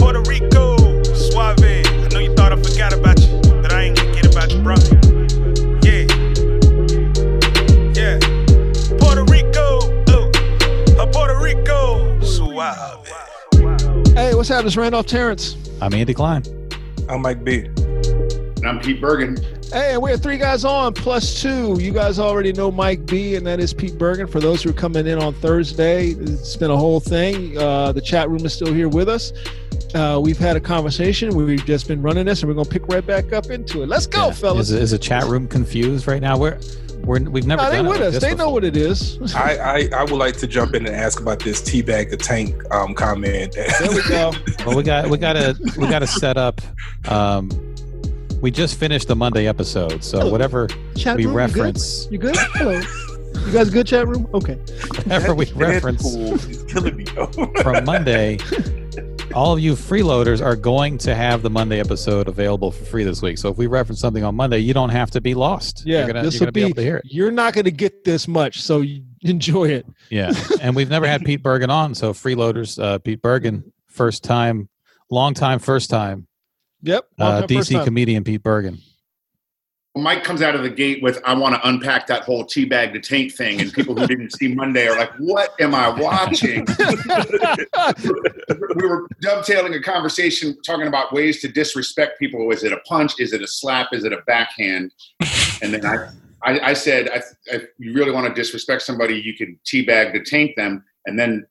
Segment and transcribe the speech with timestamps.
[0.00, 1.02] Puerto Rico?
[1.02, 1.60] Suave.
[1.62, 4.62] I know you thought I forgot about you, but I ain't gonna get about you,
[4.62, 4.74] bro.
[5.84, 6.06] Yeah.
[7.92, 8.18] Yeah.
[8.98, 9.78] Puerto Rico.
[10.08, 10.30] Oh.
[10.98, 12.18] Uh, Puerto Rico.
[12.22, 13.06] Suave.
[14.14, 14.68] Hey, what's happening?
[14.68, 15.58] It's Randolph Terrance.
[15.82, 16.44] I'm Andy Klein.
[17.10, 17.66] I'm Mike B.
[17.66, 19.36] And I'm Pete Bergen.
[19.70, 21.78] Hey, we're three guys on plus two.
[21.78, 24.26] You guys already know Mike B, and that is Pete Bergen.
[24.26, 27.58] For those who are coming in on Thursday, it's been a whole thing.
[27.58, 29.34] Uh, the chat room is still here with us.
[29.94, 31.34] Uh, we've had a conversation.
[31.34, 33.88] We've just been running this, and we're going to pick right back up into it.
[33.88, 34.32] Let's go, Yeah.
[34.32, 34.70] fellas.
[34.70, 36.38] Is, is the chat room confused right now?
[36.38, 36.58] We're
[37.02, 38.14] we're we've never No, they done with like us.
[38.14, 39.18] this They know what it is.
[39.34, 42.62] I, I, I would like to jump in and ask about this teabag the tank
[42.72, 43.52] um, comment.
[43.54, 44.32] There we go.
[44.66, 46.60] Well, we got we got to we got to set up.
[47.08, 47.48] Um,
[48.42, 50.30] we just finished the Monday episode, so Oh.
[50.30, 52.36] whatever Chat we room, reference, You good?
[52.36, 52.56] You good?
[52.56, 53.46] Hello.
[53.46, 54.28] You guys good, chat room?
[54.34, 54.54] Okay.
[55.04, 57.04] whatever we reference It's killing me.
[57.16, 57.26] yo.
[57.62, 58.36] from Monday,
[59.34, 63.22] all of you freeloaders are going to have the Monday episode available for free this
[63.22, 63.38] week.
[63.38, 65.82] So if we reference something on Monday, you don't have to be lost.
[65.86, 67.04] Yeah, you're you're gonna be, able to hear it.
[67.06, 68.82] You're not going to get this much, so
[69.22, 69.86] enjoy it.
[70.10, 74.68] Yeah, and we've never had Pete Bergen on, so freeloaders, uh, Pete Bergen, first time,
[75.10, 76.26] long time, first time,
[76.82, 77.06] Yep.
[77.18, 77.84] uh, Long time, first DC time.
[77.84, 78.78] comedian Pete Bergen.
[79.96, 83.00] Mike comes out of the gate with, I want to unpack that whole teabag to
[83.00, 83.60] taint thing.
[83.60, 86.64] And people who didn't see Monday are like, what am I watching?
[88.76, 92.48] we were dovetailing a conversation talking about ways to disrespect people.
[92.52, 93.14] Is it a punch?
[93.18, 93.88] Is it a slap?
[93.92, 94.92] Is it a backhand?
[95.60, 96.08] And then I,
[96.44, 100.22] I, I said, I, if you really want to disrespect somebody, you can teabag to
[100.22, 100.84] taint them.
[101.06, 101.46] And then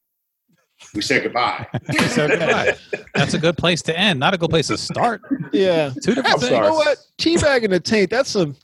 [0.94, 1.68] we say goodbye.
[2.10, 2.76] So goodbye.
[3.14, 4.20] That's a good place to end.
[4.20, 5.22] Not a good place to start.
[5.52, 5.90] yeah.
[6.04, 6.52] Two different That's, things.
[6.52, 6.98] you know what?
[7.18, 8.10] Teabagging the taint.
[8.10, 8.56] That's some.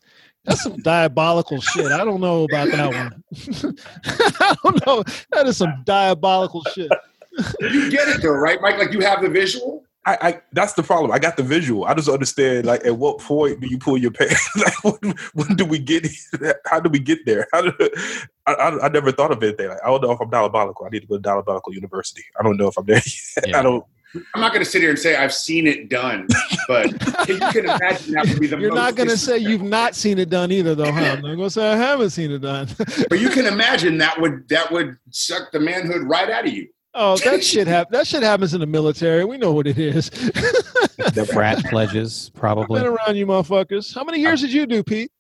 [0.46, 1.88] That's some diabolical shit.
[1.92, 3.24] I don't know about that one.
[4.06, 5.04] I don't know.
[5.31, 6.92] That is some diabolical shit.
[7.59, 8.78] you get it though, right, Mike?
[8.78, 9.84] Like you have the visual.
[10.06, 11.12] I, I that's the problem.
[11.12, 11.86] I got the visual.
[11.86, 14.50] I just understand like at what point do you pull your pants?
[14.84, 16.08] like when, when do we get?
[16.66, 17.48] How do we get there?
[17.52, 17.74] How do,
[18.46, 19.68] I, I I never thought of anything.
[19.68, 20.86] Like I don't know if I'm diabolical.
[20.86, 22.24] I need to go to diabolical university.
[22.40, 22.98] I don't know if I'm there.
[22.98, 23.46] Yet.
[23.48, 23.60] Yeah.
[23.60, 23.84] I don't.
[24.34, 26.28] I'm not going to sit here and say I've seen it done,
[26.70, 26.90] but
[27.28, 29.94] you can imagine that would be the You're most not going to say you've not
[29.94, 31.02] seen it done either, though, huh?
[31.18, 32.70] I'm not going to say I haven't seen it done.
[33.10, 36.70] But you can imagine that would that would suck the manhood right out of you.
[36.95, 39.25] Oh, that shit hap- That shit happens in the military.
[39.25, 40.09] We know what it is.
[40.09, 42.81] The frat pledges, probably.
[42.81, 43.94] Been around you, motherfuckers.
[43.94, 45.11] How many years did you do, Pete?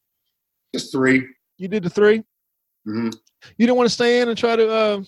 [0.73, 1.27] Just three.
[1.57, 2.19] You did the three.
[2.87, 3.09] mm-hmm.
[3.57, 5.03] You didn't want to stay in and try to uh,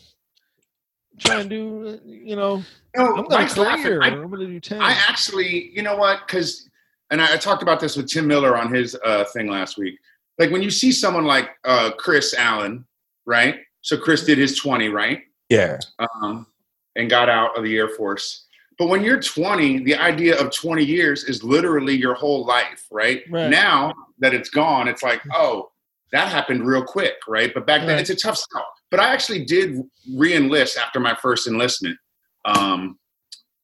[1.17, 2.63] try and do, you know,
[2.95, 3.99] No, I'm going to laughing.
[4.01, 4.81] I, I'm going to do ten.
[4.81, 6.27] I actually, you know what?
[6.27, 6.69] Because,
[7.09, 9.97] and I, I talked about this with Tim Miller on his uh, thing last week.
[10.37, 12.85] Like when you see someone like uh, Chris Allen,
[13.25, 13.55] right?
[13.81, 15.23] So Chris did his 20, right?
[15.49, 15.79] Yeah.
[16.21, 16.45] um,
[16.97, 18.47] and got out of the Air Force.
[18.77, 23.23] But when you're 20, the idea of 20 years is literally your whole life, right?
[23.29, 23.49] Right.
[23.49, 25.71] Now that it's gone, it's like, oh,
[26.11, 27.51] that happened real quick, right?
[27.53, 28.65] But back then, it's a tough sell.
[28.91, 29.81] But I actually did
[30.15, 31.97] re-enlist after my first enlistment,
[32.45, 32.97] um,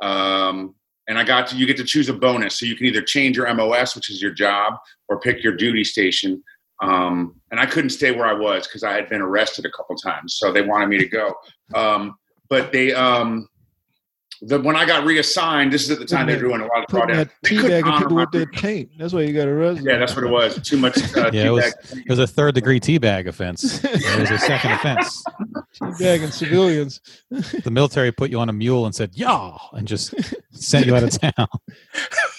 [0.02, 0.76] um,
[1.08, 3.38] and I got to you get to choose a bonus, so you can either change
[3.38, 4.74] your MOS, which is your job,
[5.08, 6.44] or pick your duty station.
[6.82, 9.96] Um, and I couldn't stay where I was because I had been arrested a couple
[9.96, 11.34] times, so they wanted me to go.
[11.74, 12.16] Um,
[12.50, 13.48] but they, um,
[14.42, 16.80] the, when I got reassigned, this is at the time they were doing a lot
[16.84, 17.16] of drawdown.
[17.16, 18.90] that They couldn't honor people my with their taint.
[18.98, 19.86] That's why you got arrested.
[19.86, 20.60] yeah, that's what it was.
[20.62, 20.98] Too much.
[21.16, 23.82] Uh, Yeah, it was- It was a third degree teabag offense.
[23.86, 25.24] It was a second offense.
[25.82, 27.00] Teabagging civilians.
[27.30, 30.14] The military put you on a mule and said, "Yeah," and just
[30.52, 31.48] sent you out of town.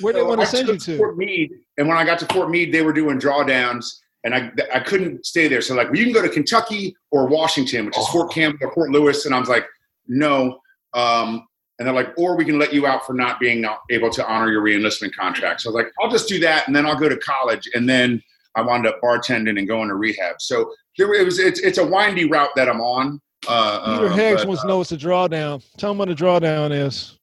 [0.01, 0.97] Where they So want I to send you to?
[0.99, 3.87] Fort Meade, and when I got to Fort Meade, they were doing drawdowns,
[4.25, 5.61] and I I couldn't stay there.
[5.63, 8.13] So like, well, you can go to Kentucky or Washington, which is Oh.
[8.13, 9.65] Fort Campbell or Fort Lewis, and I was like,
[10.07, 10.59] no.
[10.93, 11.47] Um,
[11.79, 14.51] And they're like, or we can let you out for not being able to honor
[14.51, 15.61] your reenlistment contract.
[15.63, 17.89] So I was like, I'll just do that, and then I'll go to college, and
[17.89, 18.23] then
[18.55, 20.37] I wound up bartending and going to rehab.
[20.41, 21.39] So there, it was.
[21.39, 23.21] It's it's a windy route that I'm on.
[23.49, 25.65] Uh, Peter uh, Higgs but, wants to uh, know what's a drawdown.
[25.77, 27.19] Tell him what a drawdown is.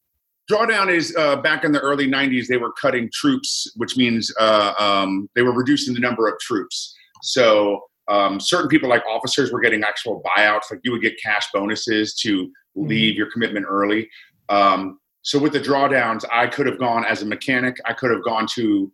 [0.51, 4.74] drawdown is uh, back in the early 90s they were cutting troops which means uh,
[4.78, 9.62] um, they were reducing the number of troops so um, certain people like officers were
[9.62, 14.09] getting actual buyouts like you would get cash bonuses to leave your commitment early
[14.50, 18.23] um, so with the drawdowns i could have gone as a mechanic i could have
[18.23, 18.91] gone to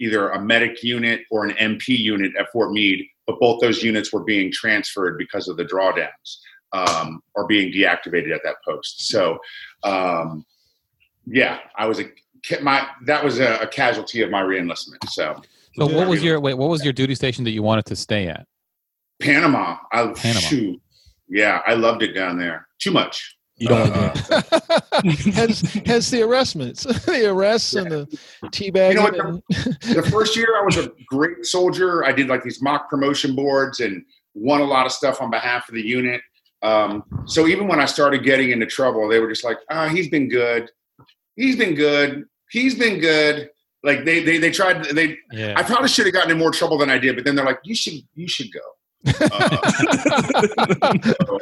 [0.00, 4.12] either a medic unit or an mp unit at fort meade but both those units
[4.12, 6.38] were being transferred because of the drawdowns
[6.72, 9.38] um, or being deactivated at that post so
[9.84, 10.44] um,
[11.26, 12.04] yeah, I was a
[12.60, 15.08] my that was a, a casualty of my reenlistment.
[15.08, 15.40] So
[15.74, 16.54] So what was your wait?
[16.54, 18.46] What was your duty station that you wanted to stay at?
[19.20, 20.40] Panama, I Panama.
[20.40, 20.82] shoot,
[21.28, 22.66] yeah, I loved it down there.
[22.78, 23.36] Too much.
[23.56, 24.14] You don't Uh,
[25.02, 28.06] want hence, hence the arrestments, the arrests and the
[28.46, 28.88] teabagging.
[28.90, 29.42] You know what, and-
[29.94, 32.04] the first year I was a great soldier.
[32.04, 34.04] I did like these mock promotion boards and
[34.34, 36.20] won a lot of stuff on behalf of the unit.
[36.62, 40.08] Um, so even when I started getting into trouble, they were just like, "Ah, he's
[40.08, 40.70] been good.
[41.36, 42.24] He's been good.
[42.50, 43.50] He's been good."
[43.84, 45.54] Like they they they tried they Yeah.
[45.56, 47.60] I probably should have gotten in more trouble than I did, but then they're like,
[47.64, 48.60] "You should, you should go."
[49.06, 51.38] Uh, so,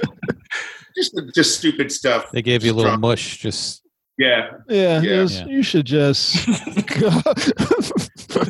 [0.96, 2.30] just, just stupid stuff.
[2.32, 3.00] They gave you a little Strong.
[3.00, 3.38] mush.
[3.38, 3.82] Just
[4.18, 4.50] Yeah.
[4.68, 5.20] yeah, Yeah.
[5.22, 5.46] yes, Yeah.
[5.46, 6.36] you should just.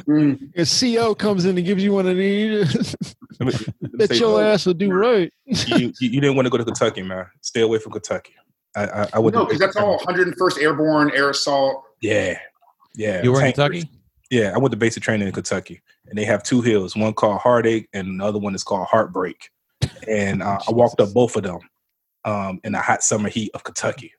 [0.06, 0.50] Mm.
[0.56, 0.64] a
[1.04, 2.94] CO comes in and gives you one of these.
[3.40, 5.32] Let me- let me Bet say, your ass will do right.
[5.46, 7.26] you, you, you didn't want to go to Kentucky, man.
[7.40, 8.34] Stay away from Kentucky.
[8.76, 11.82] I I, I would No, because that's all 101st Airborne Air Assault.
[12.00, 12.38] Yeah,
[12.94, 13.22] yeah.
[13.22, 13.90] you were in Tank- Kentucky.
[14.30, 16.96] Yeah, I went to basic training in Kentucky, and they have two hills.
[16.96, 19.50] One called Heartache, and another one is called Heartbreak.
[20.06, 21.58] And uh, I walked up both of them
[22.24, 24.12] um, in the hot summer heat of Kentucky.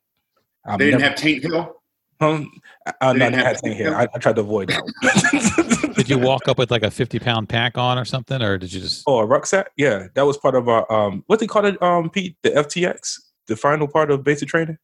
[0.65, 1.75] I'm They didn't never- have Taint Hill.
[2.19, 2.51] Um,
[2.85, 3.95] I, I, They no, didn't have had thing to- here.
[3.95, 5.81] I, I tried to avoid that.
[5.81, 5.93] one.
[5.95, 8.71] Did you walk up with like a fifty pound pack on or something, or did
[8.71, 9.03] you just?
[9.07, 9.71] oh, a rucksack?
[9.75, 13.19] Yeah, that was part of our um, what they call it, um, Pete, the FTX,
[13.47, 14.77] the final part of basic training.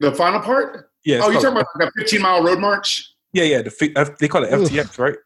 [0.00, 0.90] The final part?
[1.04, 3.14] Yeah, oh, you're talking about the 15 mile road march?
[3.32, 3.62] Yeah, yeah.
[3.62, 4.68] The fi- F- they call it Oof.
[4.70, 5.16] FTX, right?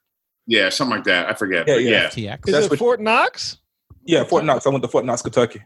[0.47, 1.29] Yeah, something like that.
[1.29, 1.67] I forget.
[1.69, 2.11] Yeah, but yeah.
[2.17, 2.37] yeah.
[2.37, 2.49] FTX.
[2.49, 3.59] Is That's it Fort Knox?
[4.05, 4.67] Yeah, Fort Knox.
[4.67, 5.63] I went to Fort Knox, Kentucky,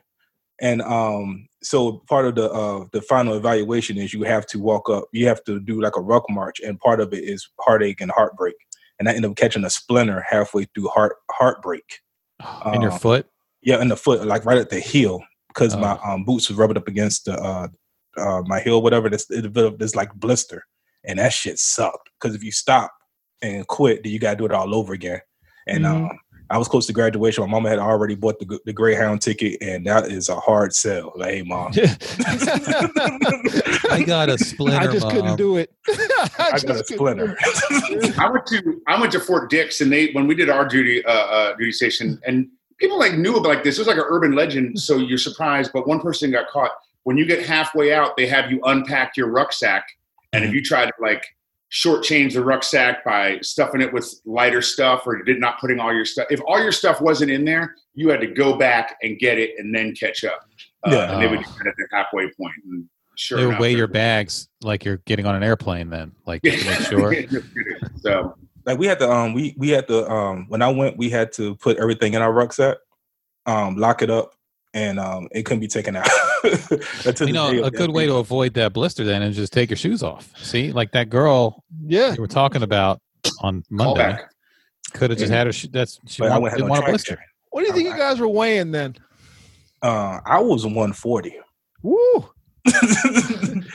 [0.60, 4.90] and um, so part of the uh, the final evaluation is you have to walk
[4.90, 5.04] up.
[5.12, 8.10] You have to do like a ruck march, and part of it is heartache and
[8.10, 8.54] heartbreak.
[8.98, 12.00] And I ended up catching a splinter halfway through heart heartbreak.
[12.74, 13.26] in your uh, foot.
[13.62, 15.80] Yeah, in the foot, like right at the heel, because Oh.
[15.80, 17.68] my um, boots was rubbing up against the uh,
[18.18, 19.08] uh, my heel, whatever.
[19.08, 20.64] This it developed this like blister,
[21.06, 22.10] and that shit sucked.
[22.20, 22.92] Because if you stop
[23.42, 25.20] and quit, then you gotta do it all over again.
[25.66, 26.10] And Mhm.
[26.10, 26.18] um,
[26.48, 27.42] I was close to graduation.
[27.44, 31.12] My mama had already bought the the Greyhound ticket, and that is a hard sell.
[31.16, 31.72] Like, hey, mom,
[33.90, 34.78] I got a splinter.
[34.78, 35.72] I just couldn't do it.
[36.38, 37.36] I just got a splinter.
[38.18, 41.04] I went to I went to Fort Dix, and they when we did our duty
[41.04, 42.48] uh, uh, duty station, and
[42.78, 43.76] people like knew about like this.
[43.78, 45.72] It was like an urban legend, so you're surprised.
[45.72, 46.70] But one person got caught.
[47.04, 49.84] When you get halfway out, they have you unpack your rucksack,
[50.36, 51.24] and if you try to like
[51.72, 56.04] shortchange the rucksack by stuffing it with lighter stuff or did not putting all your
[56.04, 59.38] stuff, if all your stuff wasn't in there, you had to go back and get
[59.38, 60.40] it and then catch up.
[60.86, 61.12] Uh, Yeah.
[61.12, 62.54] and they would do it at the halfway point.
[62.70, 62.84] And
[63.16, 65.90] sure, They would enough, weigh they're- your bags like you're getting on an airplane.
[65.90, 67.14] Then, like to make sure.
[68.00, 71.10] so like we had to um we we had to um when I went we
[71.10, 72.76] had to put everything in our rucksack,
[73.46, 74.34] um lock it up,
[74.76, 76.06] and um it couldn't be taken out.
[77.20, 80.02] You know, a good way to avoid that blister then is just take your shoes
[80.02, 80.30] off.
[80.36, 82.14] See, like that girl Yeah.
[82.14, 83.00] you were talking about
[83.40, 84.16] on Monday
[84.92, 85.52] could have just had her.
[85.52, 87.16] Shoe, that's she But I want, didn't on want a traction.
[87.16, 87.18] blister.
[87.50, 88.94] What do you think you guys were weighing then?
[89.82, 91.36] Uh, I was 140.
[91.82, 92.30] Woo!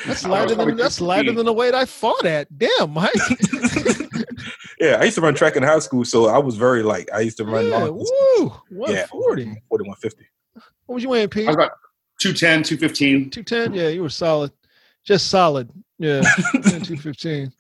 [0.06, 2.48] That's lighter than that's lighter than the weight I fought at.
[2.58, 3.12] Damn, Mike.
[4.80, 7.08] yeah, I used to run track in high school, so I was very light.
[7.14, 8.12] I used to run yeah, long distance.
[8.40, 8.46] woo!
[8.92, 9.44] Yeah, 140.
[9.46, 10.26] 140, 150.
[10.92, 11.48] What was you weighing, Pete?
[11.48, 11.72] I was about
[12.20, 13.30] 210, 215.
[13.30, 13.74] 210?
[13.74, 14.52] Yeah, you were solid.
[15.06, 15.70] Just solid.
[16.00, 16.20] Yeah.
[16.52, 17.54] 215.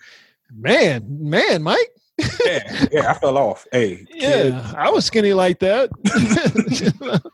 [0.53, 1.79] Man, man, Mike.
[2.17, 3.65] Yeah, yeah, I fell off.
[3.71, 5.91] Hey, kid, Yeah, I was skinny like that.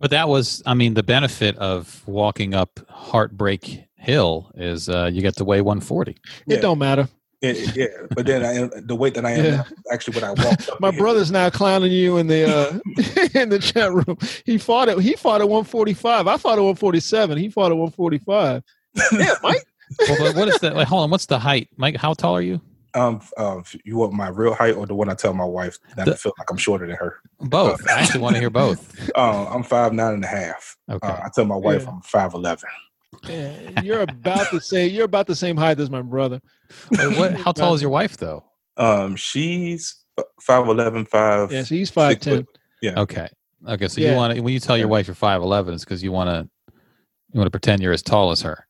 [0.00, 5.20] But that was, I mean, the benefit of walking up Heartbreak Hill is uh, you
[5.20, 6.16] get to weigh 140.
[6.46, 6.56] Yeah.
[6.56, 7.06] It don't matter.
[7.42, 9.50] It- yeah, but then I, the weight that I am Yeah.
[9.56, 10.68] now actually what I walked.
[10.80, 11.02] My the hill.
[11.04, 12.78] brother's now clowning you in the uh,
[13.40, 14.18] in the chat room.
[14.44, 14.98] He fought it.
[15.00, 16.26] He fought at 145.
[16.26, 17.38] I fought at 147.
[17.38, 18.62] He fought at 145.
[19.12, 19.64] Yeah, Mike.
[20.00, 20.74] Well, but what is that?
[20.76, 21.96] Like, hold on, what's the height, Mike?
[21.96, 22.60] How tall are you?
[22.94, 26.08] Um, uh, you want my real height or the one I tell my wife that
[26.08, 27.18] I feel like I'm shorter than her?
[27.40, 27.88] Both.
[27.88, 29.08] I actually want to hear both.
[29.14, 30.76] Uh, I'm five nine and a half.
[30.90, 31.06] Okay.
[31.06, 31.90] Uh, I tell my wife Yeah.
[31.90, 32.68] I'm five eleven.
[33.28, 34.92] Yeah, you're about the same.
[34.94, 36.40] You're about the same height as my brother.
[36.92, 38.44] Wait, what, how tall is your wife though?
[38.76, 39.96] Um, she's
[40.40, 41.52] five eleven, five.
[41.52, 42.46] Yeah, so he's five Six
[42.84, 43.28] Okay.
[43.68, 43.88] Okay.
[43.88, 44.10] So Yeah.
[44.12, 46.28] you want to when you tell your wife you're five eleven, it's because you want
[46.30, 46.48] to
[47.32, 48.66] you want to pretend you're as tall as her.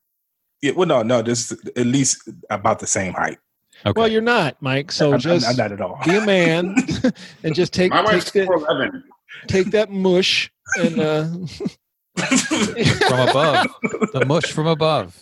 [0.62, 3.38] Yeah, well, no, no, this is at least about the same height.
[3.86, 3.98] Okay.
[3.98, 4.92] Well, you're not, Mike.
[4.92, 5.98] So I'm, I'm- just I'm not at all.
[6.04, 6.74] be a man
[7.44, 9.04] and just take My take wife's that, four eleven.
[9.48, 11.28] take that mush and uh,
[12.16, 13.66] from above,
[14.12, 15.18] the mush from above.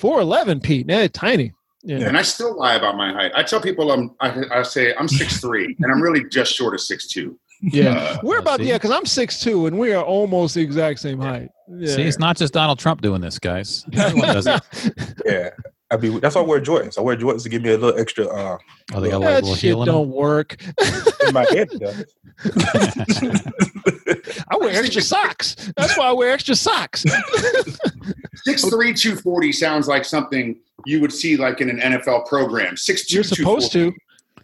[0.00, 0.86] four eleven, Pete.
[0.88, 1.52] Yeah, tiny.
[1.82, 2.06] Yeah.
[2.06, 3.32] And I still lie about my height.
[3.34, 4.14] I tell people I'm.
[4.20, 7.38] I, I say I'm six three, and I'm really just short of six two.
[7.62, 8.68] Yeah, Uh, we're about see?
[8.68, 11.50] yeah, because I'm six two and we are almost the exact same height.
[11.68, 11.94] Yeah.
[11.94, 13.84] See, it's not just Donald Trump doing this, guys.
[13.92, 14.62] Everyone does it.
[15.26, 15.50] yeah,
[15.90, 16.96] I mean that's why I wear Jordans.
[16.98, 18.26] I wear Jordans to give me a little extra.
[18.28, 18.56] Uh,
[18.94, 19.94] Oh, they got like a that little shit heel in them.
[19.94, 20.56] don't work.
[21.26, 22.04] in my head, it does.
[24.50, 25.54] I wear extra socks.
[25.76, 27.04] That's why I wear extra socks.
[28.44, 32.76] Six three two forty sounds like something you would see like in an NFL program.
[32.76, 33.16] Six two.
[33.16, 33.92] You're supposed to.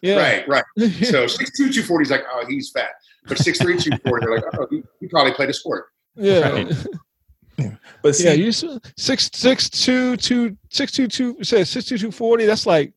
[0.02, 0.16] Yeah.
[0.16, 0.64] Right, right.
[1.04, 2.90] So six two two forty is like, oh, he's fat.
[3.26, 5.86] But six three two forty, they're like, oh, he, he probably played a sport.
[6.14, 6.48] yeah.
[6.50, 6.72] Right.
[8.02, 8.64] But see, Yeah, you s-
[8.98, 12.44] six six two two six two two say six two two forty.
[12.44, 12.92] That's like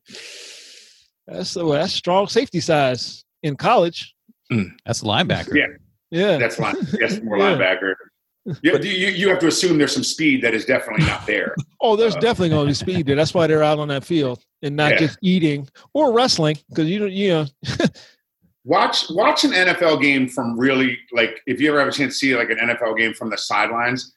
[1.26, 4.14] that's well, that's strong safety size in college.
[4.52, 5.54] Mm, that's a linebacker.
[5.54, 5.66] Yeah.
[6.10, 6.74] Yeah, That's line.
[7.00, 7.54] That's more Yeah.
[7.56, 7.94] linebacker.
[8.62, 11.54] Yeah, you, you you have to assume there's some speed that is definitely not there.
[11.82, 13.16] Oh, there's Uh, definitely going to be speed there.
[13.16, 14.98] That's why they're out on that field and not Yeah.
[14.98, 17.46] just eating or wrestling because you don't, you know,
[18.64, 22.18] Watch watch an NFL game from really like if you ever have a chance to
[22.18, 24.14] see like an NFL game from the sidelines,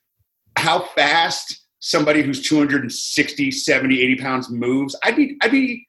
[0.58, 4.96] how fast somebody who's 260, 70, 80 pounds moves.
[5.04, 5.88] I'd be I'd be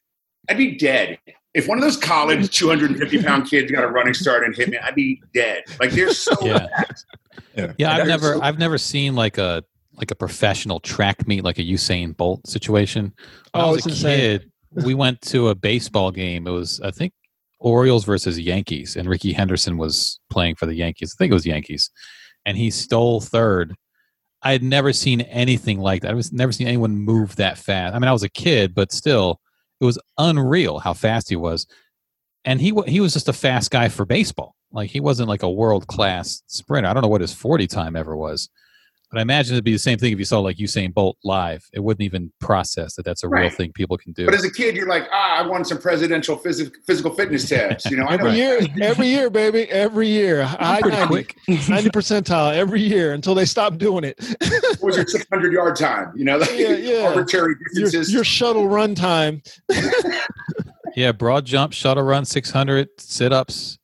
[0.49, 1.19] I'd be dead.
[1.55, 4.79] If one of those college 250 pound kids got a running start and hit me,
[4.79, 5.63] I'd be dead.
[5.79, 6.67] Like they're so Yeah.
[6.77, 7.07] fast.
[7.57, 9.63] yeah, Yeah, I've never so- I've never seen like a
[9.97, 13.13] like a professional track meet like a Usain Bolt situation.
[13.53, 14.19] When oh, I Oh, was a insane.
[14.19, 14.51] kid,
[14.85, 16.47] we went to a baseball game.
[16.49, 17.13] It was I think
[17.61, 21.15] Orioles versus Yankees, and Rickey Henderson was playing for the Yankees.
[21.15, 21.91] I think it was Yankees,
[22.45, 23.75] and he stole third.
[24.43, 26.11] I had never seen anything like that.
[26.11, 27.95] I was never seen anyone move that fast.
[27.95, 29.41] I mean, I was a kid, but still,
[29.85, 31.67] it was unreal how fast he was.
[32.45, 34.55] And he he was just a fast guy for baseball.
[34.73, 36.89] Like he wasn't like a world class sprinter.
[36.89, 38.51] I don't know what his forty time ever was,
[39.15, 41.65] but I imagine it'd be the same thing if you saw like Usain Bolt live.
[41.73, 44.25] It wouldn't even process that that's a real thing people can do.
[44.25, 47.89] But as a kid, you're like, ah, I won some presidential phys- physical fitness tests.
[47.89, 51.37] You know, I know every year, every year, baby, every year, high pretty 90, quick.
[51.69, 54.17] 90 percentile every year until they stop doing it.
[54.81, 56.13] what was your 600 yard time?
[56.17, 57.07] You know, like Yeah, yeah.
[57.07, 59.43] arbitrary your, your shuttle run time.
[60.97, 63.79] Yeah, broad jump, shuttle run, 600, sit ups,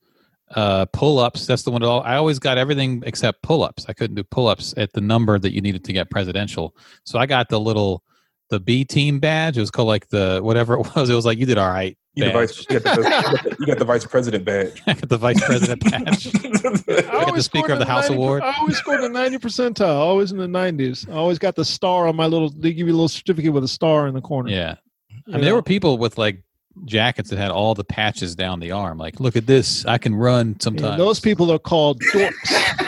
[0.55, 1.47] uh, pull ups.
[1.47, 1.83] That's the one.
[1.83, 3.87] That all, I always got everything except pull ups.
[3.89, 6.75] I couldn't do pull ups at the number that you needed to get presidential.
[7.05, 8.03] So I got the little,
[8.51, 9.57] the B team badge.
[9.57, 11.09] It was called like the whatever it was.
[11.11, 11.97] It was like you did all right.
[12.15, 14.83] you, the vice, you, got the, you got the- you got the vice president badge.
[14.89, 17.07] I got the vice president badge.
[17.07, 18.43] I always Speaker of the in House 90 award.
[18.43, 21.09] I always scored in the 90 percentile, always in the 90s.
[21.09, 23.63] I always got the star on my little, they give you a little certificate with
[23.63, 24.51] a star in the corner.
[24.51, 24.75] Yeah.
[24.75, 26.43] I You mean, there were people with like
[26.85, 28.99] jackets that had all the patches down the arm.
[28.99, 29.85] Like, look at this.
[29.87, 30.99] I can run Yeah, sometimes.
[30.99, 32.33] those people are called dorks.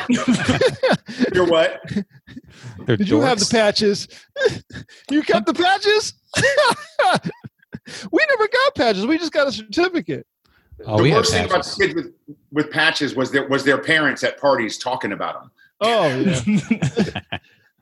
[1.35, 1.81] You're what?
[2.87, 4.09] They're Did you have the patches?
[5.11, 6.15] you kept the patches?
[8.11, 9.07] we never got patches.
[9.07, 10.27] We just got a certificate.
[10.87, 12.13] Oh, the we worst thing about kids with,
[12.51, 15.51] with patches was their was their parents at parties talking about them.
[15.81, 17.21] Oh yeah,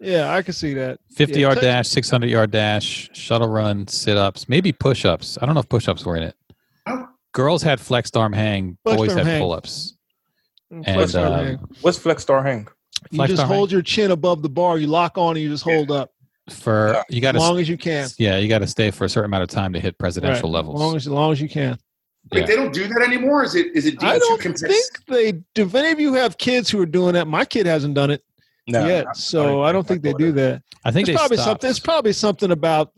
[0.00, 0.32] yeah.
[0.34, 0.98] I can see that.
[1.14, 5.38] 50 Yeah, yard touch- dash, 600 yard dash, shuttle run, sit ups, maybe push ups.
[5.40, 6.34] I don't know if push ups were in it.
[6.86, 7.08] Oh.
[7.32, 9.40] Girls had flexed arm hang, Flexed boys arm had hang.
[9.40, 9.96] pull ups.
[10.70, 11.58] Flex mm, And, um, arm hang.
[11.82, 12.66] What's flex star hang?
[13.10, 14.78] you flex just arm hold your chin above the bar.
[14.78, 16.12] You lock on and you just hold up
[16.50, 18.08] For you got as long as you can.
[18.18, 19.98] yeah, you got to stay for a certain amount of time to hit Right.
[19.98, 20.80] presidential As levels.
[20.80, 21.78] long as, as long as you can.
[22.32, 22.46] Wait, Yeah.
[22.46, 23.42] they don't do that anymore.
[23.44, 24.76] Is it is it I deemed too don't competitive?
[24.76, 25.62] think they do.
[25.66, 28.22] If any of you have kids who are doing that, my kid hasn't done it
[28.72, 30.62] No, yet, so I don't think they do that.
[30.84, 31.48] I think It's probably stopped.
[31.62, 31.70] something.
[31.70, 32.92] It's probably something about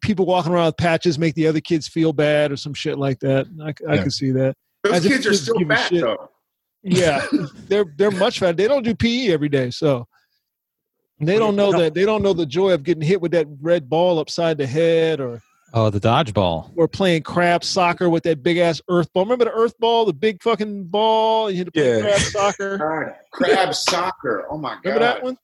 [0.00, 3.18] people walking around with patches make the other kids feel bad or some shit like
[3.20, 3.46] that.
[3.62, 4.02] I Yeah.
[4.02, 4.56] can see that.
[4.84, 6.30] Those As kids are still fat though.
[6.82, 7.26] Yeah,
[7.68, 8.56] they're they're much fat.
[8.56, 10.08] They don't do PE every day, so
[11.20, 11.92] they don't know that.
[11.92, 15.20] They don't know the joy of getting hit with that red ball upside the head,
[15.20, 16.70] or Oh, the dodgeball.
[16.76, 19.24] or playing crab soccer with that big ass earth ball.
[19.24, 21.50] Remember the earth ball, the big fucking ball?
[21.50, 22.00] You had to play Yeah.
[22.02, 22.78] crab soccer.
[22.78, 24.46] God, crab soccer.
[24.50, 24.80] Oh my god.
[24.84, 25.38] Remember that one?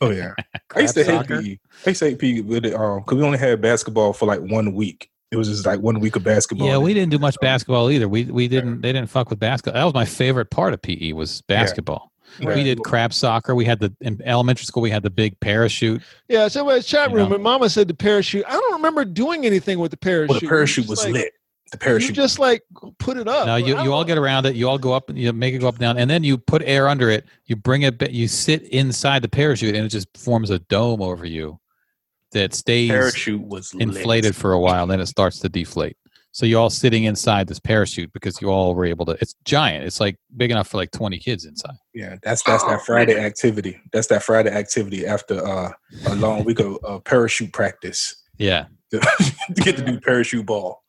[0.00, 0.32] Oh yeah.
[0.76, 1.42] I used to Crab hate soccer.
[1.42, 1.58] PE.
[1.86, 4.40] I used to hate PE with it um because we only had basketball for like
[4.40, 5.10] one week.
[5.30, 6.66] It was just like one week of basketball.
[6.68, 8.08] Yeah, we didn't do much basketball either.
[8.08, 9.78] We we didn't they didn't fuck with basketball.
[9.78, 12.10] That was my favorite part of PE was basketball.
[12.40, 13.54] We did crab soccer.
[13.54, 14.82] We had the in elementary school.
[14.82, 16.02] We had the big parachute.
[16.28, 17.34] Yeah, so in chat You room, know.
[17.36, 18.44] and Mama said the parachute.
[18.46, 20.30] I don't remember doing anything with the parachute.
[20.30, 21.32] Well, the parachute You was like, lit.
[21.72, 22.10] The parachute.
[22.10, 22.16] You parachute.
[22.16, 22.62] just like
[22.98, 23.46] put it up.
[23.46, 24.54] No, you, you all don't- get around it.
[24.56, 26.38] You all go up and you make it go up and down, and then you
[26.38, 27.26] put air under it.
[27.46, 27.98] You bring it.
[27.98, 31.58] ba- You sit inside the parachute, and it just forms a dome over you
[32.32, 33.82] that stays parachute was lit.
[33.82, 34.86] inflated for a while.
[34.86, 35.96] Then it starts to deflate.
[36.38, 39.18] So you're all sitting inside this parachute because you all were able to.
[39.20, 39.84] It's giant.
[39.84, 41.74] It's like big enough for like 20 kids inside.
[41.94, 43.24] Yeah, that's that's Oh, that Friday man.
[43.24, 43.80] activity.
[43.92, 45.72] That's that Friday activity after uh,
[46.06, 48.66] a long week of uh, parachute practice Yeah.
[48.92, 49.00] to
[49.56, 50.84] get to do parachute ball.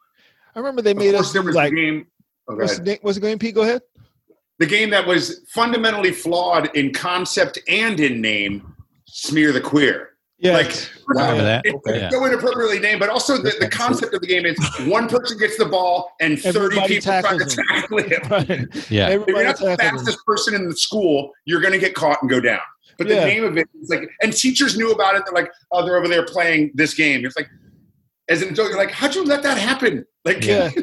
[0.54, 2.06] I remember they made course, us there was like a game.
[2.48, 3.40] oh, go what's the, name- what's the game?
[3.40, 3.82] Pete, go ahead.
[4.60, 8.76] the game that was fundamentally flawed in concept and in name.
[9.08, 10.12] Smear the queer.
[10.42, 11.62] Yeah, Like, Remember that?
[11.66, 12.00] It's Okay.
[12.00, 12.10] Yeah.
[12.10, 15.58] so inappropriately named, but also the, the concept of the game is one person gets
[15.58, 18.22] the ball and 30 Everybody people try to tackle him.
[18.30, 18.90] right.
[18.90, 19.10] Yeah.
[19.10, 19.98] If you're not the tackled him.
[19.98, 22.60] fastest person in the school, you're going to get caught and go down.
[22.98, 23.26] But the Yeah.
[23.26, 25.24] name of it is like, and teachers knew about it.
[25.26, 27.26] They're like, oh, they're over there playing this game.
[27.26, 27.50] It's like,
[28.30, 30.06] as an adult, you're like, how'd you let that happen?
[30.26, 30.70] Like, Yeah.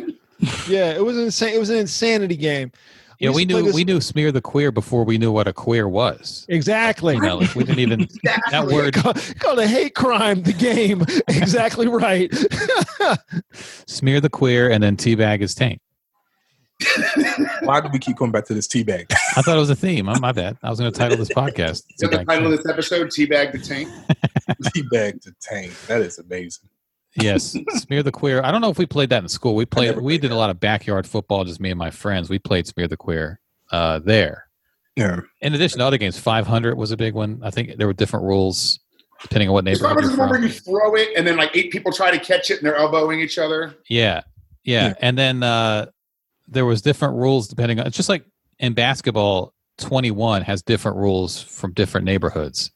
[0.69, 1.55] Yeah, it was insane.
[1.55, 2.71] It was an insanity game.
[3.19, 5.89] Yeah, used we knew we knew smear the queer before we knew what a queer
[5.89, 6.45] was.
[6.49, 7.15] exactly.
[7.15, 8.09] You know, like, we didn't even
[8.51, 10.43] that word Called, called a hate crime.
[10.43, 11.03] The game.
[11.29, 12.33] exactly right.
[13.87, 15.81] smear the queer and then teabag is taint.
[17.63, 19.07] Why do we keep coming back to this teabag?
[19.37, 20.09] I thought it was a theme.
[20.11, 20.59] Oh, my bad.
[20.63, 21.71] I was going to title this podcast.
[21.71, 23.07] Is the Teabag title of this episode?
[23.09, 23.89] Teabag the Tank.
[24.63, 25.73] teabag to tank.
[25.87, 26.69] That is amazing.
[27.19, 28.43] Yes, smear the queer.
[28.45, 29.55] I don't know if we played that in school.
[29.55, 29.99] We played.
[29.99, 31.45] We did a lot of backyard football.
[31.45, 32.29] Just me and my friends.
[32.29, 33.41] We played smear the queer
[33.73, 34.49] uh, there.
[34.97, 35.21] Yeah.
[35.41, 37.41] In addition to other games, 500 was a big one.
[37.43, 38.81] I think there were different rules
[39.23, 41.51] depending on what neighborhood probably you're the one where you throw it and then like
[41.57, 43.75] eight people try to catch it and they're elbowing each other.
[43.89, 44.23] Yeah,
[44.65, 44.95] yeah, Yeah.
[45.01, 45.87] and then uh,
[46.49, 47.87] there was different rules depending on.
[47.87, 48.25] It's just like
[48.59, 52.71] in basketball, 21 has different rules from different neighborhoods.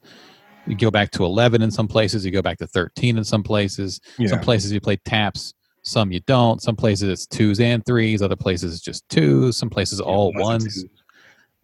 [0.67, 2.25] You go back to 11 in some places.
[2.25, 4.01] You go back to 13 in some places.
[4.19, 4.29] Yeah.
[4.29, 5.55] Some places you play taps.
[5.83, 6.61] Some you don't.
[6.63, 8.21] Some places it's twos and threes.
[8.23, 9.57] Other places it's just twos.
[9.57, 10.85] Some places all ones twos.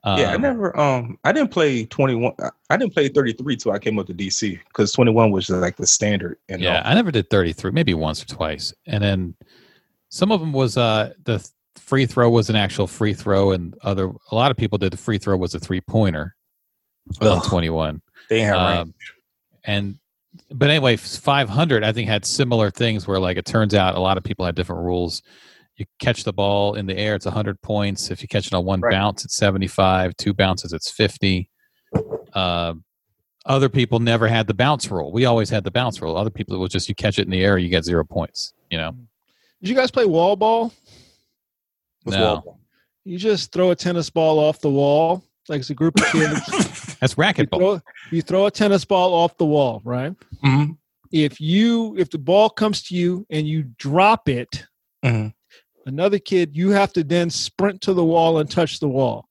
[0.07, 0.79] yeah, I Um, never.
[0.81, 2.33] Um, I didn't play twenty one.
[2.71, 5.51] I didn't play thirty three till I came up to DC because twenty one was
[5.51, 6.39] like the standard.
[6.49, 8.73] And yeah, I never did 33, maybe once or twice.
[8.87, 9.35] And then
[10.09, 14.11] some of them was uh the free throw was an actual free throw, and other
[14.31, 16.35] a lot of people did the free throw was a three pointer
[17.21, 18.01] on 21.
[18.29, 19.13] They ain't have Um, range.
[19.65, 19.99] and
[20.51, 24.19] but anyway, 500 I think had similar things where like it turns out a lot
[24.19, 25.23] of people had different rules.
[25.77, 28.11] You catch the ball in the air, it's 100 points.
[28.11, 28.93] If you catch it on one Right.
[28.93, 30.17] bounce, it's 75.
[30.17, 31.49] Two bounces, it's 50.
[32.33, 32.75] Uh,
[33.47, 35.13] other people never had the bounce rule.
[35.13, 36.17] We always had the bounce rule.
[36.17, 38.53] Other people it was just you catch it in the air, you get zero points.
[38.71, 38.93] You know,
[39.63, 40.73] Did you guys play wall ball?
[42.03, 42.25] What's no.
[42.25, 42.61] wall ball?
[43.05, 46.97] You just throw a tennis ball off the wall, like it's a group of kids.
[47.01, 47.59] that's you, racquetball.
[47.59, 47.81] throw,
[48.11, 50.13] you throw a tennis ball off the wall, right?
[50.45, 50.77] Mhm.
[51.13, 54.67] If you if the ball comes to you and you drop it,
[55.05, 55.33] Mhm.
[55.87, 59.29] another kid you have to then sprint to the wall and touch the wall.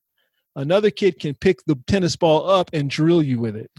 [0.55, 3.69] Another kid can pick the tennis ball up and drill you with it.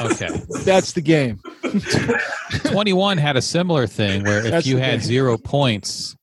[0.00, 0.28] Okay.
[0.64, 1.40] That's the game.
[2.70, 5.06] 21 had a similar thing where if That's you had game.
[5.06, 6.16] zero points,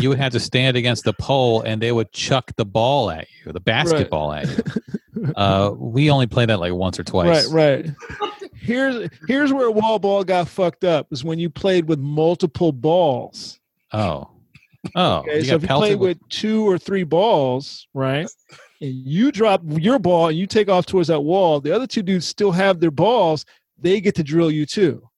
[0.00, 3.26] you would have to stand against the pole and they would chuck the ball at
[3.44, 5.32] you, the basketball at you.
[5.34, 7.50] Uh, we only played that like once or twice.
[7.50, 8.30] Right, right.
[8.54, 13.60] Here's here's where wall ball got fucked up is when you played with multiple balls.
[13.92, 14.30] Oh.
[14.94, 15.18] Oh.
[15.18, 18.28] Okay, you so if you play with two or three balls, right,
[18.80, 22.02] and you drop your ball and you take off towards that wall, the other two
[22.02, 23.46] dudes still have their balls.
[23.78, 25.08] They get to drill you too.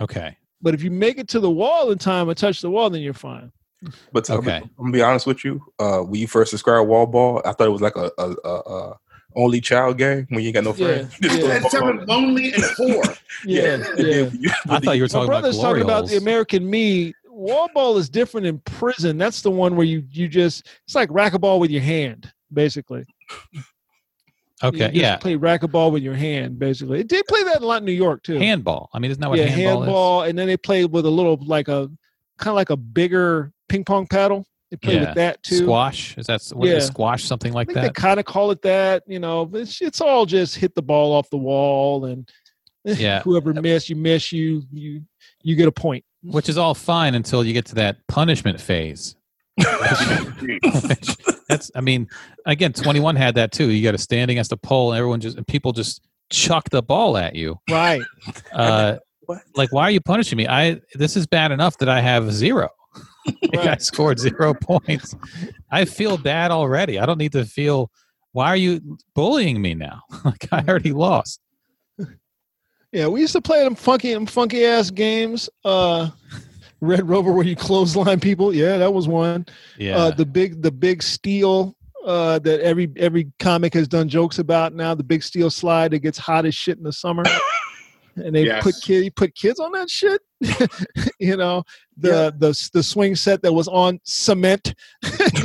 [0.00, 0.36] Okay.
[0.62, 3.02] But if you make it to the wall in time and touch the wall, then
[3.02, 3.50] you're fine.
[4.12, 4.56] But to, Okay.
[4.58, 5.60] I'm, gonna be honest with you.
[5.78, 8.54] Uh, when you first described wall ball, I thought it was like a, a, a,
[8.60, 8.98] a
[9.34, 11.12] only child game when you ain't got no friends.
[11.20, 11.58] Just yeah.
[11.68, 13.02] throw the And ball lonely and poor.
[13.44, 13.94] Yeah, And yeah.
[13.96, 16.68] then you- I thought you were My talking about brother's glory talking about the American
[16.70, 17.12] me.
[17.28, 19.18] Wall ball is different in prison.
[19.18, 23.04] That's the one where you you just it's like racquetball with your hand, basically.
[24.62, 24.78] You okay.
[24.78, 25.16] just Yeah.
[25.16, 27.00] play racquetball with your hand, basically.
[27.00, 28.38] It did play that a lot in New York too.
[28.38, 28.90] Handball.
[28.94, 31.38] I mean, isn't that what yeah, handball, handball, and then they played with a little
[31.44, 31.90] like a
[32.38, 34.46] kind of like a bigger ping pong paddle.
[34.70, 35.06] They played Yeah.
[35.08, 35.58] with that too.
[35.64, 36.16] Squash?
[36.16, 36.78] Is that what is Yeah.
[36.80, 37.24] squash?
[37.24, 37.82] Something I like think that?
[37.94, 39.02] they kind of call it that.
[39.06, 42.28] You know, it's it's all just hit the ball off the wall, and
[42.84, 43.20] Yeah.
[43.22, 45.02] whoever miss, you miss, you you
[45.42, 46.04] you get a point.
[46.24, 49.16] Which is all fine until you get to that punishment phase.
[49.58, 51.16] Which-
[51.52, 52.08] that's i mean
[52.46, 55.36] again 21 had that too you got to stand against a pole and everyone just
[55.36, 58.02] and people just chuck the ball at you Right.
[58.52, 58.96] uh
[59.54, 62.68] like why are you punishing me i this is bad enough that i have zero
[63.54, 65.14] Like, i scored zero points
[65.70, 67.90] i feel bad already i don't need to feel
[68.32, 68.80] Why are you
[69.14, 70.00] bullying me now?
[70.24, 71.38] like I already lost.
[72.92, 75.48] Yeah, we used to play them funky them funky ass games.
[75.64, 76.08] Uh
[76.82, 78.52] Red Rover where you clothesline people.
[78.54, 79.46] Yeah, that was one.
[79.78, 79.96] Yeah.
[79.96, 84.74] Uh the big the big steel uh that every every comic has done jokes about
[84.74, 87.22] now, the big steel slide that gets hot as shit in the summer.
[88.16, 88.62] and they Yes.
[88.64, 90.20] put kid put kids on that shit.
[91.20, 91.62] you know,
[91.96, 94.74] the the the swing set that was on cement,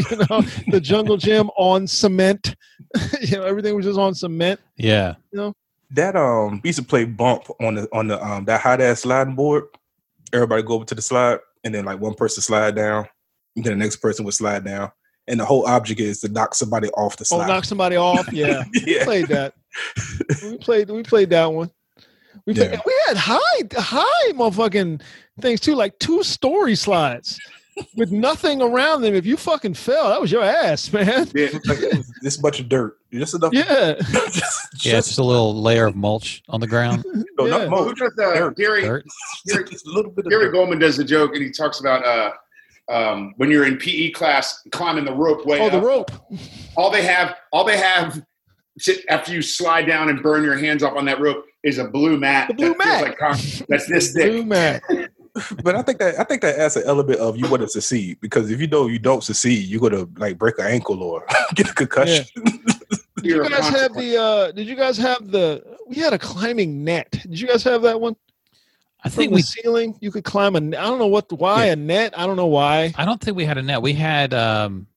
[0.10, 2.56] you know, the jungle gym on cement.
[3.22, 4.60] you know, everything was just on cement.
[4.76, 5.14] yeah.
[5.32, 5.54] You know
[5.92, 9.02] That um, we used to play bump on the on the um that hot ass
[9.02, 9.66] sliding board.
[10.34, 13.08] Everybody go over to the slide, and then like one person slide down,
[13.56, 14.92] and then the next person would slide down,
[15.28, 17.48] and the whole object is to knock somebody off the Oh, slide.
[17.48, 18.32] knock somebody off.
[18.32, 18.64] Yeah.
[18.74, 19.54] yeah, played that.
[20.44, 21.72] We played we played that one.
[22.46, 22.82] We played, Yeah.
[22.86, 25.02] we had high high motherfucking
[25.42, 27.40] things too, like two story slides
[27.96, 29.14] with nothing around them.
[29.16, 31.28] If you fucking fell, that was your ass, man.
[31.36, 31.50] Yeah.
[31.66, 31.80] like,
[32.22, 33.54] this much of dirt, just enough.
[33.54, 33.94] Yeah.
[34.12, 37.04] just, Yeah, it's just a little layer of mulch on the ground.
[37.38, 37.50] no, yeah.
[37.58, 38.00] not Well, most.
[38.00, 38.58] who does uh, Dirt.
[38.58, 38.82] Gary?
[38.82, 39.06] Dirt.
[39.48, 40.54] Gary, Just a little bit of Gary dirt.
[40.54, 42.32] Goldman does the joke, and he talks about uh,
[42.92, 46.12] um, when you're in PE class climbing the rope way Oh, the rope.
[46.76, 48.22] All they have, all they have,
[48.82, 51.86] to, after you slide down and burn your hands off on that rope, is a
[51.86, 52.48] blue mat.
[52.48, 53.02] The blue that mat.
[53.04, 53.38] like con-
[53.68, 54.46] that's this Blue thick.
[54.48, 54.84] mat.
[55.64, 58.20] But I think that I think that adds an element of you want to succeed
[58.22, 61.70] because if you know you don't succeed, you're gonna like break an ankle or get
[61.70, 62.26] a concussion.
[63.22, 66.84] Did you guys have the uh did you guys have the we had a climbing
[66.84, 67.12] net.
[67.12, 68.16] Did you guys have that one?
[69.04, 69.42] I From think the we.
[69.42, 72.18] ceiling, you could climb a I don't know what why a net.
[72.18, 72.94] I don't know why.
[72.96, 73.82] I don't think we had a net.
[73.82, 74.34] We had.
[74.34, 74.88] um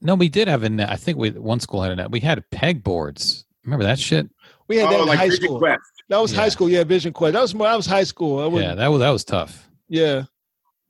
[0.00, 0.90] No, we did have a net.
[0.90, 2.10] I think we one school had a net.
[2.10, 3.44] We had pegboards.
[3.64, 4.28] Remember that shit?
[4.68, 5.58] We had that Oh, in like high Vision school.
[5.58, 5.80] Quest.
[6.08, 6.38] That was Yeah.
[6.40, 7.32] high school, yeah, Vision Quest.
[7.32, 8.38] That was more that was high school.
[8.38, 9.65] That was, Yeah, that was that was tough.
[9.88, 10.24] Yeah.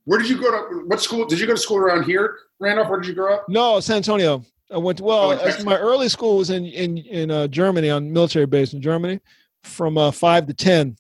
[0.05, 0.87] Where did you go to?
[0.87, 1.27] What school?
[1.27, 2.89] Did you go to school around here, Randolph?
[2.89, 3.49] Where did you grow up?
[3.49, 4.45] No, San Antonio.
[4.71, 5.33] I went to, well.
[5.33, 9.21] Oh, my early school was in in in uh, Germany on military base in Germany,
[9.65, 10.97] from uh, five to ten.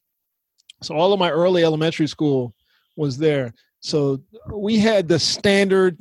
[0.82, 2.52] So all of my early elementary school
[2.96, 3.54] was there.
[3.80, 4.20] So
[4.52, 6.00] we had the standard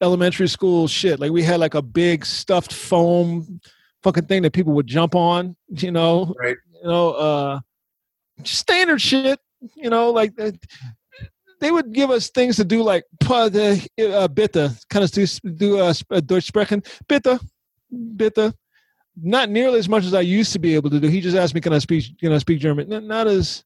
[0.00, 1.20] elementary school shit.
[1.20, 3.60] Like we had like a big stuffed foam
[4.02, 5.54] fucking thing that people would jump on.
[5.68, 6.56] You know, Right.
[6.80, 7.60] You know, uh,
[8.44, 9.38] standard shit.
[9.74, 10.32] You know, like.
[11.60, 15.78] They would give us things to do like the uh, bitte, kind of do do
[15.78, 17.40] uh, uh, Deutsch sprechen, bitte,
[18.16, 18.54] bitte.
[19.20, 21.08] Not nearly as much as I used to be able to do.
[21.08, 22.18] He just asked me, "Can I speak?
[22.20, 23.64] Can I speak German?" Not as,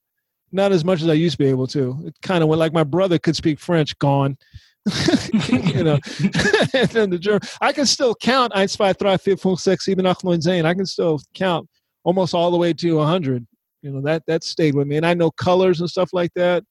[0.50, 1.98] not as much as I used to be able to.
[2.06, 4.38] It kind of went like my brother could speak French, gone.
[5.48, 5.98] you know,
[6.74, 7.42] and then the German.
[7.60, 8.54] I can still count.
[8.54, 10.64] Eins, zwei, drei, vier, fünf, sechs, sieben, acht, neun, zehn.
[10.64, 11.68] I can still count
[12.04, 13.46] almost all the way to hundred.
[13.82, 16.64] You know that that stayed with me, and I know colors and stuff like that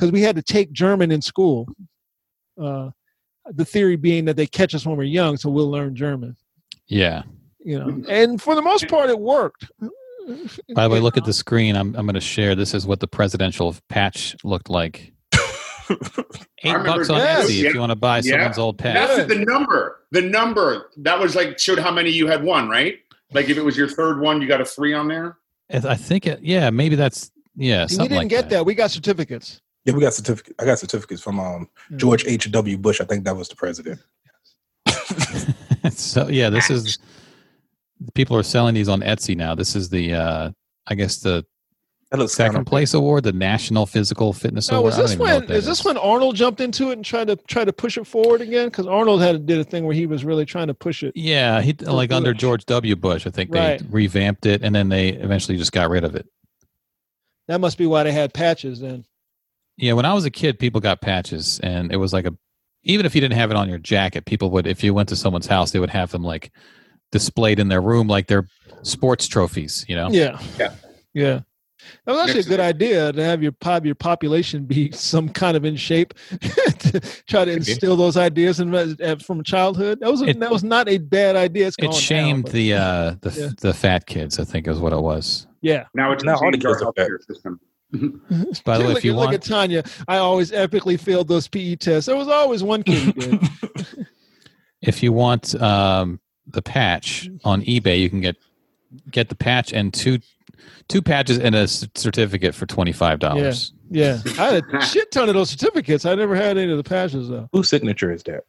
[0.00, 1.68] because we had to take German in school.
[2.58, 2.88] Uh,
[3.52, 6.36] the theory being that they catch us when we're young, so we'll learn German.
[6.86, 7.22] Yeah.
[7.58, 9.70] You know, and for the most part, it worked.
[10.74, 11.76] By the way, look at the screen.
[11.76, 12.54] I'm I'm going to share.
[12.54, 15.12] This is what the presidential patch looked like.
[15.90, 17.44] Eight bucks on that.
[17.44, 17.68] Etsy Yeah.
[17.68, 18.32] if you want to buy Yeah.
[18.32, 18.94] someone's old patch.
[18.94, 20.00] That's the number.
[20.12, 22.96] The number that was like showed how many you had won, right?
[23.32, 25.36] Like if it was your third one, you got a three on there.
[25.70, 26.40] I I think it.
[26.42, 27.30] Yeah, maybe that's.
[27.56, 28.64] Yeah, we didn't like get that.
[28.64, 29.60] We got certificates.
[29.84, 30.54] Yeah, we got certificate.
[30.58, 32.50] I got certificates from um George H.
[32.50, 32.76] W.
[32.76, 33.00] Bush.
[33.00, 34.00] I think that was the president.
[35.92, 36.98] so yeah, this is.
[38.14, 39.54] People are selling these on Etsy now.
[39.54, 40.14] This is the.
[40.14, 40.50] uh
[40.86, 41.44] I guess the
[42.26, 44.94] second kinda- place award, the National Physical Fitness Now, Award.
[44.94, 47.04] was this even know when what that is this when Arnold jumped into it and
[47.04, 48.66] tried to try to push it forward again?
[48.66, 51.12] Because Arnold had did a thing where he was really trying to push it.
[51.16, 52.96] Yeah, he like under George W.
[52.96, 53.26] Bush.
[53.26, 53.78] I think Right.
[53.78, 56.26] they revamped it, and then they eventually just got rid of it.
[57.46, 59.04] That must be why they had patches then.
[59.80, 62.32] Yeah, when I was a kid, people got patches, and it was like a.
[62.84, 64.66] Even if you didn't have it on your jacket, people would.
[64.66, 66.50] If you went to someone's house, they would have them like
[67.12, 68.46] displayed in their room, like they're
[68.82, 69.84] sports trophies.
[69.88, 70.08] You know.
[70.10, 70.38] Yeah.
[70.58, 70.74] Yeah.
[71.14, 71.40] Yeah.
[72.04, 75.56] That was actually a good idea to have your pop your population be some kind
[75.56, 79.98] of in shape to try to instill those ideas in, uh, from childhood.
[80.00, 81.66] That was a, It- that was not a bad idea.
[81.68, 83.48] It's It gone now, shamed but- the uh the Yeah.
[83.60, 84.38] the fat kids.
[84.38, 85.46] I think is what it was.
[85.62, 85.84] yeah.
[85.94, 87.24] Now it's Now all the changed our kids are fat.
[87.26, 87.60] system.
[87.92, 91.28] By the way, look, if you at- look want, at Tanya, I always epically failed
[91.28, 92.06] those PE tests.
[92.06, 93.14] There was always one kid
[94.82, 98.36] if you want um the patch on eBay, you can get
[99.10, 100.18] get the patch and two
[100.88, 103.72] two patches and a certificate for twenty five dollars.
[103.90, 106.04] Yeah, I had a shit ton of those certificates.
[106.06, 107.48] I never had any of the patches though.
[107.52, 108.44] Whose signature is that?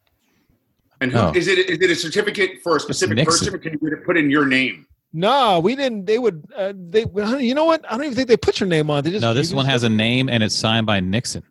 [1.00, 1.32] And who, Oh.
[1.34, 1.58] is it?
[1.58, 4.30] Is it a certificate for a specific person, or can you get it put in
[4.30, 4.86] your name?
[5.12, 6.06] No, we didn't.
[6.06, 6.46] They would.
[6.56, 7.04] Uh, they.
[7.04, 7.84] well, You know what?
[7.86, 9.04] I don't even think they put your name on.
[9.04, 9.22] They just.
[9.22, 11.42] No, this one has a name and it's signed by Nixon.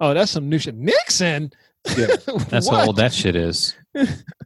[0.00, 0.76] Oh, that's some new shit.
[0.76, 1.52] Nixon.
[1.96, 2.06] Yeah.
[2.48, 2.80] That's What?
[2.80, 3.74] how old that shit is.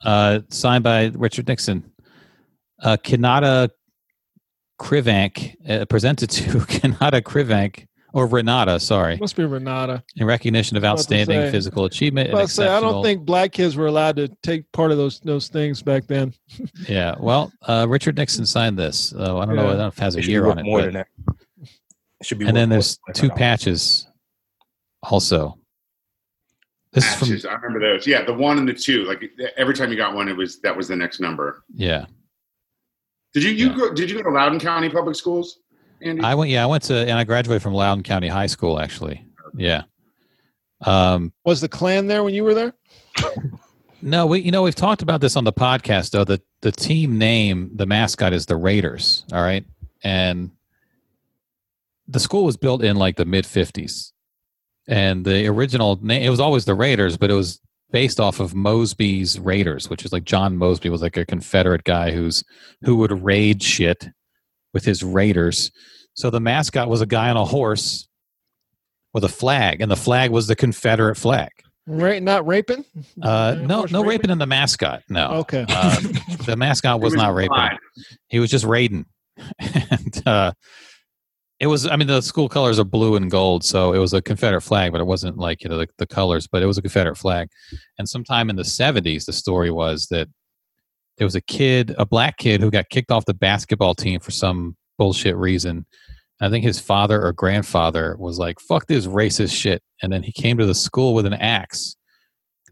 [0.05, 1.91] Uh, signed by Richard Nixon.
[2.83, 3.69] uh, Kanata
[4.81, 10.03] Krivank, uh, presented to Kanata Krivank, or Renata, sorry, It Must be Renata.
[10.17, 12.29] in recognition of I was about to outstanding say- physical achievement.
[12.29, 14.99] and But I say, I don't think black kids were allowed to take part of
[14.99, 16.35] those those things back then.
[16.89, 19.15] Yeah, well, uh, Richard Nixon signed this.
[19.15, 19.63] Uh, I don't know.
[19.65, 20.65] I don't know if it has a It should year on it.
[20.65, 21.07] more but- than that.
[22.21, 22.47] It should be.
[22.47, 23.37] and then there's two $5.
[23.37, 24.07] patches
[25.03, 25.59] also.
[26.93, 28.07] This is from Patches, I remember those.
[28.07, 29.05] Yeah, the one and the two.
[29.05, 29.23] Like
[29.57, 31.65] every time you got one, it was that was the next number.
[31.75, 32.05] yeah.
[33.35, 33.77] Did you you Yeah.
[33.77, 33.95] go?
[33.95, 35.61] Did you go to Loudoun County Public Schools,
[36.03, 36.23] Andy?
[36.23, 36.51] I went.
[36.51, 38.79] Yeah, I went to and I graduated from Loudoun County High School.
[38.81, 39.83] Actually, yeah.
[40.85, 42.75] Um, Was the Klan there when you were there?
[44.03, 46.25] no, we you know we've talked about this on the podcast though.
[46.25, 49.25] The the team name, the mascot is the Raiders.
[49.33, 49.65] All right,
[50.03, 50.51] and
[52.09, 54.13] the school was built in like the mid '50s,
[54.89, 57.61] and the original name it was always the Raiders, but it was
[57.93, 62.11] based off of Mosby's Raiders, which is like John Mosby was like a Confederate guy
[62.11, 62.43] who's
[62.83, 64.09] who would raid shit
[64.73, 65.71] with his Raiders.
[66.15, 68.09] So the mascot was a guy on a horse
[69.15, 71.51] with a flag, and the flag was the Confederate flag.
[71.87, 72.85] Right, not raping.
[73.21, 74.05] Uh, no, no raping?
[74.09, 75.03] raping in the mascot.
[75.09, 75.65] No, Okay.
[75.69, 76.01] uh,
[76.47, 77.51] the mascot was It not raping.
[77.53, 77.79] implied.
[78.29, 79.05] He was just raiding,
[79.59, 80.53] and uh,
[81.59, 81.87] it was.
[81.89, 84.93] I mean, the school colors are blue and gold, so it was a Confederate flag,
[84.93, 87.49] but it wasn't like you know the, the colors, but it was a Confederate flag.
[87.99, 90.29] And sometime in the '70s, the story was that
[91.19, 94.31] there was a kid, a black kid, who got kicked off the basketball team for
[94.31, 95.87] some bullshit reason.
[96.41, 100.33] I think his father or grandfather was like, "Fuck this racist shit," and then he
[100.33, 101.97] came to the school with an axe.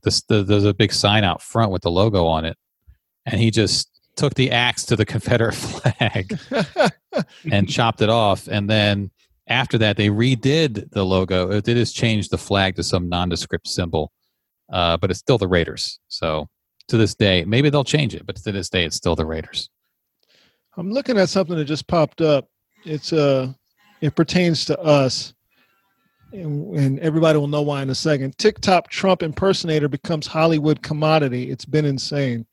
[0.03, 2.57] This, the, there's a big sign out front with the logo on it,
[3.27, 6.39] and he just took the axe to the Confederate flag
[7.51, 8.49] and chopped it off.
[8.49, 9.11] And then
[9.47, 11.51] after that, they redid the logo.
[11.51, 14.13] It did is change the flag to some nondescript symbol,
[14.73, 16.01] uh, but it's still the Raiders.
[16.09, 16.49] So
[16.91, 19.71] to this day, maybe they'll change it, but to this day, it's still the Raiders.
[20.77, 22.49] I'm looking at something that just popped up.
[22.85, 23.53] It's uh,
[24.01, 25.35] it pertains to us,
[26.33, 28.37] and, and everybody will know why in a second.
[28.39, 31.51] TikTok Trump impersonator becomes Hollywood commodity.
[31.51, 32.47] It's been insane.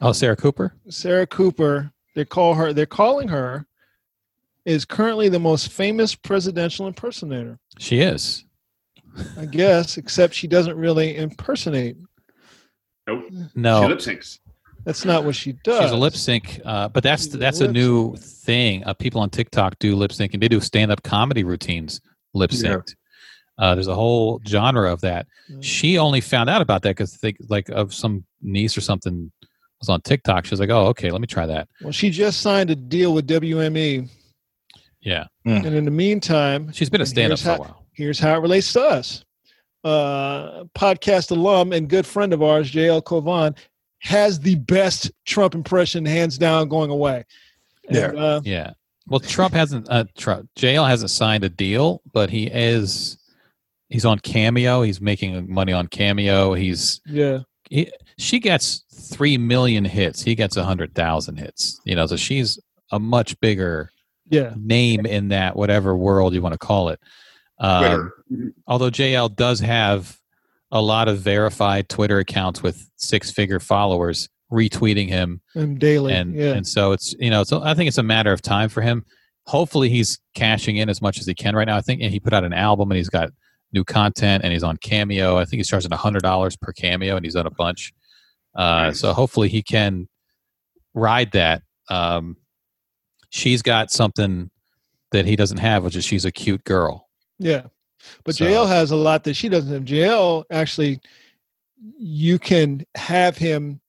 [0.00, 0.74] Oh, Sarah Cooper.
[0.88, 3.66] Sarah Cooper, they call her, they're calling her,
[4.64, 7.58] is currently the most famous presidential impersonator.
[7.78, 8.44] She is.
[9.36, 11.96] I guess, except she doesn't really impersonate.
[13.14, 13.24] Nope.
[13.30, 14.38] She No, lip syncs.
[14.84, 15.82] That's not what she does.
[15.82, 18.82] she's a lip sync, uh, but that's She's a that's a lip new thing.
[18.84, 20.40] Uh, people on TikTok do lip syncing.
[20.40, 22.00] They do stand up comedy routines
[22.32, 22.94] lip synced.
[23.58, 25.26] Uh, there's a whole genre of that.
[25.50, 25.62] Mm.
[25.62, 29.30] she only found out about that because think like of some niece or something
[29.80, 30.46] was on TikTok.
[30.46, 33.12] She was like, "Oh, okay, let me try that." Well, she just signed a deal
[33.12, 34.08] with WME,
[35.02, 37.86] Yeah, and in the meantime, she's been a And stand-up for a how- while.
[37.92, 39.24] here's how it relates to us.
[39.82, 43.54] Uh, podcast alum and good friend of ours, JL Cauvin,
[44.00, 47.24] has the best Trump impression, hands down, going away.
[47.88, 48.06] And, Yeah.
[48.08, 48.70] Uh, Yeah.
[49.06, 49.88] Well, Trump hasn't.
[49.90, 53.18] Uh, Trump, JL hasn't signed a deal, but he is.
[53.88, 54.82] He's on Cameo.
[54.82, 56.54] He's making money on Cameo.
[56.54, 57.40] He's yeah.
[57.70, 60.22] he, she gets three million hits.
[60.22, 61.80] He gets a hundred thousand hits.
[61.84, 62.60] You know, so she's
[62.92, 63.90] a much bigger
[64.28, 64.54] Yeah.
[64.56, 67.00] name in that whatever world you want to call it.
[67.58, 68.19] Um, Twitter.
[68.66, 70.16] Although JL does have
[70.72, 76.12] a lot of verified Twitter accounts with six figure followers retweeting him And daily.
[76.12, 76.52] and yeah.
[76.54, 79.04] and so it's you know so I think it's a matter of time for him.
[79.46, 81.76] Hopefully he's cashing in as much as he can right now.
[81.76, 83.30] I think and he put out an album and he's got
[83.72, 85.36] new content and he's on Cameo.
[85.38, 87.92] I think he's charging hundred dollars per cameo and he's done a bunch.
[88.54, 89.00] Uh, Nice.
[89.00, 90.08] So hopefully he can
[90.94, 91.62] ride that.
[91.88, 92.36] Um,
[93.30, 94.50] she's got something
[95.12, 97.08] that he doesn't have, which is she's a cute girl.
[97.38, 97.62] yeah.
[98.24, 99.84] But So- JL has a lot that she doesn't have.
[99.84, 101.00] JL actually,
[101.98, 103.80] you can have him.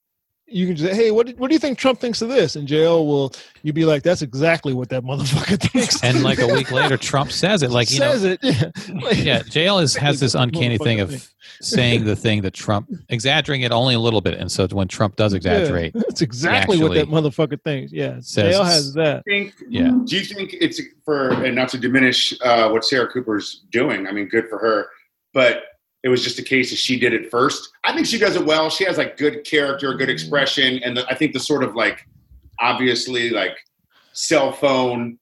[0.52, 2.56] You can just say, "Hey, what do, what do you think Trump thinks of this?"
[2.56, 3.34] And JL will
[3.64, 7.32] you be like, "That's exactly what that motherfucker thinks." And like a week later, Trump
[7.32, 7.72] says it.
[7.72, 8.40] Like you know, says it.
[8.44, 8.72] Yeah.
[9.02, 12.90] Like- yeah, JL is, has this uncanny thing Motherfucker of saying the thing that Trump
[13.10, 16.82] exaggerating it only a little bit, and so when Trump does exaggerate, Yeah, that's exactly
[16.82, 17.92] what that motherfucker thinks.
[17.92, 19.24] Yeah, says JL has that.
[19.26, 23.66] think yeah, Do you think it's for and not to diminish uh, what Sarah Cooper's
[23.72, 24.08] doing?
[24.08, 24.88] I mean, good for her,
[25.34, 25.64] but
[26.04, 27.70] it was just a case of she did it first.
[27.84, 28.70] I think she does it well.
[28.70, 30.12] She has like good character, good mm-hmm.
[30.12, 32.08] expression, and the, I think the sort of like
[32.60, 33.58] obviously like
[34.14, 35.18] cell phone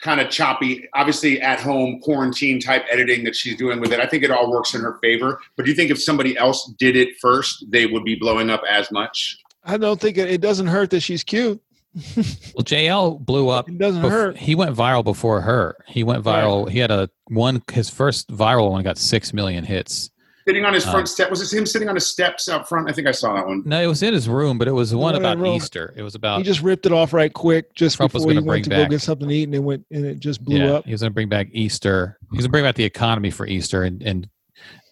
[0.00, 4.00] kind of choppy, obviously at home quarantine type editing that she's doing with it.
[4.00, 5.40] I think it all works in her favor.
[5.56, 8.62] But do you think if somebody else did it first, they would be blowing up
[8.68, 9.38] as much?
[9.64, 11.60] I don't think it, it doesn't hurt that she's cute.
[12.16, 13.68] well, JL blew up.
[13.68, 14.36] It doesn't bef- hurt.
[14.36, 15.76] He went viral before her.
[15.86, 16.68] He went viral.
[16.68, 17.62] He had a one.
[17.72, 20.10] His first viral one got six million hits,
[20.46, 21.28] Sitting on his Uh, front step.
[21.30, 22.88] Was it him sitting on his steps out front?
[22.88, 23.62] I think I saw that one.
[23.66, 25.46] No, it was in his room, but it was the one one in about.
[25.56, 25.92] Easter.
[25.96, 28.38] It was about he just ripped it off right quick, just Trump was before he
[28.38, 30.42] gonna went to bring go get something to eat, and it went and it just
[30.44, 30.84] blew yeah, up.
[30.86, 32.18] he was going to bring back Easter.
[32.30, 34.28] He was going to bring back the economy for Easter, and and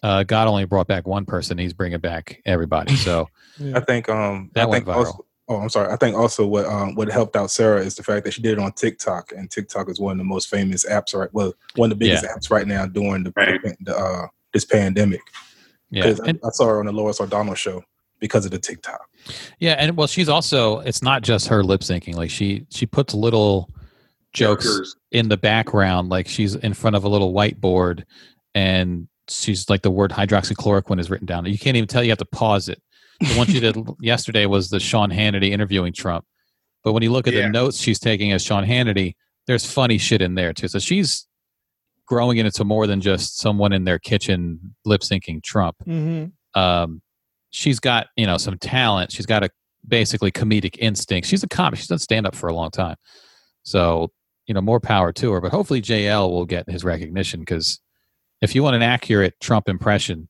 [0.03, 1.57] uh, God only brought back one person.
[1.57, 2.95] He's bringing back everybody.
[2.95, 3.27] So
[3.59, 3.77] Yeah.
[3.77, 5.05] I think um That I went think viral.
[5.07, 5.91] also oh I'm sorry.
[5.91, 8.53] I think also what um what helped out Sarah is the fact that she did
[8.53, 11.91] it on TikTok and TikTok is one of the most famous apps right well one
[11.91, 13.59] of the biggest apps right now during the, Right.
[13.81, 15.21] the uh this pandemic.
[15.91, 17.83] yeah, Because and, I, I saw her on the Lois O'Donnell show
[18.19, 19.01] because of the TikTok.
[19.59, 20.79] yeah, and well, she's also.
[20.79, 22.15] It's not just her lip syncing.
[22.15, 23.69] Like she she puts little
[24.33, 24.95] jokes Characters.
[25.11, 28.03] in the background, like she's in front of a little whiteboard,
[28.55, 31.45] and she's like the word hydroxychloroquine is written down.
[31.45, 32.03] You can't even tell.
[32.03, 32.81] You have to pause it.
[33.19, 36.25] The one she did yesterday was the Sean Hannity interviewing Trump.
[36.83, 37.43] But when you look at Yeah.
[37.43, 39.15] the notes she's taking as Sean Hannity,
[39.47, 40.67] there's funny shit in there too.
[40.67, 41.27] So she's
[42.05, 45.75] growing into more than just someone in their kitchen lip syncing Trump.
[45.85, 46.31] Mhm.
[46.53, 47.01] Um,
[47.49, 49.11] she's got you know some talent.
[49.11, 49.49] She's got a
[49.87, 51.27] basically comedic instinct.
[51.27, 51.79] She's a comic.
[51.79, 52.95] She's done stand up for a long time.
[53.63, 54.11] So
[54.47, 55.41] you know more power to her.
[55.41, 57.79] But hopefully JL will get his recognition because
[58.41, 60.29] if you want an accurate Trump impression,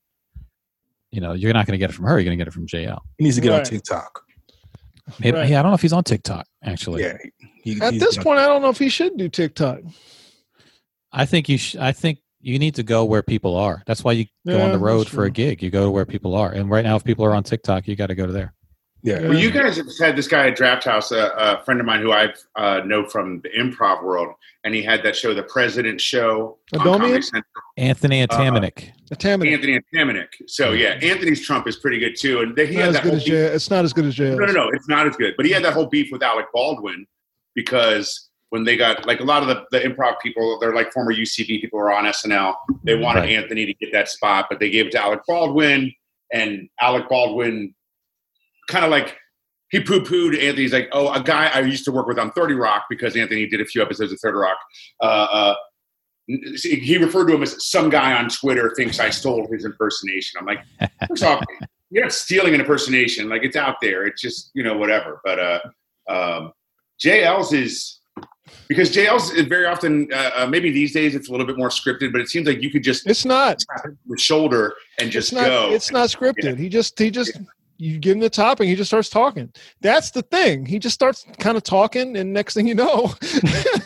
[1.10, 2.18] you know you're not going to get it from her.
[2.18, 2.98] You're going to get it from JL.
[3.18, 3.58] He needs to get Right.
[3.60, 4.22] on TikTok.
[5.20, 5.48] Maybe, Right.
[5.48, 7.02] Yeah, I don't know if he's on TikTok actually.
[7.02, 7.16] Yeah.
[7.62, 9.28] He, he At this to get on- point, I don't know if he should do
[9.28, 9.80] TikTok.
[11.12, 11.56] I think you.
[11.58, 13.82] Sh- I think you need to go where people are.
[13.86, 15.62] That's why you go on the road for a gig.
[15.62, 16.52] You go to where people are.
[16.52, 18.54] And right now, if people are on TikTok, you got to go to there.
[19.08, 19.20] Yeah.
[19.28, 22.02] Well, you guys have had this guy at Draft House, a, a friend of mine
[22.02, 25.98] who I uh, know from the improv world, and he had that show, The President
[26.00, 27.22] Show, on Adomian?
[27.30, 27.46] Comedy
[27.78, 28.90] Anthony Uh, Atamanuik.
[29.10, 30.26] Anthony Atamanuik.
[30.46, 33.08] So yeah, Anthony's Trump is pretty good too, and he Not had as that good
[33.10, 34.30] whole as beef- It's not as good as J.
[34.30, 35.34] No, no, no, it's not as good.
[35.36, 37.06] But he had that whole beef with Alec Baldwin
[37.54, 41.12] because when they got like a lot of the, the improv people, they're like former
[41.14, 42.54] UCB people who are on SNL.
[42.84, 43.30] They wanted Right.
[43.32, 45.92] Anthony to get that spot, but they gave it to Alec Baldwin,
[46.32, 47.74] and Alec Baldwin
[48.68, 49.16] kind of like
[49.70, 52.54] he poo pooed Anthony's like, oh, a guy I used to work with on 30
[52.54, 54.56] Rock because Anthony did a few episodes of 30 Rock.
[55.00, 55.54] Uh, uh,
[56.26, 60.38] he referred to him as some guy on Twitter thinks I stole his impersonation.
[60.38, 60.60] I'm like,
[61.08, 61.42] first off,
[61.90, 63.28] you're not stealing an impersonation.
[63.30, 64.04] Like it's out there.
[64.04, 65.20] It's just you know whatever.
[65.24, 65.60] But uh,
[66.10, 66.52] um,
[67.02, 68.00] JL's is
[68.68, 71.70] because JL's is very often uh, uh, maybe these days it's a little bit more
[71.70, 73.62] scripted, but it seems like you could just It's not.
[73.84, 75.46] it shoulder and just it's not.
[75.46, 75.72] go.
[75.72, 76.58] It's not scripted.
[76.58, 76.98] He just.
[76.98, 77.38] He just.
[77.80, 79.52] You give him the topic, he just starts talking.
[79.80, 80.66] That's the thing.
[80.66, 83.14] He just starts kind of talking, and next thing you know,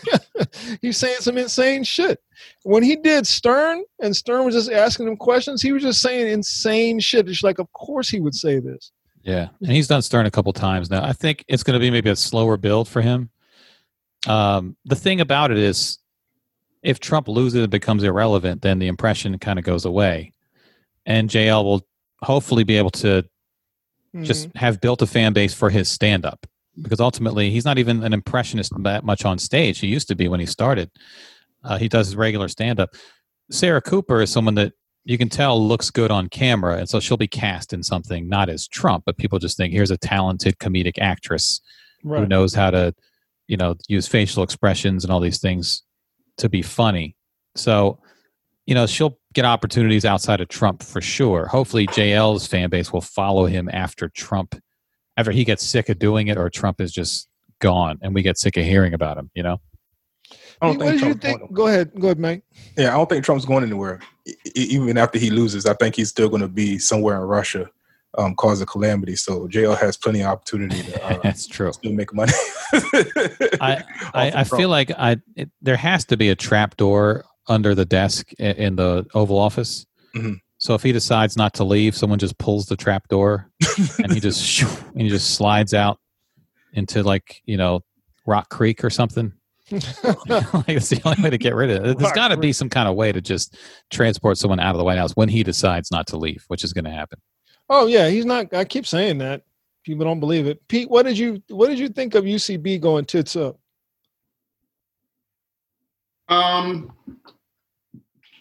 [0.80, 2.18] he's saying some insane shit.
[2.62, 6.32] When he did Stern, and Stern was just asking him questions, he was just saying
[6.32, 7.28] insane shit.
[7.28, 8.92] It's like, of course he would say this.
[9.22, 11.04] Yeah, and he's done Stern a couple times now.
[11.04, 13.30] I think it's going to be maybe a slower build for him.
[14.26, 15.98] Um, the thing about it is,
[16.82, 20.32] if Trump loses and becomes irrelevant, then the impression kind of goes away,
[21.04, 21.86] and JL will
[22.22, 23.24] hopefully be able to
[24.20, 24.58] just Mm-hmm.
[24.58, 26.46] have built a fan base for his stand up
[26.82, 29.78] because ultimately he's not even an impressionist that much on stage.
[29.78, 30.90] He used to be when he started.
[31.64, 32.90] Uh, he does his regular stand up.
[33.50, 34.72] Sarah Cooper is someone that
[35.04, 38.48] you can tell looks good on camera, and so she'll be cast in something not
[38.48, 41.60] as Trump, but people just think here's a talented comedic actress
[42.04, 42.18] Mhm.
[42.18, 42.94] who knows how to,
[43.48, 45.82] you know, use facial expressions and all these things
[46.38, 47.16] to be funny.
[47.54, 47.98] So,
[48.66, 51.46] you know, she'll get opportunities outside of Trump for sure.
[51.46, 54.54] Hopefully, JL's fan base will follow him after Trump,
[55.16, 57.28] after he gets sick of doing it, or Trump is just
[57.60, 59.30] gone, and we get sick of hearing about him.
[59.34, 59.60] You know,
[60.60, 61.40] I don't what did you think?
[61.40, 61.90] going- Go ahead.
[61.98, 62.44] Go ahead, Mike.
[62.76, 64.00] Yeah, I don't think Trump's going anywhere.
[64.26, 67.68] E- even after he loses, I think he's still going to be somewhere in Russia,
[68.16, 69.16] um, cause a calamity.
[69.16, 71.72] So JL has plenty of opportunity to uh, that's true.
[71.72, 72.32] still make money.
[73.60, 73.82] I,
[74.14, 77.84] I, I feel like I it, there has to be a trap door under the
[77.84, 79.86] desk in the Oval Office.
[80.14, 80.40] Mhm.
[80.58, 83.50] So if he decides not to leave, someone just pulls the trap door
[83.98, 85.98] and he just shoo, and he just slides out
[86.74, 87.80] into like you know
[88.26, 89.32] Rock Creek or something.
[89.72, 91.98] like it's the only way to get rid of it.
[91.98, 93.56] There's got to be some kind of way to just
[93.90, 96.72] transport someone out of the White House when he decides not to leave, which is
[96.72, 97.18] going to happen.
[97.70, 98.52] Oh yeah, he's not.
[98.52, 99.42] I keep saying that.
[99.82, 100.60] People don't believe it.
[100.68, 103.58] Pete, what did you what did you think of UCB going tits up?
[106.28, 106.92] Um,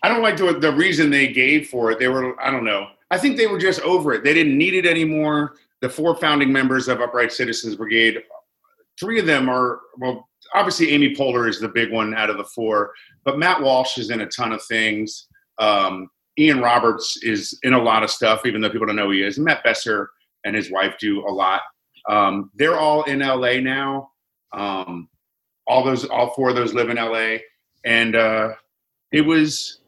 [0.03, 1.99] I don't like the the reason they gave for it.
[1.99, 2.87] They were I don't know.
[3.11, 4.23] I think they were just over it.
[4.23, 5.55] They didn't need it anymore.
[5.81, 8.21] The four founding members of Upright Citizens Brigade,
[8.99, 10.27] three of them are well.
[10.53, 12.91] Obviously, Amy Poehler is the big one out of the four,
[13.23, 15.27] but Matt Walsh is in a ton of things.
[15.59, 19.11] Um, Ian Roberts is in a lot of stuff, even though people don't know who
[19.11, 19.37] he is.
[19.37, 20.09] Matt Besser
[20.43, 21.61] and his wife do a lot.
[22.09, 24.09] Um, they're all in LA now.
[24.53, 25.07] Um,
[25.67, 27.37] all those, all four of those live in LA,
[27.83, 28.53] and uh,
[29.11, 29.80] it was.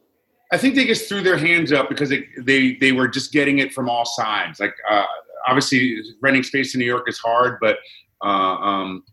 [0.53, 3.57] I think they just threw their hands up because it, they they were just getting
[3.57, 4.59] it from all sides.
[4.59, 5.05] Like uh,
[5.47, 7.77] obviously, renting space in New York is hard, but
[8.23, 9.03] uh, um,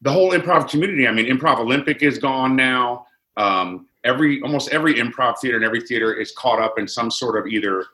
[0.00, 1.06] the whole improv community.
[1.06, 3.04] I mean, Improv Olympic is gone now.
[3.36, 7.38] Um, every almost every improv theater and every theater is caught up in some sort
[7.38, 7.84] of either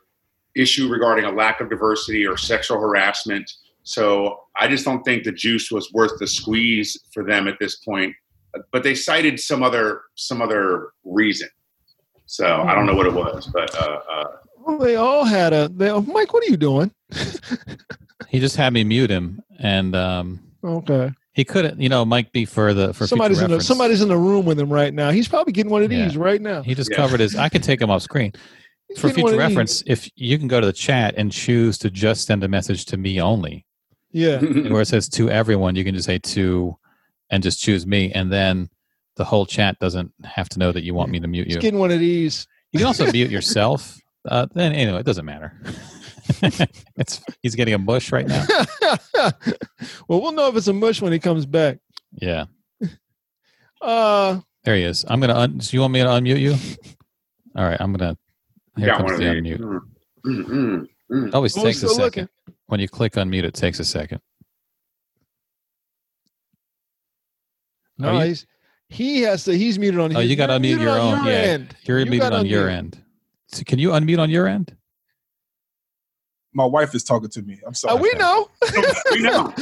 [0.54, 3.50] issue regarding a lack of diversity or sexual harassment.
[3.82, 7.76] So I just don't think the juice was worth the squeeze for them at this
[7.76, 8.14] point.
[8.70, 11.48] But they cited some other some other reason.
[12.26, 14.24] So I don't know what it was, but uh, uh,
[14.58, 15.68] Well, they all had a.
[15.68, 16.90] They, oh, Mike, what are you doing?
[18.28, 21.12] He just had me mute him, and um, Okay.
[21.34, 21.80] he couldn't.
[21.80, 24.16] You know, Mike B for the for somebody's future in the, reference, somebody's in the
[24.16, 25.10] room with him right now.
[25.10, 26.04] He's probably getting one of Yeah.
[26.04, 26.62] these right now.
[26.62, 26.96] He just Yeah.
[26.96, 27.36] covered his.
[27.36, 28.32] I can take him off screen.
[28.88, 32.26] He's For future reference, if you can go to the chat and choose to just
[32.26, 33.64] send a message to me only,
[34.10, 34.40] Yeah.
[34.70, 36.76] where it says to everyone, you can just say to,
[37.30, 38.68] and just choose me, and then
[39.16, 41.60] the whole chat doesn't have to know that you want me to mute He's you.
[41.60, 42.46] getting one of these.
[42.72, 43.98] You can also mute yourself.
[44.26, 45.52] Uh, then anyway, it doesn't matter.
[46.96, 48.42] it's he's getting a mush right now.
[50.08, 51.76] well, we'll know if it's a mush when he comes back.
[52.12, 52.46] Yeah,
[53.82, 55.04] Uh, there he is.
[55.08, 55.34] I'm gonna.
[55.34, 56.54] Un- do you want me to unmute you?
[57.54, 58.16] All right, I'm gonna.
[58.78, 59.58] Here got comes the unmute.
[59.60, 59.80] Mm,
[60.46, 61.34] mm, mm.
[61.34, 62.30] Always Oh, takes a still second.
[62.68, 64.22] When you click unmute, it takes a second.
[67.98, 68.46] no, you- he's
[68.94, 69.56] he has to.
[69.56, 70.14] He's muted on.
[70.16, 71.32] Oh, his- you gotta unmute your on own, yeah.
[71.32, 71.76] end.
[71.84, 72.98] You're You muted gotta on your end.
[73.48, 74.76] So can you unmute on your end?
[76.56, 77.58] My wife is talking to me.
[77.66, 78.00] I'm Uh, sorry.
[78.00, 78.48] we know.
[79.10, 79.52] we know.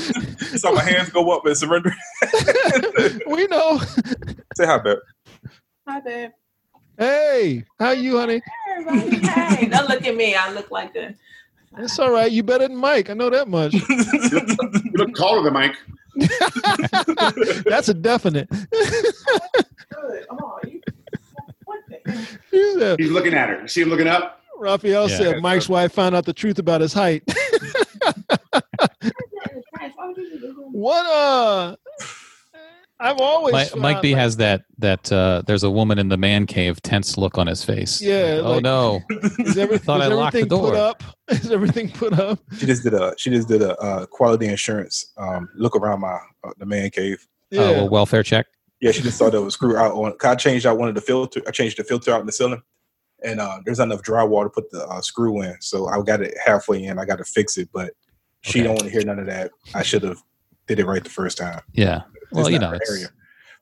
[0.57, 1.93] so my hands go up and surrender.
[3.27, 3.79] we know.
[4.57, 4.99] Say hi, babe.
[5.89, 6.31] Hi, babe.
[6.99, 8.43] Hey, how you, honey?
[8.67, 9.11] Hey.
[9.57, 10.35] Hey, don't look at me.
[10.35, 11.15] I look like a.
[11.79, 12.31] It's all right.
[12.31, 13.09] You better than Mike.
[13.09, 13.73] I know that much.
[13.73, 15.75] You look taller than Mike.
[17.65, 18.49] That's a definite.
[18.51, 18.61] Good.
[20.67, 20.81] You.
[21.65, 22.29] What the?
[22.51, 23.63] He said- He's looking at her.
[23.63, 24.41] You see him looking up?
[24.59, 25.17] Raphael Yeah.
[25.17, 27.23] said Mike's wife found out the truth about his height.
[30.73, 31.77] what uh
[33.03, 36.17] I've always Mike, Mike B like, has that that uh, there's a woman in the
[36.17, 38.01] man cave tense look on his face.
[38.01, 39.01] Yeah, Like, oh like- no.
[39.41, 41.03] is, every, thought is I locked the everything put up?
[41.29, 42.39] Is everything put up?
[42.59, 46.19] She just did a she just did a uh, quality insurance um, look around my
[46.45, 47.27] uh, the man cave.
[47.51, 47.61] Yeah.
[47.63, 48.47] Uh, well, welfare check.
[48.81, 50.13] Yeah, she just saw that was screw out on.
[50.19, 51.41] 'cause I changed out one of the filter.
[51.47, 52.63] I changed the filter out in the ceiling,
[53.25, 55.57] and uh, there's not enough drywall to put the uh, screw in.
[55.61, 56.99] So I got it halfway in.
[56.99, 57.93] I got to fix it, but
[58.43, 58.67] she Okay.
[58.67, 59.51] don't want to hear none of that.
[59.75, 60.19] I should have
[60.67, 61.61] did it right the first time.
[61.73, 62.03] Yeah.
[62.33, 63.09] Well, you know, it's,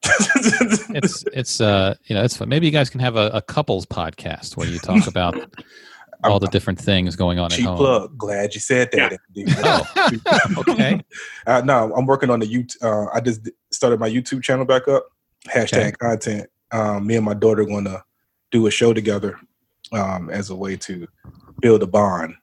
[0.91, 2.49] it's it's uh you know it's fun.
[2.49, 5.37] Maybe you guys can have a, a couples podcast where you talk about
[6.25, 7.77] all the different things going on at cheap home.
[7.77, 8.19] plug.
[8.19, 9.19] Glad you said that.
[9.65, 11.03] Oh, okay.
[11.47, 12.83] Uh, no, I'm working on the YouTube.
[12.83, 15.07] Uh, I just started my YouTube channel back up.
[15.49, 15.93] Hashtag Okay.
[15.93, 16.51] content.
[16.73, 18.03] Um, me and my daughter going to
[18.51, 19.39] do a show together
[19.93, 21.07] um, as a way to
[21.61, 22.35] build a bond.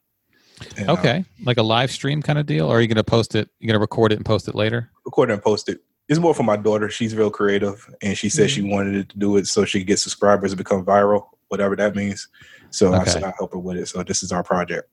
[0.76, 1.24] And, uh, Okay.
[1.44, 3.50] Like a live stream kind of deal, or are you going to post it?
[3.60, 4.90] You're going to record it and post it later?
[5.06, 5.80] record it and post it.
[6.10, 6.90] It's more for my daughter.
[6.90, 8.72] She's real creative, and she said she Mm-hmm.
[8.72, 12.28] wanted to do it so she could get subscribers and become viral, whatever that means.
[12.70, 13.12] So I Okay.
[13.12, 13.88] said I'll help her with it.
[13.88, 14.90] So this is our project.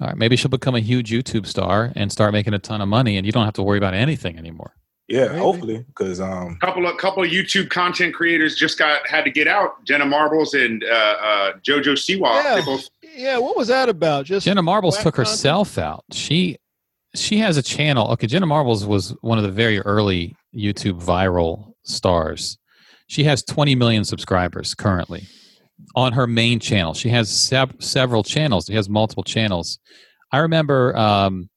[0.00, 0.16] All right.
[0.16, 3.26] Maybe she'll become a huge YouTube star and start making a ton of money, and
[3.26, 4.74] you don't have to worry about anything anymore.
[5.08, 5.38] Yeah, Maybe.
[5.40, 9.48] hopefully, because um, couple of couple of YouTube content creators just got had to get
[9.48, 9.84] out.
[9.84, 12.42] Jenna Marbles and uh, uh, JoJo Siwa.
[12.44, 12.62] Yeah.
[12.64, 14.24] Both Yeah, what was that about?
[14.26, 15.28] Just Jenna Marbles took content?
[15.28, 16.04] herself out.
[16.12, 16.58] She
[17.14, 18.10] she has a channel.
[18.12, 22.58] Okay, Jenna Marbles was one of the very early YouTube viral stars.
[23.06, 25.26] She has 20 million subscribers currently
[25.96, 26.94] on her main channel.
[26.94, 28.66] She has sev- several channels.
[28.66, 29.78] She has multiple channels.
[30.32, 31.50] I remember um,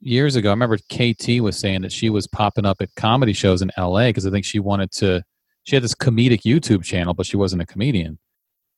[0.00, 0.50] years ago.
[0.50, 4.08] I remember KT was saying that she was popping up at comedy shows in LA
[4.08, 5.22] because I think she wanted to.
[5.62, 8.18] She had this comedic YouTube channel, but she wasn't a comedian,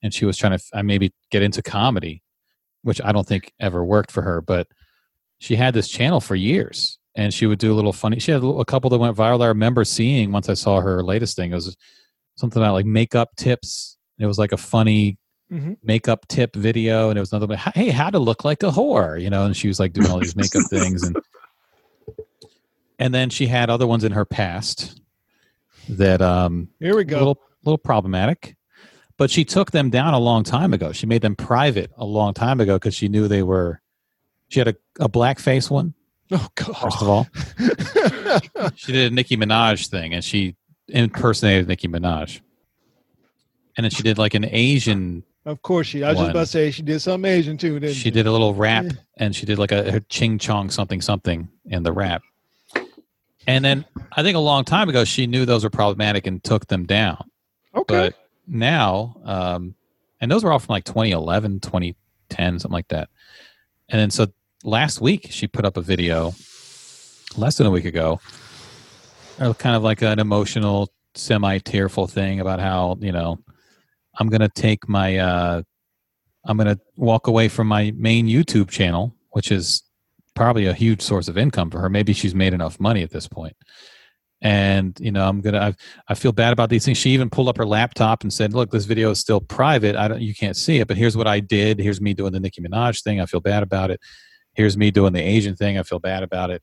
[0.05, 2.23] and she was trying to maybe get into comedy
[2.87, 4.69] which I don't think ever worked for her, but
[5.39, 8.19] she had this channel for years and she would do a little funny.
[8.19, 9.43] She had a couple that went viral.
[9.43, 11.53] I remember seeing once I saw her latest thing.
[11.53, 11.77] It was
[12.37, 13.97] something about like makeup tips.
[14.19, 15.19] It was like a funny
[15.53, 15.77] Mhm.
[15.83, 17.55] makeup tip video, and it was another.
[17.57, 19.45] Hey, how to look like a whore, you know?
[19.45, 21.17] And she was like doing all these makeup things, and
[22.99, 25.01] and then she had other ones in her past
[25.89, 27.19] that um Here we a go.
[27.19, 28.57] little little problematic.
[29.19, 30.93] But she took them down a long time ago.
[30.93, 33.81] She made them private a long time ago because she knew they were.
[34.49, 35.95] She had a, a blackface one
[36.33, 36.77] oh god.
[36.77, 37.27] first of all.
[38.75, 40.57] She did a Nicki Minaj thing, and she
[40.89, 42.41] impersonated Nicki Minaj.
[43.77, 45.23] And then she did like an Asian.
[45.45, 46.03] of course she.
[46.05, 46.25] I was One.
[46.27, 48.85] just about to say she did something Asian too, didn't She did a little rap,
[48.85, 48.93] Yeah.
[49.19, 52.23] and she did like a, a ching chong something something in the rap.
[53.47, 56.67] And then I think a long time ago she knew those were problematic and took
[56.67, 57.31] them down.
[57.75, 57.95] Okay.
[58.09, 58.15] But
[58.47, 59.75] now, um,
[60.21, 63.09] and those were all from like 2011, 2010, something like that.
[63.89, 64.27] And then so
[64.65, 66.35] last week she put up a video,
[67.37, 68.21] less than a week ago,
[69.39, 73.39] kind of like an emotional, semi tearful thing about how you know
[74.19, 75.63] I'm gonna take my uh,
[76.45, 79.83] I'm gonna walk away from my main YouTube channel, which is
[80.35, 81.89] probably a huge source of income for her.
[81.89, 83.57] Maybe she's made enough money at this point.
[84.43, 85.61] And you know, I'm gonna.
[85.61, 85.75] I,
[86.09, 86.99] I feel bad about these things.
[86.99, 89.97] She even pulled up her laptop and said, "Look, this video is still private.
[89.97, 90.21] I don't.
[90.21, 91.79] You can't see it, but here's what I did.
[91.79, 93.19] Here's me doing the Nicki Minaj thing.
[93.19, 93.99] I feel bad about it.
[94.57, 95.79] Here's me doing the Asian thing.
[95.79, 96.63] I feel bad about it."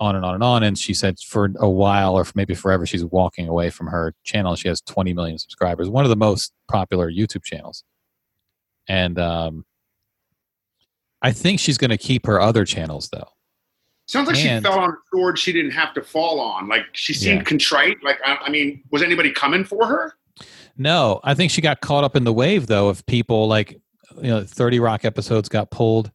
[0.00, 0.64] On and on and on.
[0.64, 4.56] And she said, for a while, or maybe forever, she's walking away from her channel.
[4.56, 5.88] She has 20 million subscribers.
[5.88, 7.84] One of the most popular YouTube channels.
[8.88, 9.64] And um,
[11.22, 13.28] I think she's going to keep her other channels though.
[14.06, 16.68] Sounds like And- she fell on a sword she didn't have to fall on.
[16.68, 17.44] Like she seemed Yeah.
[17.44, 18.02] contrite.
[18.02, 20.14] Like I, I mean, was anybody coming for her?
[20.76, 23.80] No, I think she got caught up in the wave though of people like
[24.16, 26.10] you know 30 Rock episodes got pulled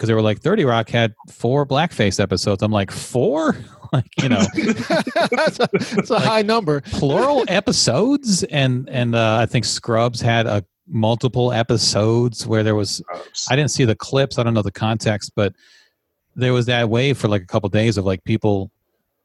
[0.00, 2.62] because they were like 30 Rock had four blackface episodes.
[2.62, 3.58] I'm like four,
[3.92, 4.40] like you know
[5.30, 6.80] that's a, that's a Like- high number.
[6.80, 13.02] plural episodes, and and uh, I think Scrubs had a multiple episodes where there was
[13.50, 14.38] I didn't see the clips.
[14.38, 15.52] I don't know the context, but
[16.34, 18.70] there was that wave for like a couple days of like people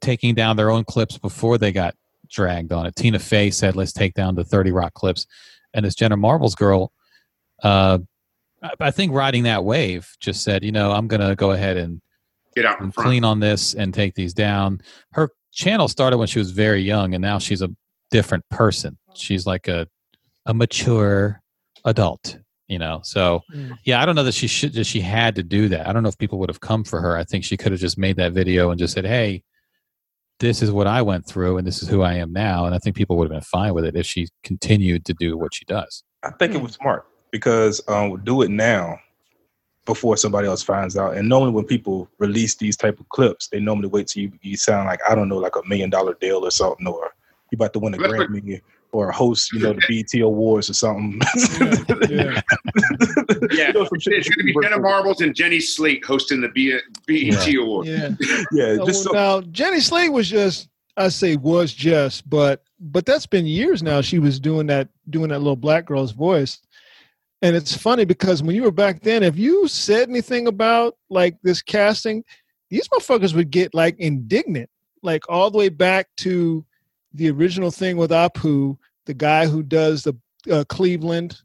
[0.02, 1.96] taking down their own clips before they got
[2.30, 2.96] dragged on it.
[2.98, 5.26] Tina Fey said, "Let's take down the Thirty Rock clips,"
[5.74, 6.92] and this Jenna Marbles girl,
[7.64, 8.00] uh,
[8.66, 12.02] I, I think riding that wave, just said, "You know, I'm gonna go ahead and,
[12.56, 13.08] Get out and front.
[13.08, 14.82] clean on this and take these down."
[15.14, 17.70] Her channel started when she was very young, and now she's a
[18.12, 18.98] different person.
[19.14, 19.88] She's like a
[20.46, 21.42] a mature
[21.86, 22.38] adult,
[22.68, 23.02] you know.
[23.04, 23.78] So Mm.
[23.84, 25.88] yeah, I don't know that she should that she had to do that.
[25.88, 27.18] I don't know if people would have come for her.
[27.18, 29.44] I think she could have just made that video and just said, "Hey,
[30.40, 32.80] this is what I went through and this is who I am now." And I
[32.80, 35.66] think people would have been fine with it if she continued to do what she
[35.66, 36.04] does.
[36.24, 37.06] I think it was smart
[37.36, 38.98] because um, do it now
[39.84, 41.18] before somebody else finds out.
[41.18, 44.56] And normally when people release these type of clips, they normally wait till you, you
[44.56, 47.14] sound like I don't know, like a million dollar deal or something, or
[47.52, 48.62] you about to win a Grammy
[48.94, 51.20] or host, you know, the BT Awards or something.
[52.10, 52.42] Yeah.
[53.52, 53.68] Yeah.
[53.68, 56.80] You know, some It's going to be Jenna Marbles and Jenny Slate hosting the B-
[57.06, 57.88] BET Award.
[57.88, 58.12] Yeah.
[58.22, 58.46] for.
[58.54, 63.06] Yeah, Uh, just so, now Jenny Slate was just I say was just, but but
[63.06, 64.00] that's been years now.
[64.00, 66.62] She was doing that doing that little black girl's voice.
[67.42, 71.36] And it's funny because when you were back then, if you said anything about like
[71.44, 72.24] this casting,
[72.70, 74.70] these motherfuckers would get like indignant,
[75.04, 76.66] like all the way back to
[77.14, 80.16] the original thing with Apu, the guy who does the
[80.52, 81.42] uh, Cleveland,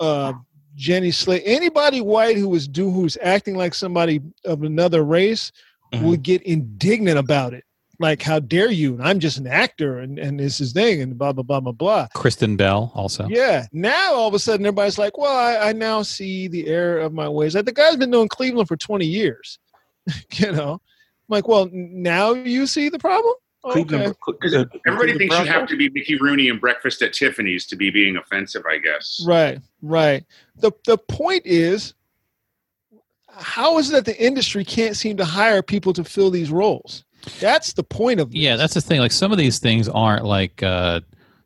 [0.00, 0.32] uh,
[0.76, 5.52] Jenny Slate, anybody white who was do who's acting like somebody of another race
[5.92, 6.02] Mhm.
[6.02, 7.64] would get indignant about it.
[8.00, 8.94] Like, how dare you?
[8.94, 11.72] And I'm just an actor and, and this is thing and blah blah blah blah
[11.72, 12.08] blah.
[12.14, 13.26] Kristen Bell also.
[13.28, 13.66] Yeah.
[13.72, 17.12] Now all of a sudden everybody's like, well, I, I now see the error of
[17.12, 17.54] my ways.
[17.54, 19.58] Like the guy's been doing Cleveland for 20 years.
[20.32, 20.72] you know?
[20.72, 20.80] I'm
[21.28, 23.34] like, well, now you see the problem?
[23.64, 27.14] Cleveland, Because uh, Everybody Cleveland thinks you have to be Mickey Rooney and Breakfast at
[27.14, 29.24] Tiffany's to be being offensive, I guess.
[29.26, 30.24] Right, right.
[30.56, 31.94] The the point is,
[33.30, 37.04] how is it that the industry can't seem to hire people to fill these roles?
[37.40, 38.40] That's the point of this.
[38.40, 39.00] Yeah, that's the thing.
[39.00, 41.00] Like some of these things aren't like uh,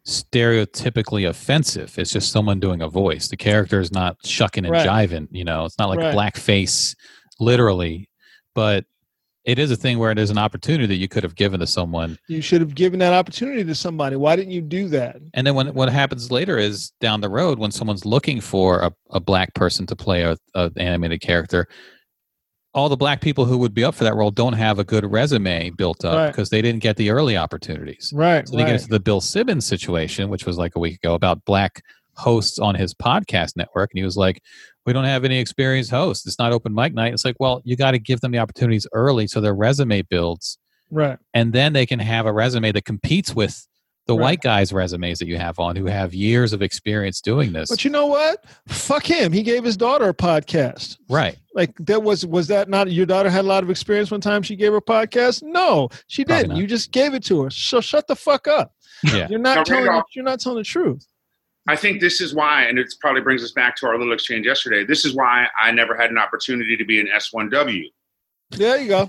[0.07, 1.99] stereotypically offensive.
[1.99, 3.29] It's just someone doing a voice.
[3.29, 4.87] The character is not shucking and Right.
[4.87, 5.29] jiving.
[5.31, 6.15] You know, it's not like Right.
[6.15, 6.95] blackface,
[7.41, 8.09] literally.
[8.55, 8.85] But
[9.45, 11.67] it is a thing where it is an opportunity that you could have given to
[11.67, 12.19] someone.
[12.29, 14.17] you should have given that opportunity to somebody.
[14.17, 15.17] Why didn't you do that?
[15.33, 18.93] And then when what happens later is down the road when someone's looking for a,
[19.11, 21.67] a black person to play a, a animated character,
[22.79, 25.05] all the black people who would be up for that role don't have a good
[25.11, 26.27] resume built up Right.
[26.29, 28.13] because they didn't get the early opportunities.
[28.15, 31.15] Right, So they get into the Bill Simmons situation, which was like a week ago
[31.15, 31.83] about black
[32.15, 33.91] hosts on his podcast network.
[33.93, 34.41] And he was like,
[34.87, 36.27] We don't have any experienced hosts.
[36.27, 37.13] It's not open mic night.
[37.13, 40.57] It's like, well, you got to give them the opportunities early so their resume builds.
[40.91, 41.19] right.
[41.35, 43.67] And then they can have a resume that competes with
[44.09, 44.21] the Right.
[44.23, 47.69] white guys' resumes that you have on who have years of experience doing this.
[47.71, 48.45] But you know what?
[48.67, 49.33] Fuck him.
[49.33, 50.97] He gave his daughter a podcast.
[51.09, 51.37] right.
[51.55, 54.43] Like that was was that not your daughter had a lot of experience one time
[54.43, 55.43] she gave her a podcast?
[55.45, 56.55] No, she Probably didn't.
[56.55, 56.59] not.
[56.61, 57.51] You just gave it to her.
[57.51, 58.73] So shut the fuck up.
[59.05, 59.29] Yeah.
[59.31, 61.07] You're not Now, telling Randolph- you're not telling the truth.
[61.69, 64.47] I think this is why, and it probably brings us back to our little exchange
[64.47, 64.85] yesterday.
[64.85, 67.83] This is why I never had an opportunity to be an S1W.
[68.51, 69.09] There you go.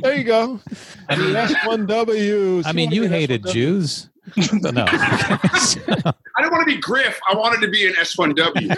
[0.00, 0.60] there you go.
[1.08, 2.62] I mean, S one W.
[2.64, 4.08] I mean, you hated Jews.
[4.52, 4.84] no.
[4.88, 7.18] I don't want to be Griff.
[7.28, 8.76] I wanted to be an S1W.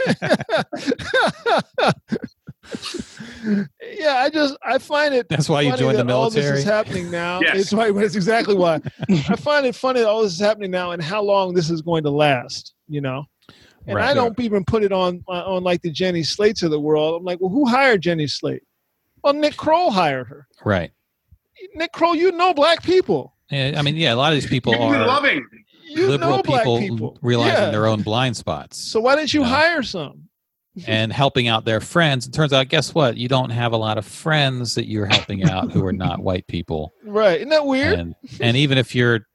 [3.99, 5.29] yeah, I just I find it.
[5.29, 6.59] That's why you joined the that All this military.
[6.59, 7.41] is happening now.
[7.41, 7.57] Yes.
[7.57, 7.95] It's right.
[7.97, 8.81] It's exactly why.
[9.09, 11.83] I find it funny that all this is happening now and how long this is
[11.83, 12.75] going to last.
[12.89, 13.25] You know,
[13.87, 16.81] and I don't even put it on uh, on like the Jenny Slates of the
[16.81, 17.17] world.
[17.17, 18.63] I'm like, well, who hired Jenny Slate?
[19.23, 20.47] Well, Nick Kroll hired her.
[20.65, 20.91] Right.
[21.75, 23.35] Nick Kroll, you know black people.
[23.51, 25.45] Yeah, I mean, yeah, a lot of these people You're loving.
[25.89, 27.19] You liberal know black people, people.
[27.21, 27.71] realizing Yeah.
[27.71, 29.49] their own blind spots So why didn't you Yeah.
[29.49, 30.27] hire some?
[30.87, 32.27] and helping out their friends.
[32.29, 33.17] It turns out, guess what?
[33.17, 36.47] You don't have a lot of friends that you're helping out who are not white
[36.47, 36.95] people.
[37.05, 37.39] Right?
[37.39, 37.99] Isn't that weird?
[37.99, 39.27] And and even if you're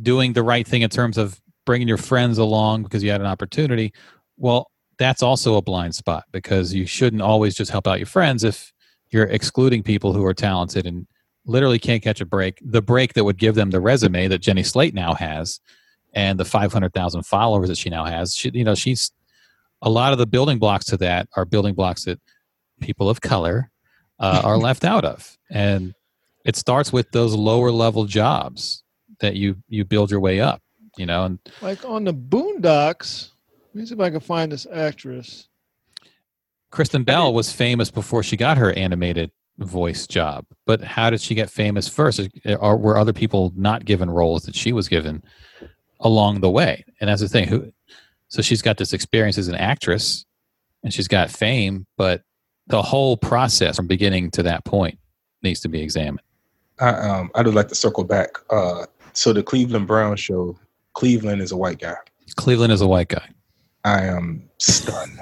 [0.00, 3.26] doing the right thing in terms of bringing your friends along because you had an
[3.26, 3.92] opportunity,
[4.36, 8.44] well, that's also a blind spot because you shouldn't always just help out your friends
[8.44, 8.72] if
[9.10, 11.06] you're excluding people who are talented and
[11.46, 12.58] literally can't catch a break.
[12.62, 15.60] The break that would give them the resume that Jenny Slate now has
[16.12, 18.34] and the 500,000 followers that she now has.
[18.34, 19.12] She, you know, she's
[19.82, 22.20] a lot of the building blocks to that are building blocks that
[22.80, 23.70] people of color
[24.18, 25.36] uh, are left out of.
[25.50, 25.94] And
[26.44, 28.82] it starts with those lower level jobs
[29.20, 30.62] that you you build your way up,
[30.96, 33.30] you know, and like on the Boondocks.
[33.74, 35.47] Let me see if I can find this actress.
[36.70, 40.44] Kristen Bell was famous before she got her animated voice job.
[40.66, 42.20] But how did she get famous first?
[42.60, 45.22] Or were other people not given roles that she was given
[46.00, 46.84] along the way?
[47.00, 47.48] And that's the thing.
[47.48, 47.72] Who?
[48.28, 50.26] So she's got this experience as an actress,
[50.84, 52.22] and she's got fame, but
[52.66, 54.98] the whole process from beginning to that point
[55.42, 56.20] needs to be examined.
[56.78, 58.38] I um I would like to circle back.
[58.50, 60.56] Uh, so the Cleveland Brown show,
[60.92, 61.96] Cleveland is a white guy.
[62.36, 63.26] Cleveland is a white guy.
[63.84, 65.18] I am stunned.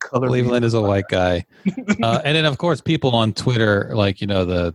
[0.00, 1.44] Color Cleveland is a white guy.
[2.02, 4.74] Uh, and then, of course, people on Twitter, like, you know, the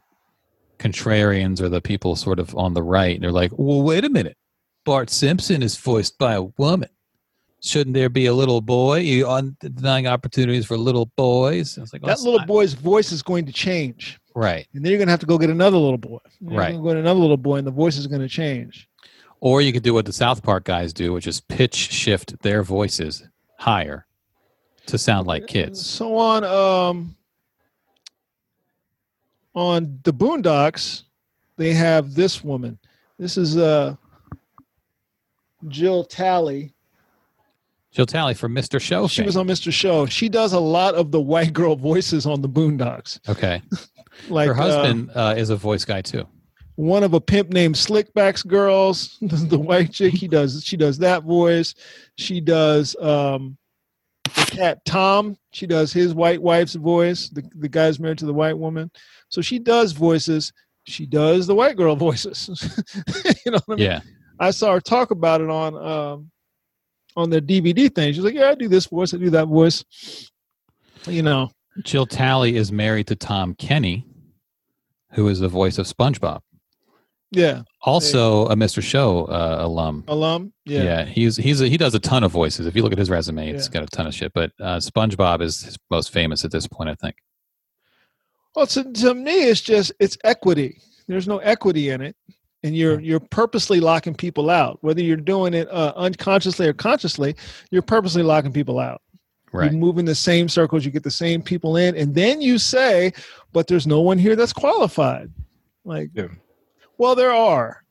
[0.80, 4.38] contrarians or the people sort of on the right, they're like, well, wait a minute.
[4.86, 6.90] Bart Simpson is voiced by a woman.
[7.62, 8.98] Shouldn't there be a little boy?
[9.00, 11.78] You on denying opportunities for little boys?
[11.78, 14.20] I was like, well, that little not- boy's voice is going to change.
[14.36, 14.68] Right.
[14.74, 16.18] And then you're going to have to go get another little boy.
[16.42, 16.76] You're Right.
[16.76, 18.90] go get another little boy, and the voice is going to change.
[19.44, 22.64] Or you could do what the South Park guys do, which is pitch shift their
[22.64, 23.28] voices
[23.60, 24.06] higher
[24.86, 25.86] to sound like kids.
[25.86, 27.18] So on um
[29.54, 31.04] on the Boondocks,
[31.58, 32.80] they have this woman.
[33.20, 33.98] This is uh
[35.68, 36.74] Jill Talley.
[37.92, 38.80] Jill Talley from Mr.
[38.80, 39.10] Show.
[39.10, 39.26] She fame.
[39.26, 39.74] was on Mr.
[39.74, 40.06] Show.
[40.06, 43.20] She does a lot of the white girl voices on the Boondocks.
[43.28, 43.62] okay.
[44.30, 46.28] Like Her uh, husband uh, is a voice guy too.
[46.76, 50.14] One of a pimp named Slickbacks Girls, the white chick.
[50.14, 50.64] He does.
[50.64, 51.76] She does that voice.
[52.18, 53.58] She does um,
[54.24, 55.38] the cat Tom.
[55.52, 57.30] She does his white wife's voice.
[57.30, 58.92] The the guy's married to the white woman,
[59.30, 60.52] so she does voices.
[60.86, 62.50] She does the white girl voices.
[63.46, 63.86] you know what I mean?
[63.86, 64.02] Yeah.
[64.40, 66.32] I saw her talk about it on um,
[67.16, 68.14] on the DVD thing.
[68.14, 69.14] She's like, "Yeah, I do this voice.
[69.14, 69.84] I do that voice."
[71.08, 71.52] You know,
[71.84, 74.08] Jill Talley is married to Tom Kenny,
[75.12, 76.42] who is the voice of SpongeBob.
[77.34, 78.82] Yeah, Also a Mr.
[78.82, 80.04] Show uh, alum.
[80.08, 80.54] alum.
[80.66, 80.84] Yeah.
[80.84, 82.66] Yeah, he's he's a, he does a ton of voices.
[82.66, 83.74] If you look at his resume, it's Yeah.
[83.74, 84.32] got a ton of shit.
[84.34, 87.16] But uh, SpongeBob is his most famous at this point, I think.
[88.56, 90.80] Well, to, to me, it's just it's equity.
[91.08, 92.16] There's no equity in it,
[92.64, 94.78] and you're you're purposely locking people out.
[94.82, 97.36] Whether you're doing it uh, unconsciously or consciously,
[97.72, 99.02] you're purposely locking people out.
[99.52, 99.72] Right.
[99.72, 102.58] You move in the same circles, you get the same people in, and then you
[102.58, 103.14] say,
[103.52, 105.32] "But there's no one here that's qualified."
[105.86, 106.28] Like, Yeah.
[106.98, 107.84] Well, there are.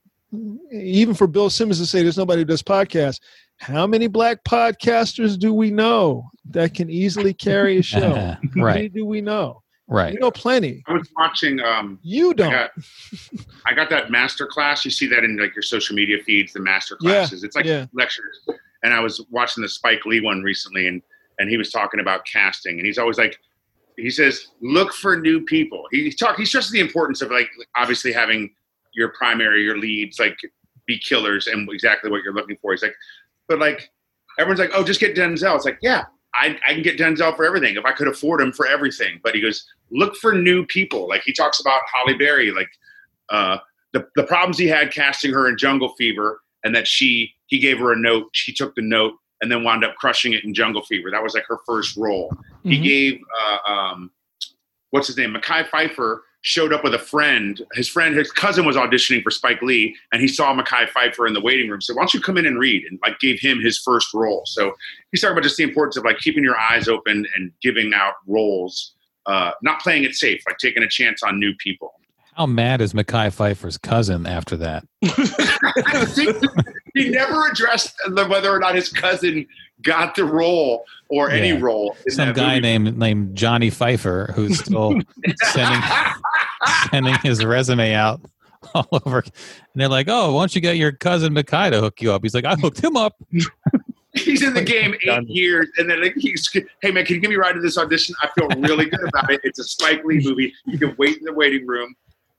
[0.70, 3.20] Even for Bill Simmons to say there's nobody who does podcasts.
[3.58, 8.14] How many black podcasters do we know that can easily carry a show?
[8.14, 8.92] How many right.
[8.92, 9.62] do we know?
[9.88, 10.14] Right.
[10.14, 10.82] We know plenty.
[10.86, 11.60] I was watching.
[11.60, 12.50] Um, You don't.
[12.50, 12.70] got,
[13.66, 14.84] I got that master class.
[14.84, 17.44] You see that in like your social media feeds, the master Yeah, classes.
[17.44, 17.86] It's like yeah.
[17.92, 18.40] lectures.
[18.82, 21.02] And I was watching the Spike Lee one recently, and
[21.38, 23.38] and he was talking about casting, and he's always like,
[23.96, 25.84] he says, look for new people.
[25.90, 26.36] He talk.
[26.36, 28.50] He stresses the importance of like obviously having
[28.94, 30.38] your primary, your leads, like
[30.86, 32.72] be killers and exactly what you're looking for.
[32.72, 32.94] He's like,
[33.48, 33.90] but like
[34.38, 35.56] everyone's like, oh, just get Denzel.
[35.56, 38.52] It's like, yeah, I, I can get Denzel for everything if I could afford him
[38.52, 39.20] for everything.
[39.22, 41.08] But he goes, look for new people.
[41.08, 42.70] Like he talks about Halle Berry, like
[43.30, 43.58] uh,
[43.92, 47.78] the the problems he had casting her in Jungle Fever, and that she he gave
[47.78, 50.82] her a note, she took the note, and then wound up crushing it in Jungle
[50.82, 51.10] Fever.
[51.10, 52.34] That was like her first role.
[52.64, 52.82] He Mhm.
[52.82, 54.10] gave uh, um,
[54.90, 56.20] what's his name, Mekhi Phifer.
[56.44, 57.60] Showed up with a friend.
[57.74, 61.34] His friend, his cousin, was auditioning for Spike Lee, and he saw Mekhi Phifer in
[61.34, 61.80] the waiting room.
[61.80, 62.84] So why don't you come in and read?
[62.90, 64.42] And like gave him his first role.
[64.46, 64.72] So
[65.12, 68.14] he's talking about just the importance of like keeping your eyes open and giving out
[68.26, 68.94] roles,
[69.26, 71.94] uh, not playing it safe, like taking a chance on new people.
[72.34, 74.84] How mad is Mekhi Phifer's cousin after that?
[76.94, 79.46] he never addressed the- whether or not his cousin
[79.82, 81.96] got the role or any role.
[82.06, 82.60] in Some that guy movie.
[82.60, 84.98] named named Johnny Pfeiffer who's still
[85.52, 85.82] sending
[86.90, 88.20] sending his resume out
[88.74, 89.18] all over.
[89.18, 89.32] And
[89.74, 92.34] they're like, "Oh, why don't you get your cousin Mekhi to hook you up?" He's
[92.34, 93.14] like, "I hooked him up."
[94.14, 96.46] He's in the game eight years, and then he's,
[96.82, 98.14] hey man, can you give me a ride to this audition?
[98.22, 99.40] I feel really good about it.
[99.42, 100.52] It's a Spike Lee movie.
[100.66, 101.94] You can wait in the waiting room.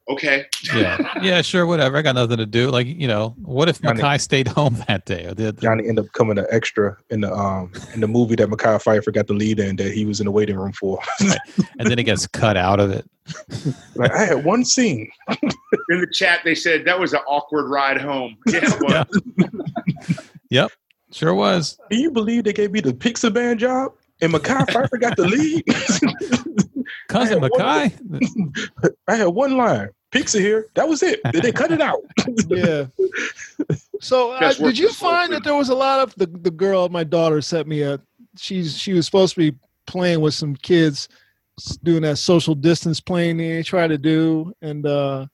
[0.10, 0.46] Okay.
[0.76, 1.98] Yeah, yeah, sure, whatever.
[1.98, 2.70] I got nothing to do.
[2.70, 5.26] Like, you know, what if Johnny- Mekhi stayed home that day?
[5.26, 8.50] Or did Johnny end up coming an extra in the um in the movie that
[8.50, 11.00] Mekhi Phifer got the lead in that he was in the waiting room for.
[11.80, 13.10] and then it gets cut out of it.
[13.96, 15.10] like I had one scene.
[15.90, 18.36] In the chat, they said that was an awkward ride home.
[18.48, 20.30] Yeah, it was.
[20.50, 20.68] Yeah.
[21.12, 21.78] Sure was.
[21.90, 25.26] Can you believe they gave me the Pixar band job and Mekhi Phifer got the
[25.28, 25.64] lead?
[27.08, 28.70] Cousin I Mekhi.
[29.08, 29.90] I had one line.
[30.12, 30.68] Pixar here.
[30.76, 31.22] That was it.
[31.32, 32.00] Did they cut it out.
[32.48, 32.86] yeah.
[34.00, 37.04] So uh, did you find that there was a lot of the the girl my
[37.04, 38.00] daughter sent me a
[38.38, 41.10] she's she was supposed to be playing with some kids
[41.84, 45.26] doing that social distance playing they try to do and uh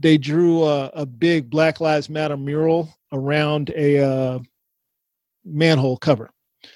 [0.00, 4.38] they drew a, a big Black Lives Matter mural around a uh,
[5.44, 6.30] manhole cover.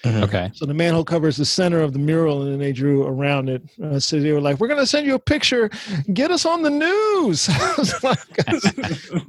[0.07, 0.51] Okay.
[0.55, 3.49] So the manhole cover is the center of the mural, and then they drew around
[3.49, 3.63] it.
[3.83, 5.71] Uh, so they were like, "We're going to send you a picture.
[6.13, 7.49] Get us on the news."
[8.03, 8.19] Like,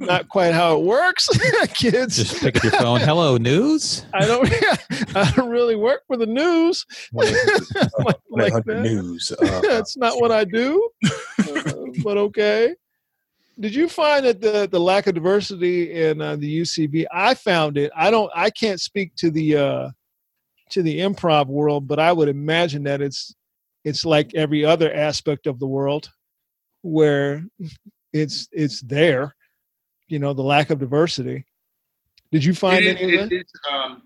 [0.00, 1.28] not quite how it works,
[1.74, 2.16] kids.
[2.16, 3.00] Just pick up your phone.
[3.00, 4.04] Hello, news.
[4.12, 4.50] I don't.
[5.16, 6.84] I don't really work for the news.
[7.12, 7.34] like,
[8.30, 8.80] like that.
[8.82, 9.32] news.
[9.32, 10.88] Uh, That's not what I do.
[11.38, 12.74] Uh, but okay.
[13.58, 17.06] Did you find that the the lack of diversity in uh, the UCB?
[17.12, 17.90] I found it.
[17.96, 18.30] I don't.
[18.34, 19.90] I can't speak to the uh,
[20.70, 23.34] to the improv world, but I would imagine that it's
[23.84, 26.10] it's like every other aspect of the world,
[26.82, 27.44] where
[28.12, 29.34] it's it's there.
[30.08, 31.44] You know, the lack of diversity.
[32.32, 34.02] Did you find It any it um,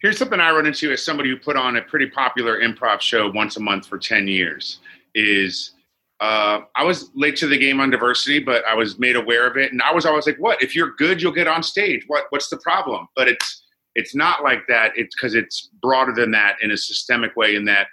[0.00, 3.30] here's something I run into as somebody who put on a pretty popular improv show
[3.30, 4.80] once a month for 10 years
[5.14, 5.72] is
[6.20, 9.56] uh, I was late to the game on diversity, but I was made aware of
[9.56, 9.72] it.
[9.72, 12.04] And I was always like, what, if you're good, you'll get on stage.
[12.06, 13.08] What, what's the problem?
[13.14, 13.65] But it's,
[13.96, 14.92] it's not like that.
[14.94, 17.86] It's because it's broader than that in a systemic way in that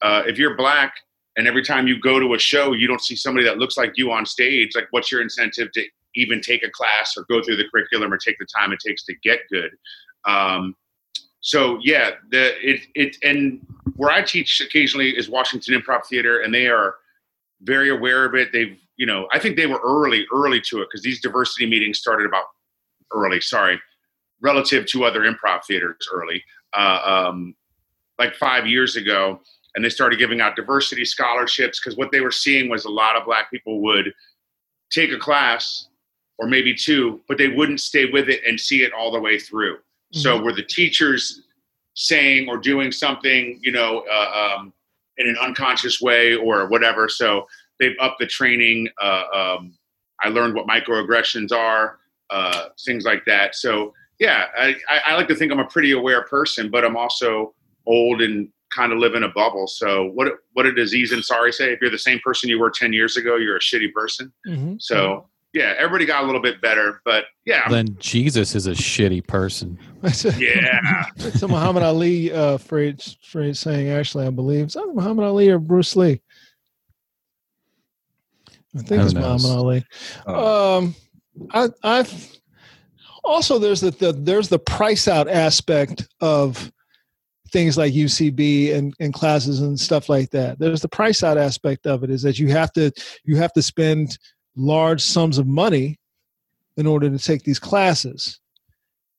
[0.00, 0.94] uh, if you're black
[1.36, 3.92] and every time you go to a show, you don't see somebody that looks like
[3.96, 7.56] you on stage, like what's your incentive to even take a class or go through
[7.56, 9.70] the curriculum or take the time it takes to get good?
[10.26, 10.76] Um,
[11.40, 13.60] so yeah, the it it and
[13.96, 16.94] where I teach occasionally is Washington Improv Theater, and they are
[17.62, 18.52] very aware of it.
[18.52, 21.98] They've you know I think they were early early to it because these diversity meetings
[21.98, 22.44] started about
[23.12, 23.40] early.
[23.40, 23.80] Sorry,
[24.40, 26.42] relative to other improv theaters early,
[26.74, 27.54] uh, um,
[28.18, 29.40] like five years ago,
[29.74, 33.16] and they started giving out diversity scholarships because what they were seeing was a lot
[33.16, 34.12] of black people would
[34.90, 35.88] take a class
[36.38, 39.38] or maybe two, but they wouldn't stay with it and see it all the way
[39.38, 39.78] through.
[40.12, 41.42] So were the teachers
[41.94, 44.72] saying or doing something, you know, uh, um,
[45.18, 47.08] in an unconscious way or whatever?
[47.08, 47.46] So
[47.80, 48.88] they've upped the training.
[49.00, 49.74] Uh, um,
[50.22, 51.98] I learned what microaggressions are,
[52.30, 53.56] uh, things like that.
[53.56, 56.96] So yeah, I, I, I like to think I'm a pretty aware person, but I'm
[56.96, 57.54] also
[57.86, 59.66] old and kind of live in a bubble.
[59.66, 61.72] So what what did Aziz Ansari say?
[61.72, 64.32] If you're the same person you were 10 years ago, you're a shitty person.
[64.46, 64.80] Mhm.
[64.80, 69.26] So yeah, everybody got a little bit better, but yeah, Then Jesus is a shitty
[69.26, 69.78] person.
[70.38, 71.04] yeah.
[71.16, 74.66] It's a Muhammad Ali uh, phrase, phrase saying, actually, I believe.
[74.66, 76.20] Is that Muhammad Ali or Bruce Lee?
[78.76, 79.42] I think Who it's knows?
[79.44, 79.84] Muhammad Ali.
[80.26, 80.94] uh, Um,
[81.52, 82.38] I, I've
[83.26, 86.70] also there's the, the there's the price out aspect of
[87.52, 90.58] things like UCB and, and classes and stuff like that.
[90.58, 92.90] There's the price out aspect of it is that you have to
[93.24, 94.18] you have to spend
[94.56, 95.98] large sums of money
[96.76, 98.40] in order to take these classes.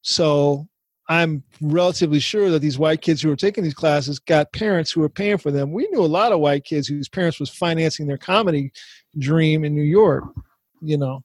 [0.02, 0.68] So
[1.10, 5.04] I'm relatively sure that these white kids who are taking these classes got parents who
[5.04, 5.72] are paying for them.
[5.72, 8.72] We knew a lot of white kids whose parents was financing their comedy
[9.18, 10.26] dream in New York.
[10.82, 11.24] You know,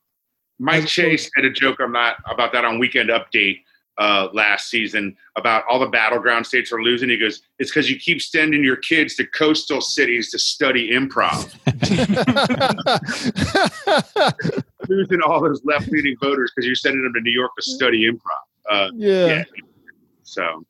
[0.63, 3.63] Mike Che had a joke on that about that on Weekend Update
[3.99, 7.09] uh, last season about all the battleground states are losing.
[7.09, 11.53] He goes, "It's because you keep sending your kids to coastal cities to study improv,
[14.89, 18.09] losing all those left leaning voters because you're sending them to New York to study
[18.09, 18.21] improv."
[18.71, 19.27] Uh, yeah.
[19.27, 19.45] yeah.
[20.23, 20.65] So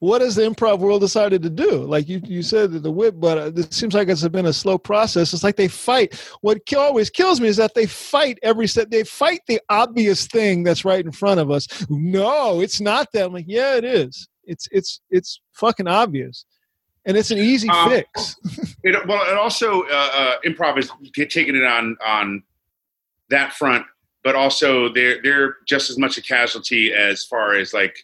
[0.00, 1.82] What has the improv world decided to do?
[1.82, 4.78] Like you, you said the whip, but uh, it seems like it's been a slow
[4.78, 5.32] process.
[5.34, 6.14] It's like they fight.
[6.40, 8.90] What always kills me is that they fight every step.
[8.90, 11.66] They fight the obvious thing that's right in front of us.
[11.90, 13.26] No, it's not that.
[13.26, 14.28] I'm like, yeah, it is.
[14.44, 16.44] It's it's it's fucking obvious.
[17.04, 18.36] and it's an easy Um, fix.
[18.84, 20.90] It, well, it also uh, uh, improv is
[21.28, 22.42] taking it on on
[23.30, 23.84] that front,
[24.22, 27.96] but also they're they're just as much a casualty as far as like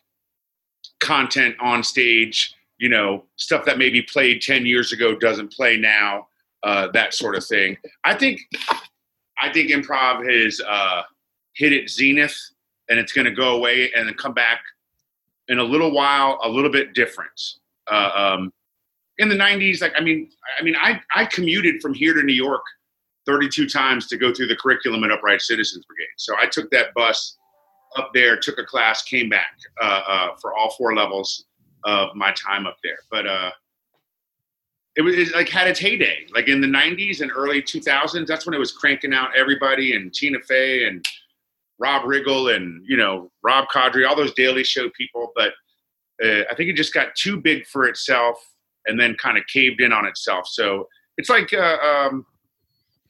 [1.05, 2.55] content on stage.
[2.79, 6.29] You know, stuff that maybe played ten years ago doesn't play now.
[6.63, 7.77] Uh, that sort of thing.
[8.05, 8.41] I think
[9.41, 11.03] I think improv has uh,
[11.55, 12.37] hit its zenith,
[12.89, 14.63] and it's going to go away and then come back
[15.49, 17.41] in a little while, a little bit different.
[17.91, 18.53] Uh, um,
[19.19, 20.29] in the 90s like i mean
[20.59, 22.63] i mean i i commuted from here to new york
[23.27, 26.93] 32 times to go through the curriculum at upright citizens brigade so i took that
[26.95, 27.37] bus
[27.97, 31.47] up there took a class came back uh, uh, for all four levels
[31.85, 33.51] of my time up there but uh
[34.97, 38.47] it was it like had its heyday like in the 90s and early 2000s that's
[38.47, 41.07] when it was cranking out everybody and tina fey and
[41.79, 45.53] rob riggle and you know rob Corddry, all those daily show people but
[46.25, 48.39] uh, i think it just got too big for itself
[48.87, 50.47] and then kind of caved in on itself.
[50.49, 52.27] So it's like uh, um,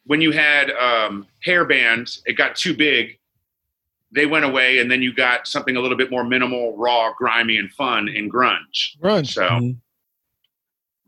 [0.05, 3.19] when you had um, hair bands, it got too big.
[4.15, 7.57] They went away, and then you got something a little bit more minimal, raw, grimy,
[7.59, 8.97] and fun in grunge.
[9.03, 9.29] Grunge.
[9.33, 9.77] So Mhm.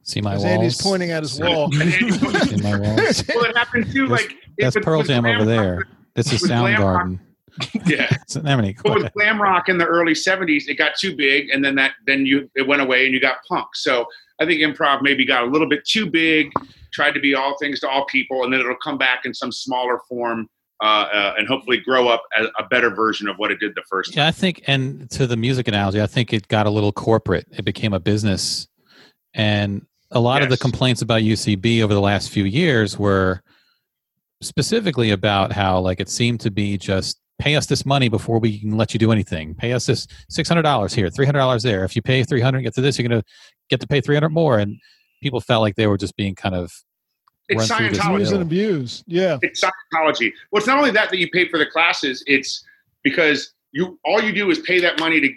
[0.03, 0.53] See my As walls.
[0.53, 1.71] Andy's pointing at his wall.
[1.81, 1.93] And
[2.49, 3.25] See my walls.
[3.29, 4.07] well, it happened too.
[4.07, 5.85] Like That's with- Pearl Jam over rock- there.
[6.15, 7.19] This is with glam Soundgarden.
[7.87, 8.77] Yeah, It's an Emily.
[8.85, 11.93] but with glam rock in the early '70s, it got too big, and then that
[12.07, 13.69] then you it went away, and you got punk.
[13.75, 14.07] So
[14.41, 16.51] I think improv maybe got a little bit too big,
[16.93, 19.51] tried to be all things to all people, and then it'll come back in some
[19.51, 20.49] smaller form,
[20.83, 23.83] uh, uh, and hopefully grow up as a better version of what it did the
[23.89, 24.23] first time.
[24.23, 27.47] Yeah, I think, and to the music analogy, I think it got a little corporate.
[27.51, 28.69] It became a business,
[29.35, 33.43] and a lot of the complaints about UCB over the last few years were
[34.41, 38.59] specifically about how, like, it seemed to be just pay us this money before we
[38.61, 39.55] can let you do anything.
[39.55, 41.85] Pay us this six hundred dollars here, three hundred dollars there.
[41.85, 43.25] If you pay three hundred, get to this, you're gonna
[43.69, 44.59] get to pay three hundred more.
[44.59, 44.77] And
[45.23, 46.73] people felt like they were just being kind of
[47.49, 48.19] It's run through Scientology.
[48.21, 49.05] Use and abuse.
[49.07, 49.39] Yeah.
[49.43, 50.33] It's Scientology.
[50.51, 52.23] Well, it's not only that that you pay for the classes.
[52.27, 52.65] It's
[53.03, 55.33] because you all you do is pay that money to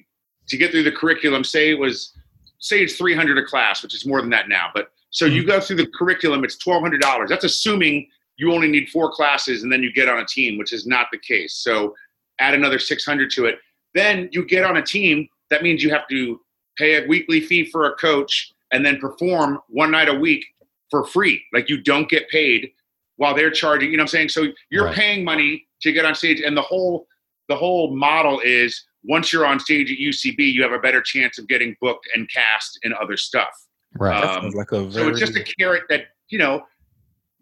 [0.49, 1.43] to get through the curriculum.
[1.43, 2.13] Say it was
[2.59, 4.69] say it's three hundred a class, which is more than that now.
[4.73, 7.29] But so you go through the curriculum, it's twelve hundred dollars.
[7.29, 8.07] That's assuming
[8.37, 11.07] you only need four classes and then you get on a team, which is not
[11.11, 11.55] the case.
[11.55, 11.93] So
[12.39, 13.59] add another six hundred to it.
[13.93, 15.27] Then you get on a team.
[15.49, 16.39] That means you have to
[16.77, 20.45] pay a weekly fee for a coach and then perform one night a week
[20.89, 21.43] for free.
[21.53, 22.71] Like you don't get paid
[23.17, 23.91] while they're charging.
[23.91, 24.29] You know what I'm saying?
[24.29, 24.95] So you're Right.
[24.95, 27.07] paying money to get on stage, and the whole
[27.47, 31.39] the whole model is once you're on stage at UCB, you have a better chance
[31.39, 33.49] of getting booked and cast in other stuff.
[33.97, 34.23] right.
[34.23, 34.91] Um, like a very.
[34.91, 36.63] So it's just a carrot that you know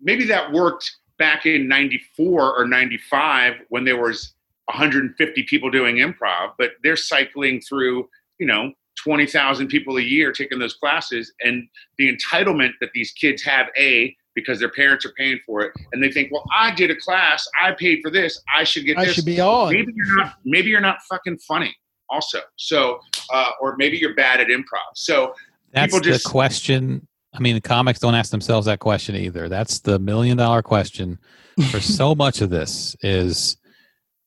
[0.02, 4.34] maybe that worked back in '94 or '95 when there was
[4.66, 8.08] 150 people doing improv, but they're cycling through
[8.40, 8.72] you know
[9.04, 11.68] 20,000 people a year taking those classes, and
[11.98, 16.04] the entitlement that these kids have a because their parents are paying for it, and
[16.04, 19.06] they think, well, I did a class, I paid for this, I should get I
[19.06, 19.74] this should be on.
[19.74, 21.76] maybe you're not maybe you're not fucking funny
[22.10, 23.00] also so
[23.34, 24.64] uh, or maybe you're bad at improv
[24.96, 25.34] so
[25.74, 27.08] That's people just- the question.
[27.34, 29.48] I mean, the comics don't ask themselves that question either.
[29.48, 31.20] That's the million dollar question
[31.70, 33.58] for so much of this is,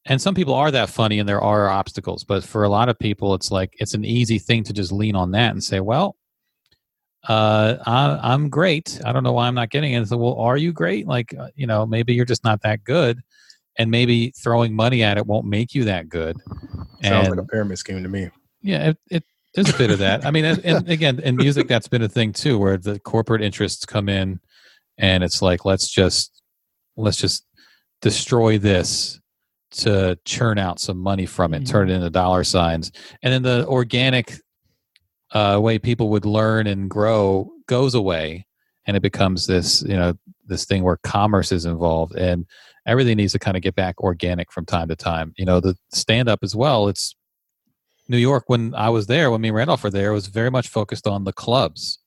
[0.07, 2.99] and some people are that funny and there are obstacles, but for a lot of
[2.99, 6.17] people, it's like it's an easy thing to just lean on that and say, well,
[7.29, 8.99] uh, I, I'm great.
[9.05, 10.07] I don't know why I'm not getting it.
[10.09, 11.07] So, well, are you great?
[11.07, 13.21] Like, uh, you know, maybe you're just not that good,
[13.79, 16.37] and maybe throwing money at it won't make you that good.
[17.03, 18.31] sounds And- like a pyramid scheme to me.
[18.63, 19.25] yeah, it, it
[19.55, 20.25] there's a bit of that.
[20.25, 23.43] I mean, and, and again, in music, that's been a thing too, where the corporate
[23.43, 24.41] interests come in,
[24.97, 26.41] and it's like let's just
[26.97, 27.45] let's just
[28.01, 29.21] destroy this
[29.71, 32.93] to churn out some money from it, turn it into dollar signs,
[33.23, 34.35] and then the organic
[35.33, 38.47] uh, way people would learn and grow goes away,
[38.87, 40.15] and it becomes this you know
[40.47, 42.45] this thing where commerce is involved and
[42.87, 45.33] everything needs to kind of get back organic from time to time.
[45.37, 46.89] You know, the stand up as well.
[46.89, 47.15] It's
[48.09, 50.69] New York when I was there, when me and Randolph were there, was very much
[50.69, 51.99] focused on the clubs.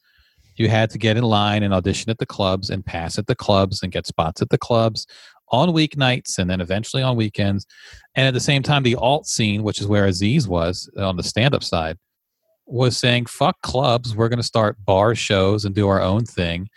[0.56, 3.36] You had to get in line and audition at the clubs and pass at the
[3.36, 5.08] clubs and get spots at the clubs
[5.52, 7.66] on weeknights and then eventually on weekends.
[8.16, 11.24] And at the same time, the alt scene, which is where Aziz was on the
[11.24, 11.98] stand up side,
[12.66, 14.16] was saying, fuck clubs.
[14.16, 16.70] We're going to start bar shows and do our own thing.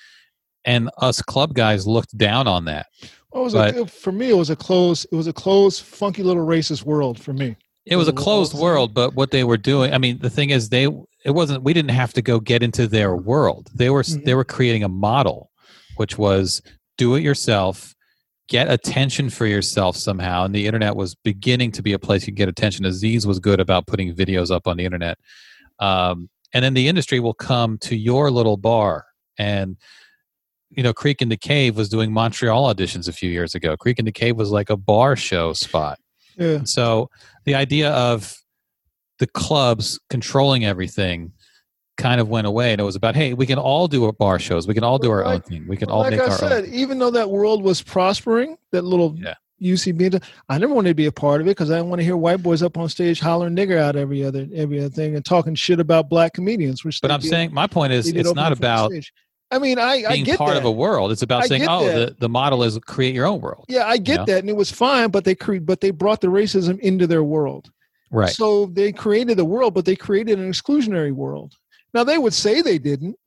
[0.65, 2.87] And us club guys looked down on that.
[3.31, 3.91] What was But- it?
[3.91, 5.07] For me, it was a closed.
[5.13, 7.57] It was a closed, funky little racist world for me.
[7.85, 10.71] It was a closed world, but what they were doing, I mean, the thing is
[10.71, 10.89] they
[11.25, 13.69] it wasn't we didn't have to go get into their world.
[13.73, 14.25] They were Mhm.
[14.25, 15.51] they were creating a model
[15.97, 16.63] which was
[16.99, 17.95] do it yourself,
[18.49, 20.45] get attention for yourself somehow.
[20.45, 22.85] And the internet was beginning to be a place you could get attention.
[22.85, 25.19] Aziz was good about putting videos up on the internet.
[25.79, 29.05] Um, and then the industry will come to your little bar
[29.39, 29.77] and
[30.71, 33.99] you know creek and the cave was doing montreal auditions a few years ago creek
[33.99, 35.99] and the cave was like a bar show spot
[36.39, 36.65] Yeah.
[36.65, 37.11] so
[37.45, 38.39] the idea of
[39.19, 41.33] the clubs controlling everything
[41.97, 44.39] kind of went away and it was about hey we can all do our bar
[44.39, 46.31] shows we can all do our own thing we can all like make I our
[46.33, 49.35] said, own even though that world was prospering, that little Yeah.
[49.63, 52.05] UCB, I never wanted to be a part of it because I didn't want to
[52.05, 55.25] hear white boys up on stage hollering nigger out every other every other thing and
[55.25, 56.85] talking shit about black comedians.
[56.85, 58.93] Which but i'm did- saying my point is it's not about.
[59.51, 60.59] I mean, I, I being get part that.
[60.59, 61.95] of a world it's about I saying oh that.
[61.95, 64.25] the, the model is create your own world yeah, I get know?
[64.27, 65.09] that, and it was fine.
[65.11, 67.71] But they cre- but they brought the racism into their world.
[68.11, 71.55] right So they created the world, but they created an exclusionary world.
[71.95, 73.19] Now they would say they didn't,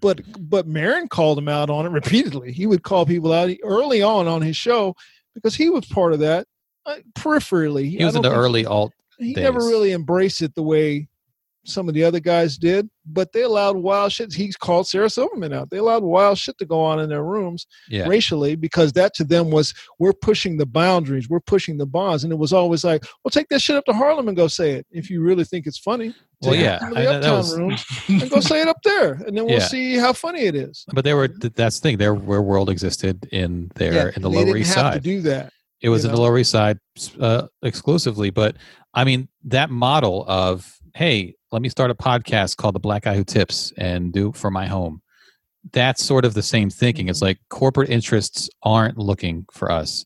[0.00, 2.52] but but Maron called him out on it repeatedly.
[2.52, 4.96] He would call people out early on on his show
[5.34, 6.46] because he was part of that
[6.86, 7.90] uh, peripherally.
[7.90, 11.08] he was in the early alt He never really embraced it the way
[11.64, 14.32] some of the other guys did, but they allowed wild shit.
[14.32, 15.70] He called Sarah Silverman out.
[15.70, 19.24] They allowed wild shit to go on in their rooms yeah racially because that to
[19.24, 23.04] them was we're pushing the boundaries, we're pushing the bonds, and it was always like,
[23.24, 25.66] well, take that shit up to Harlem and go say it if you really think
[25.66, 26.14] it's funny.
[26.42, 28.68] well Take it yeah to I- the that uptown was- rooms and go say it
[28.68, 29.66] up there, and then we'll Yeah.
[29.68, 30.84] see how funny it is.
[30.92, 34.56] but they were that's the thing their, world existed in there Yeah, in the lower
[34.56, 35.52] east have to side do that.
[35.80, 36.78] it was in the lower east side
[37.20, 38.56] uh, exclusively but
[38.94, 43.14] i mean that model of hey let me start a podcast called the black guy
[43.14, 45.00] who tips and do it for my home
[45.72, 50.04] that's sort of the same thinking it's like corporate interests aren't looking for us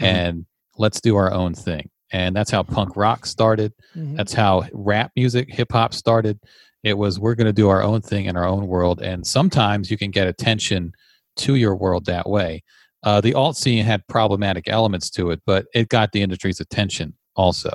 [0.00, 0.06] Mhm.
[0.06, 4.16] and let's do our own thing and that's how punk rock started Mhm.
[4.16, 6.38] that's how rap music, hip hop started.
[6.82, 9.90] It was we're going to do our own thing in our own world, and sometimes
[9.90, 10.92] you can get attention
[11.36, 12.62] to your world that way.
[13.02, 17.14] Uh, the alt scene had problematic elements to it, but it got the industry's attention
[17.36, 17.72] also.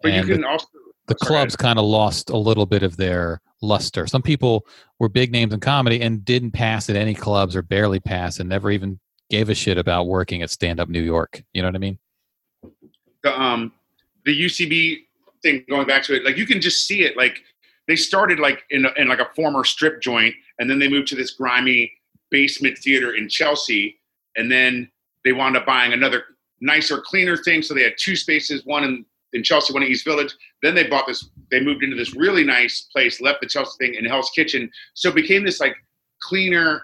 [0.00, 0.66] But and you the, can also
[1.06, 4.06] the clubs kind of lost a little bit of their luster.
[4.06, 4.66] Some people
[4.98, 8.48] were big names in comedy and didn't pass at any clubs or barely pass, and
[8.48, 8.98] never even
[9.30, 11.42] gave a shit about working at Stand Up New York.
[11.52, 11.98] You know what I mean?
[13.22, 13.72] the um
[14.24, 15.04] the UCB
[15.42, 17.16] thing going back to it, like you can just see it.
[17.16, 17.42] Like
[17.88, 21.08] they started like in, a, in like a former strip joint, and then they moved
[21.08, 21.90] to this grimy
[22.30, 23.98] basement theater in Chelsea,
[24.36, 24.90] and then
[25.24, 26.24] they wound up buying another
[26.60, 27.62] nicer, cleaner thing.
[27.62, 30.34] So they had two spaces, one in in Chelsea, one in East Village.
[30.62, 31.28] Then they bought this.
[31.50, 34.70] They moved into this really nice place, left the Chelsea thing in Hell's Kitchen.
[34.94, 35.76] So it became this like
[36.22, 36.82] cleaner,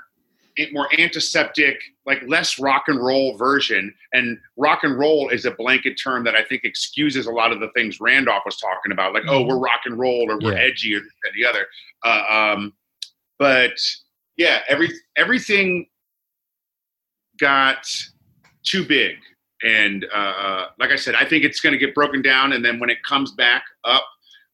[0.72, 3.94] more antiseptic, like less rock and roll version.
[4.12, 7.61] And rock and roll is a blanket term that I think excuses a lot of
[7.61, 10.62] the things Randolph was talking about, like oh we're rock and roll or we're Yeah.
[10.64, 11.01] edgy or
[11.34, 11.66] the other.
[12.05, 12.24] Uh,
[12.57, 12.72] um,
[13.38, 13.78] but
[14.36, 15.86] yeah, every everything
[17.38, 17.86] got
[18.64, 19.16] too big.
[19.63, 22.65] And uh, uh, like I said, I think it's going to get broken down, and
[22.65, 24.05] then when it comes back up,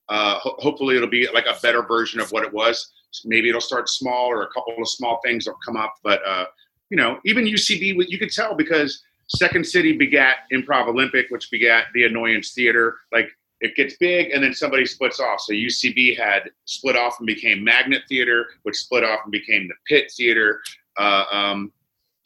[0.08, 2.92] uh, ho- hopefully it'll be like a better version of what it was.
[3.24, 5.94] Maybe it'll start small, or a couple of small things will come up.
[6.02, 6.46] But uh,
[6.90, 11.86] you know, even UCB, you could tell because Second City begat Improv Olympic, which begat
[11.94, 12.96] the Annoyance Theater.
[13.12, 13.28] Like
[13.60, 15.40] it gets big, and then somebody splits off.
[15.40, 19.74] So UCB had split off and became Magnet Theater, which split off and became the
[19.86, 20.60] Pit Theater.
[20.98, 21.72] Uh, um,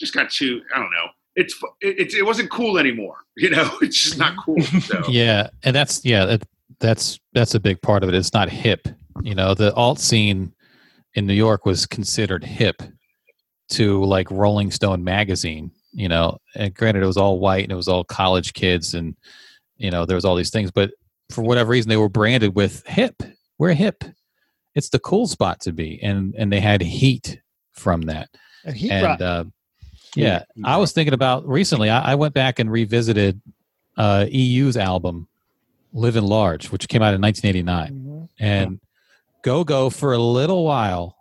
[0.01, 0.63] just got too.
[0.75, 1.09] I don't know.
[1.39, 3.17] It's it, it, it wasn't cool anymore.
[3.39, 4.61] You know, it's just not cool.
[4.61, 5.01] So.
[5.09, 6.43] Yeah, and that's yeah, that,
[6.81, 8.17] that's that's a big part of it.
[8.17, 8.89] It's not hip.
[9.23, 10.53] You know, the alt scene
[11.15, 12.83] in New York was considered hip
[13.71, 15.71] to like Rolling Stone magazine.
[15.93, 19.15] You know, and granted, it was all white and it was all college kids, and
[19.77, 20.91] you know there was all these things, but
[21.31, 23.23] for whatever reason, they were branded with hip.
[23.59, 24.03] We're hip.
[24.75, 27.41] It's the cool spot to be, and and they had heat
[27.73, 28.29] from that
[28.65, 29.45] And he and brought uh,
[30.15, 31.91] yeah, I was thinking about recently.
[31.91, 33.41] I, I went back and revisited
[33.97, 35.29] uh, EU's album
[35.93, 38.29] "Living Large," which came out in 1989, Mhm.
[38.39, 38.81] and
[39.43, 41.17] Go Go for a little while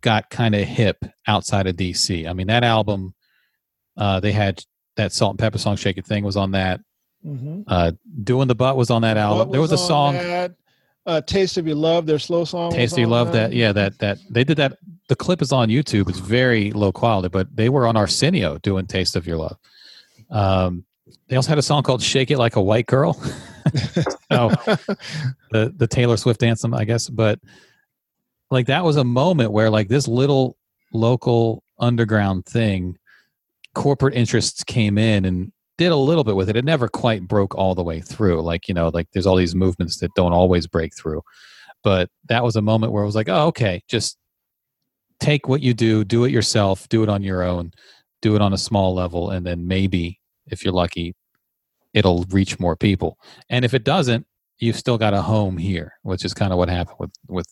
[0.00, 2.26] got kind of hip outside of DC.
[2.28, 3.14] I mean, that album,
[3.96, 4.64] uh, they had
[4.96, 6.80] that Salt-N-Pepa song "Shake It" thing was on that.
[7.24, 7.64] Mhm.
[7.68, 7.92] Uh,
[8.24, 9.38] "Doing the Butt" was on that album.
[9.48, 10.14] What there was a song.
[10.14, 10.54] that?
[11.06, 12.66] Uh, "Taste of Your Love," their slow song.
[12.68, 13.52] was Tasty on love that.
[13.52, 14.78] Yeah, that that they did that.
[15.08, 16.08] The clip is on YouTube.
[16.08, 19.56] It's very low quality, but they were on Arsenio doing "Taste of Your Love."
[20.30, 20.84] Um,
[21.28, 23.20] they also had a song called "Shake It Like a White Girl."
[24.30, 24.50] oh,
[25.50, 27.08] the the Taylor Swift anthem, I guess.
[27.08, 27.40] But
[28.50, 30.56] like that was a moment where like this little
[30.92, 32.96] local underground thing,
[33.74, 36.56] corporate interests came in and did a little bit with it.
[36.56, 38.42] It never quite broke all the way through.
[38.42, 41.22] Like you know, like there's all these movements that don't always break through.
[41.82, 44.16] But that was a moment where it was like, oh, okay, just
[45.22, 47.72] take what you do, do it yourself, do it on your own,
[48.20, 51.14] do it on a small level, and then maybe, if you're lucky,
[51.94, 53.18] it'll reach more people.
[53.48, 54.26] And if it doesn't,
[54.58, 57.46] you've still got a home here, which is kind of what happened with with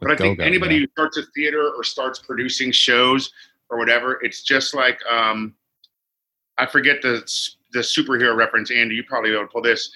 [0.00, 0.80] But I think Go-Go, anybody yeah.
[0.80, 3.32] who starts a theater or starts producing shows
[3.68, 5.54] or whatever, it's just like um,
[6.58, 7.22] I forget the
[7.72, 8.70] the superhero reference.
[8.70, 9.92] Andy, you probably able to pull this.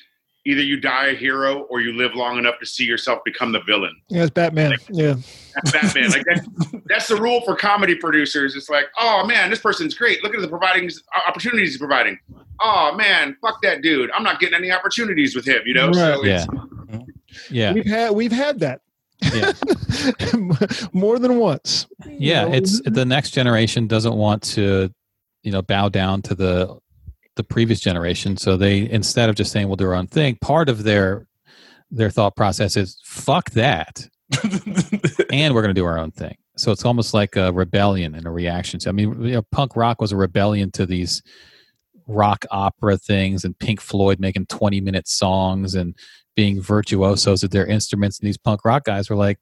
[0.47, 3.61] Either you die a hero or you live long enough to see yourself become the
[3.61, 3.97] villain.
[4.09, 4.75] Yeah, it's Batman.
[4.91, 5.15] Yeah.
[5.55, 6.11] That's Batman.
[6.11, 6.49] like that's,
[6.87, 8.55] that's the rule for comedy producers.
[8.55, 10.23] It's like, oh man, this person's great.
[10.23, 12.19] Look at the providing uh, opportunities he's providing.
[12.61, 14.11] Oh man, fuck that dude.
[14.13, 15.63] I'm not getting any opportunities with him.
[15.65, 15.89] You know.
[15.89, 16.19] Right.
[16.25, 17.01] it's, Yeah.
[17.51, 17.73] Yeah.
[17.73, 18.83] We've had we've had that.
[19.33, 19.53] Yeah.
[20.93, 21.87] More than once.
[22.07, 22.55] yeah You know?
[22.57, 24.93] it's the next generation doesn't want to
[25.43, 26.79] you know bow down to the
[27.37, 28.37] the previous generation.
[28.37, 31.27] So they instead of just saying we'll do our own thing part of their
[31.91, 34.09] their thought process is fuck that.
[35.33, 36.37] And we're going to do our own thing.
[36.57, 39.75] So it's almost like a rebellion and a reaction to i mean you know, punk
[39.75, 41.23] rock was a rebellion to these
[42.07, 45.97] rock opera things and pink floyd making 20 minute songs and
[46.37, 48.19] being virtuosos at their instruments.
[48.21, 49.39] And these punk rock guys were like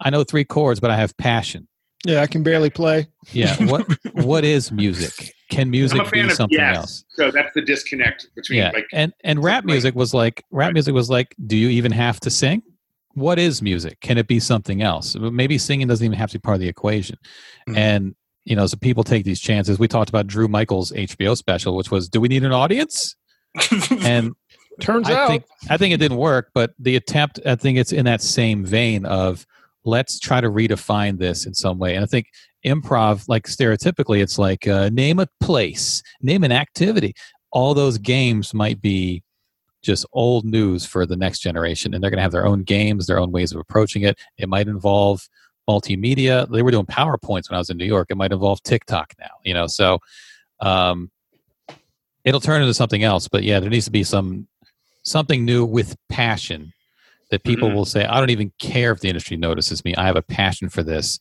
[0.00, 1.68] i know three chords but i have passion.
[2.04, 3.06] Yeah, I can barely play.
[3.32, 6.76] yeah what what is music can music I'm a fan be something yes.
[6.76, 7.04] else?
[7.10, 10.66] So that's the disconnect between yeah like and and rap like- music was like rap
[10.68, 10.74] Right.
[10.74, 12.62] music was like do you even have to sing?
[13.14, 14.00] What is music?
[14.00, 15.16] Can it be something else?
[15.16, 17.16] Maybe singing doesn't even have to be part of the equation.
[17.68, 17.76] Mhm.
[17.76, 19.78] and you know so people take these chances.
[19.78, 23.16] We talked about drew michael's hbo special which was do we need an audience?
[24.02, 24.32] And
[24.78, 25.28] Turns I out.
[25.28, 28.62] Think I think it didn't work, but the attempt, I think it's in that same
[28.62, 29.46] vein of
[29.86, 31.94] let's try to redefine this in some way.
[31.94, 32.26] And I think
[32.64, 37.14] improv, like stereotypically, it's like uh, name a place, name an activity.
[37.52, 39.22] All those games might be
[39.82, 43.06] just old news for the next generation, and they're going to have their own games,
[43.06, 44.18] their own ways of approaching it.
[44.36, 45.28] It might involve
[45.68, 46.50] multimedia.
[46.50, 48.08] They were doing PowerPoints when I was in New York.
[48.10, 49.68] It might involve TikTok now, you know.
[49.68, 50.00] So
[50.60, 51.10] um,
[52.24, 53.28] it'll turn into something else.
[53.28, 54.48] But yeah, there needs to be some
[55.04, 56.72] something new with passion
[57.30, 57.74] that people Mhm.
[57.74, 59.94] will say, I don't even care if the industry notices me.
[59.96, 61.18] I have a passion for this.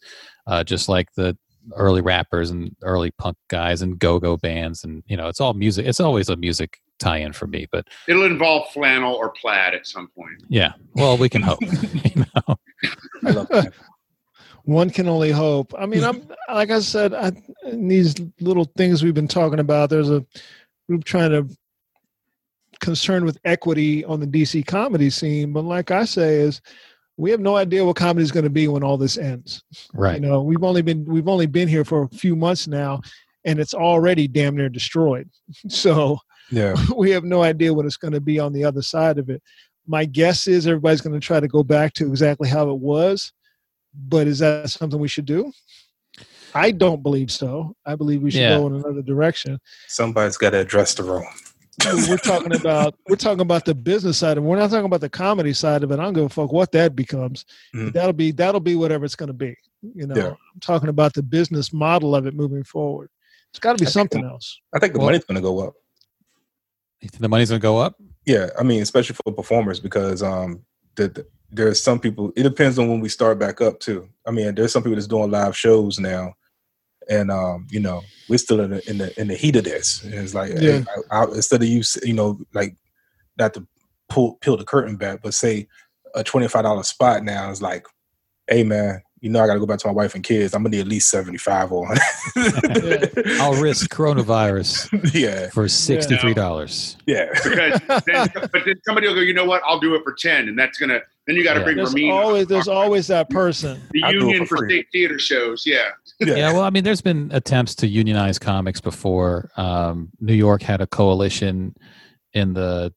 [0.47, 1.35] Uh, just like the
[1.75, 5.87] early rappers and early punk guys and go-go bands and you know it's all music
[5.87, 10.07] it's always a music tie-in for me but it'll involve flannel or plaid at some
[10.15, 10.43] point.
[10.47, 11.57] yeah well we can hope
[12.15, 12.55] you know
[13.23, 13.73] I love that.
[14.65, 15.73] one can only hope.
[15.75, 17.31] I mean, I'm like I said, I,
[17.65, 19.89] in these little things we've been talking about.
[19.89, 20.23] There's a
[20.87, 21.47] group trying to
[22.79, 26.61] concerned with equity on the DC comedy scene, but like I say, is
[27.17, 29.63] we have no idea what comedy is going to be when all this ends.
[29.93, 33.01] right You know, we've only been we've only been here for a few months now,
[33.45, 35.29] and it's already damn near destroyed.
[35.69, 36.19] So
[36.51, 36.75] Yeah.
[36.97, 39.41] we have no idea what it's going to be on the other side of it.
[39.87, 43.31] My guess is everybody's going to try to go back to exactly how it was,
[43.93, 45.51] but is that something we should do?
[46.53, 47.75] I don't believe so.
[47.85, 48.57] I believe we should Yeah.
[48.57, 49.59] go in another direction.
[49.87, 51.25] Somebody's got to address the room.
[51.83, 54.47] We're talking about we're talking about the business side of it.
[54.47, 55.99] We're not talking about the comedy side of it.
[55.99, 57.45] I don't give a fuck what that becomes.
[57.75, 57.93] Mhm.
[57.93, 59.55] That'll be that'll be whatever it's going to be.
[59.93, 60.27] You know, Yeah.
[60.29, 63.09] I'm talking about the business model of it moving forward.
[63.51, 64.59] It's got to be I something the- else.
[64.73, 65.73] I think the Well- money's going to go up.
[67.01, 67.95] You think the money's gonna go up
[68.25, 70.61] Yeah, I mean, especially for performers because um,
[70.95, 72.31] the, the, there's some people.
[72.35, 74.09] It depends on when we start back up too.
[74.25, 76.33] I mean, there's some people that's doing live shows now,
[77.09, 80.03] and um, you know, we're still in the in the in the heat of this.
[80.03, 80.59] And it's like, Yeah.
[80.59, 82.75] hey, I, I, instead of you, you know, like
[83.37, 83.67] not to
[84.09, 85.67] pull peel the curtain back, but say
[86.15, 87.85] a twenty five dollar spot now is like,
[88.47, 90.53] hey man, you know, I got to go back to my wife and kids.
[90.53, 91.87] I'm gonna need at least seventy five or
[93.39, 97.25] i'll risk coronavirus yeah, for $63 yeah.
[97.43, 99.61] Because then, but then somebody will go, you know what?
[99.65, 100.99] I'll do it for ten, and that's gonna.
[101.27, 101.63] Then you got to Yeah.
[101.65, 102.11] bring There's Ramin.
[102.11, 103.81] always there's always that person.
[103.91, 105.63] the I'll union for for state theater shows.
[105.65, 105.89] Yeah,
[106.19, 106.51] yeah.
[106.53, 109.49] Well i mean there's been attempts to unionize comics before.
[109.57, 111.75] Um, new york had a coalition
[112.33, 112.93] in the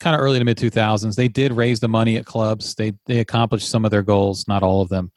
[0.00, 2.74] kind of early to mid 2000s they did raise the money at clubs.
[2.74, 5.10] They they accomplished some of their goals not all of them.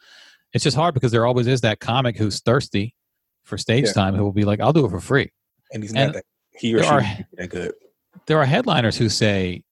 [0.54, 2.96] It's just hard because there always is that comic who's thirsty
[3.44, 3.94] for stage Yeah.
[3.94, 5.32] time who will be like i'll do it for free.
[5.74, 6.24] And he's not that
[6.56, 7.02] he or she are-
[7.34, 7.74] that good.
[8.26, 9.64] there are headliners who say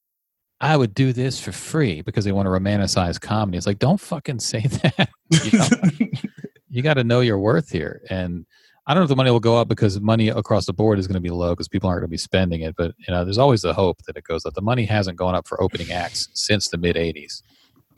[0.60, 3.58] i would do this for free because they want to romanticize comedy.
[3.58, 6.20] It's like don't fucking say that you know?
[6.78, 8.02] you got to know your worth here.
[8.10, 8.46] And
[8.86, 11.08] I don't know if the money will go up because money across the board is
[11.08, 12.76] going to be low because people aren't going to be spending it.
[12.78, 14.54] But you know, there's always the hope that it goes up.
[14.54, 17.42] The money hasn't gone up for opening acts since the mid '80s,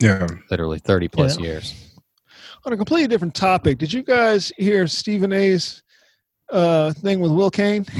[0.00, 0.26] yeah.
[0.50, 1.44] literally 30 plus Yeah.
[1.46, 1.74] years.
[2.66, 5.82] On a completely different topic, did you guys hear Stephen A's
[6.50, 7.86] uh, thing with Will Cain?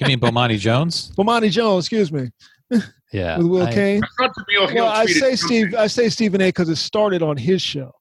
[0.00, 1.12] You mean Bomani Jones?
[1.16, 2.28] Bomani Jones, excuse me,
[3.12, 4.02] Yeah, with Will I- Cain.
[4.02, 5.36] I thought Jemele Hill Well, I say something.
[5.68, 5.74] Steve.
[5.76, 6.48] I say Stephen A.
[6.48, 7.92] because it started on his show.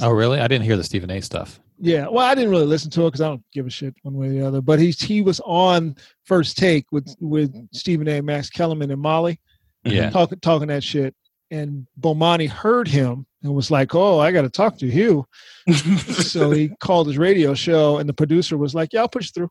[0.00, 0.40] Oh, really?
[0.40, 1.20] I didn't hear the Stephen A.
[1.20, 1.60] stuff.
[1.80, 4.14] Yeah, well, I didn't really listen to it because I don't give a shit one
[4.14, 4.60] way or the other.
[4.60, 8.20] But he's he was on First Take with with Stephen A.
[8.20, 9.40] Max Kellerman and Molly
[9.84, 11.14] Yeah, talking talking that shit.
[11.50, 15.24] and Bomani heard him and was like, "Oh, I got to talk to Hugh."
[15.72, 19.50] so he called his radio show, and the producer was like, "Yeah, I'll push through."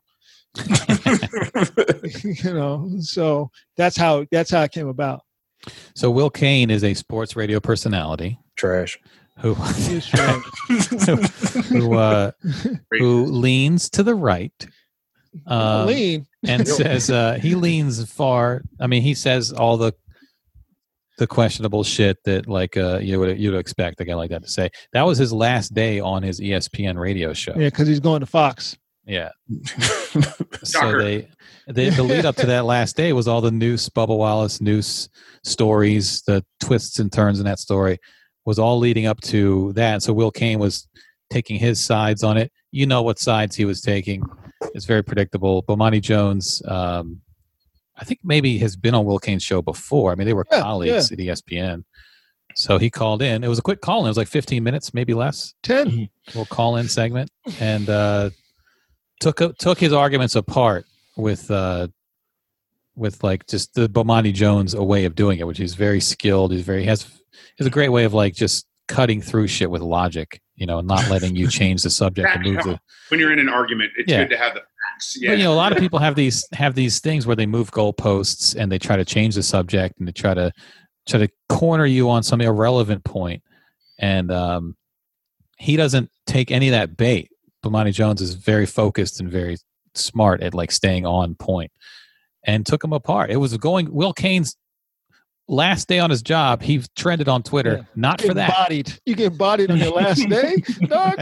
[2.24, 5.22] you know, so that's how that's how it came about.
[5.94, 8.98] So Will Cain is a sports radio personality Trash.
[9.40, 10.42] Who He was trying-
[11.68, 12.30] who uh,
[12.92, 14.52] who leans to the right.
[15.46, 16.26] Um, lean.
[16.46, 18.62] and says uh, he leans far.
[18.80, 19.92] I mean, he says all the
[21.18, 24.48] the questionable shit that like uh, you would you'd expect a guy like that to
[24.48, 24.70] say.
[24.92, 27.52] That was his last day on his ESPN radio show.
[27.56, 28.76] Yeah, because he's going to Fox.
[29.06, 29.30] Yeah.
[30.64, 31.28] So they,
[31.68, 35.08] they the lead up to that last day was all the noose, Bubba Wallace noose
[35.44, 37.98] stories, the twists and turns in that story
[38.48, 40.02] was all leading up to that.
[40.02, 40.88] So Will Cain was
[41.28, 42.50] taking his sides on it.
[42.70, 44.24] You know what sides he was taking.
[44.74, 45.62] It's very predictable.
[45.64, 47.20] Bomani Jones, um,
[47.98, 50.12] I think maybe has been on Will Cain's show before.
[50.12, 51.84] I mean, they were Yeah, colleagues at E ESPN.
[52.54, 53.44] So he called in.
[53.44, 54.06] It was a quick call in.
[54.06, 56.08] It was like 15 minutes, maybe less Ten.
[56.28, 57.30] little call in segment
[57.60, 58.30] and uh,
[59.20, 61.88] took took his arguments apart with uh,
[62.96, 66.52] with like just the Bomani Jones a way of doing it, which he's very skilled.
[66.52, 67.17] He's very he has
[67.58, 70.88] has a great way of like just cutting through shit with logic, you know, and
[70.88, 72.80] not letting you change the subject and move the.
[73.08, 74.24] when you're in an argument, it's Yeah.
[74.24, 75.16] good to have the facts.
[75.20, 75.30] Yeah.
[75.30, 77.70] But, you know, a lot of people have these have these things where they move
[77.70, 80.52] goalposts and they try to change the subject and they try to
[81.06, 83.42] try to corner you on some irrelevant point.
[83.98, 84.76] And um,
[85.58, 87.30] he doesn't take any of that bait.
[87.64, 89.56] Bomani Jones is very focused and very
[89.94, 91.72] smart at like staying on point
[92.44, 93.30] and took him apart.
[93.30, 94.56] It was going Will Cain's
[95.48, 96.62] last day on his job.
[96.62, 97.82] He trended on Twitter, Yeah.
[97.96, 98.50] not for that.
[98.50, 98.92] bodied.
[99.06, 100.56] You get bodied on your last day,
[100.86, 101.16] dog.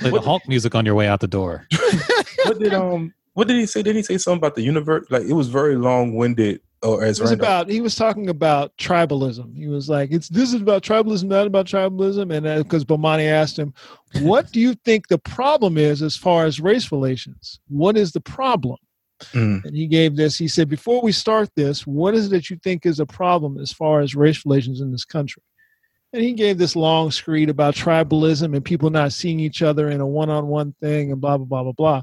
[0.00, 1.66] Play the Hulk music on your way out the door.
[2.44, 3.82] what did um what did he say?
[3.82, 5.06] Did he say something about the universe?
[5.10, 8.28] Like it was very long winded or as It was Randall- about he was talking
[8.28, 9.56] about tribalism.
[9.56, 13.58] He was like, "It's this is about tribalism, not about tribalism." And because Bomani asked
[13.58, 13.72] him,
[14.20, 17.60] "What do you think the problem is as far as race relations?
[17.68, 18.76] What is the problem?"
[19.32, 19.64] Mm.
[19.64, 20.36] And he gave this.
[20.36, 23.58] He said, "Before we start this, what is it that you think is a problem
[23.58, 25.42] as far as race relations in this country?"
[26.12, 30.00] And he gave this long screed about tribalism and people not seeing each other in
[30.00, 32.02] a one-on-one thing and blah blah blah blah blah.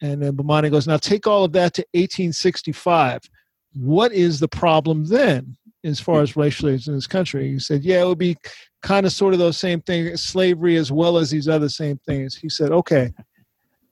[0.00, 3.22] And then Bomani goes, "Now take all of that to 1865.
[3.74, 7.82] What is the problem then, as far as race relations in this country?" He said,
[7.84, 8.36] "Yeah, it would be
[8.82, 12.36] kind of sort of those same things, slavery as well as these other same things."
[12.36, 13.12] He said, "Okay,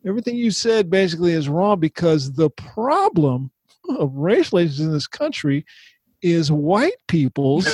[0.06, 3.50] everything you said basically is wrong because the problem
[3.98, 5.64] of race relations in this country
[6.22, 7.66] is white people's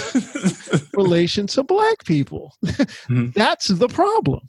[0.95, 2.55] relation to black people.
[2.65, 3.33] Mhm.
[3.35, 4.41] That's the problem.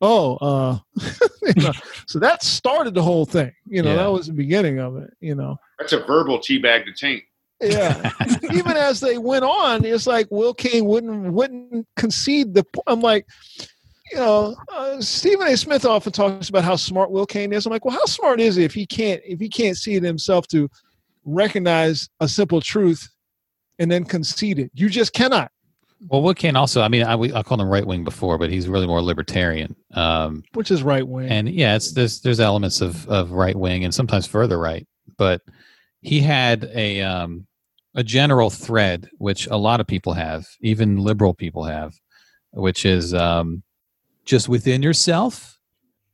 [0.00, 0.78] Oh, uh,
[1.56, 1.72] you know,
[2.06, 3.52] so that started the whole thing.
[3.66, 3.96] You know, Yeah.
[3.96, 5.10] that was the beginning of it.
[5.20, 7.22] You know, That's a verbal teabag to taint.
[7.60, 8.10] yeah.
[8.54, 12.64] Even as they went on, it's like Will King wouldn't wouldn't concede the.
[12.86, 13.26] I'm like,
[14.10, 15.56] you know, uh, Stephen A.
[15.56, 17.66] Smith often talks about how smart Will Cain is.
[17.66, 20.02] I'm like, well, how smart is he if he can't if he can't see it
[20.02, 20.68] himself to
[21.24, 23.08] recognize a simple truth
[23.78, 24.70] and then concede it?
[24.74, 25.50] You just cannot.
[26.08, 28.68] Well, Will Cain also, I mean, I, I called him right wing before, but he's
[28.68, 29.76] really more libertarian.
[29.92, 31.28] Um, Which is right wing.
[31.28, 34.86] and yeah, it's there's there's elements of of right wing and sometimes further right,
[35.18, 35.42] but
[36.00, 37.46] he had a um,
[37.94, 41.92] a general thread which a lot of people have, even liberal people have,
[42.52, 43.62] which is um,
[44.24, 45.58] just within yourself,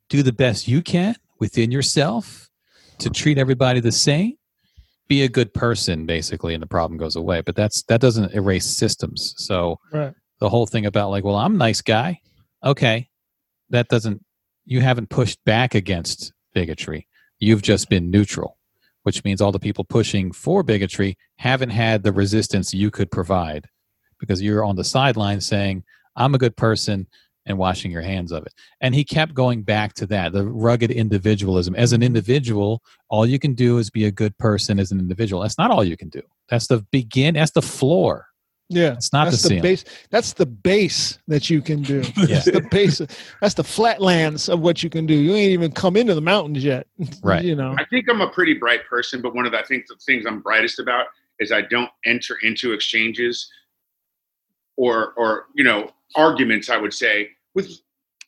[0.09, 2.49] do the best you can within yourself
[2.99, 4.35] to treat everybody the same.
[5.09, 7.41] Be a good person, basically, and the problem goes away.
[7.41, 9.35] But that's that doesn't erase systems.
[9.39, 10.15] So Right.
[10.41, 12.21] the whole thing about like, well, I'm a nice guy.
[12.65, 13.09] Okay,
[13.71, 14.25] that doesn't.
[14.65, 17.07] You haven't pushed back against bigotry.
[17.39, 18.59] You've just been neutral,
[19.05, 23.67] which means all the people pushing for bigotry haven't had the resistance you could provide
[24.19, 25.85] because you're on the sideline saying,
[26.17, 27.07] "I'm a good person."
[27.49, 28.53] And washing your hands of it.
[28.81, 31.77] And he kept going back to that the rugged individualism.
[31.77, 35.43] As an individual, all you can do is be a good person as an individual.
[35.43, 36.23] That's not all you can do.
[36.49, 38.27] That's the begin, that's the floor.
[38.69, 38.95] yeah.
[38.95, 39.85] It's not that's the the base.
[40.11, 42.03] That's the base that you can do.
[42.17, 42.27] Yeah.
[42.27, 43.01] That's the base.
[43.41, 45.15] That's the flatlands of what you can do.
[45.15, 46.89] You ain't even come into the mountains yet.
[47.23, 47.45] Right.
[47.45, 47.77] you know.
[47.79, 50.27] I think I'm a pretty bright person, but one of the I think the things
[50.27, 51.07] I'm brightest about
[51.39, 53.49] is I don't enter into exchanges
[54.77, 56.71] or or you know arguments.
[56.71, 57.81] I would say with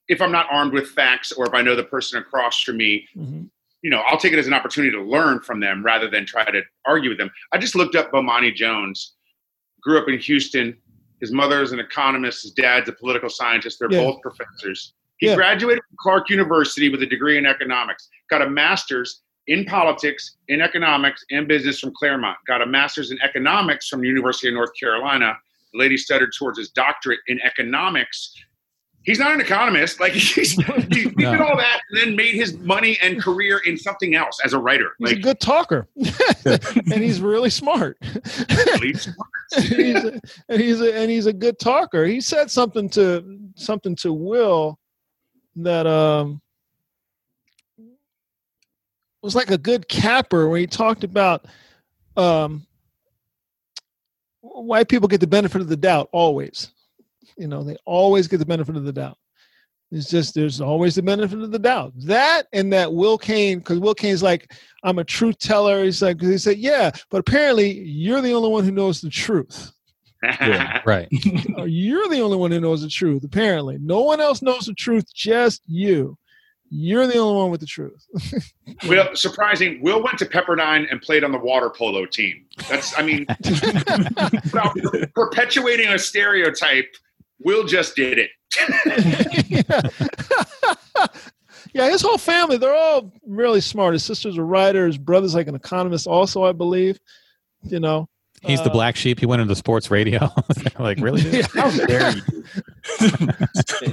[0.08, 3.06] if I'm not armed with facts or if I know the person across from me,
[3.14, 3.50] Mhm.
[3.82, 6.50] you know, I'll take it as an opportunity to learn from them rather than try
[6.50, 7.30] to argue with them.
[7.52, 9.14] I just looked up Bomani Jones.
[9.82, 10.80] Grew up in Houston.
[11.20, 12.42] His mother is an economist.
[12.42, 13.78] His dad's a political scientist.
[13.78, 13.98] They're Yeah.
[14.04, 14.94] both professors.
[15.18, 15.34] He Yeah.
[15.34, 18.08] graduated from Clark University with a degree in economics.
[18.30, 22.38] Got a master's in politics, in economics, and business from Claremont.
[22.46, 25.36] Got a master's in economics from the University of North Carolina.
[25.74, 28.34] The lady studied towards his doctorate in economics.
[29.08, 30.00] He's not an economist.
[30.00, 30.62] Like he's, he,
[30.92, 31.32] he No.
[31.32, 34.58] did all that and then made his money and career in something else as a
[34.58, 34.90] writer.
[34.98, 35.88] He's a good talker,
[36.44, 37.96] and he's really smart.
[38.50, 39.16] really smart.
[39.56, 40.20] he's a,
[40.50, 42.04] and he's a, and he's a good talker.
[42.04, 44.78] He said something to something to Will
[45.56, 46.42] that um
[49.22, 51.46] was like a good capper when he talked about
[52.18, 52.66] um
[54.42, 56.72] white people get the benefit of the doubt always.
[57.38, 59.16] You know, they always get the benefit of the doubt.
[59.90, 61.92] It's just there's always the benefit of the doubt.
[61.96, 64.52] That and that Will Cain, because Will Cain's like,
[64.84, 65.84] I'm a truth teller.
[65.84, 69.72] He's like, he said, yeah, but apparently you're the only one who knows the truth.
[70.22, 71.08] Yeah, right.
[71.56, 73.24] Uh, You're the only one who knows the truth.
[73.24, 75.12] Apparently, no one else knows the truth.
[75.14, 76.18] Just you.
[76.70, 78.04] You're the only one with the truth.
[78.88, 79.80] Will, surprising.
[79.80, 82.44] Will went to Pepperdine and played on the water polo team.
[82.68, 83.26] That's, I mean,
[85.14, 86.94] perpetuating a stereotype.
[87.40, 88.30] Will just did it.
[89.48, 91.06] yeah.
[91.72, 93.92] yeah, his whole family, they're all really smart.
[93.92, 96.98] His sister's a writer, his brother's like an economist, also, I believe.
[97.62, 98.08] You know,
[98.42, 99.18] He's the Uh, black sheep.
[99.18, 100.30] He went into sports radio.
[100.78, 101.22] like really?
[101.28, 101.46] Yeah.
[101.54, 102.22] How dare you?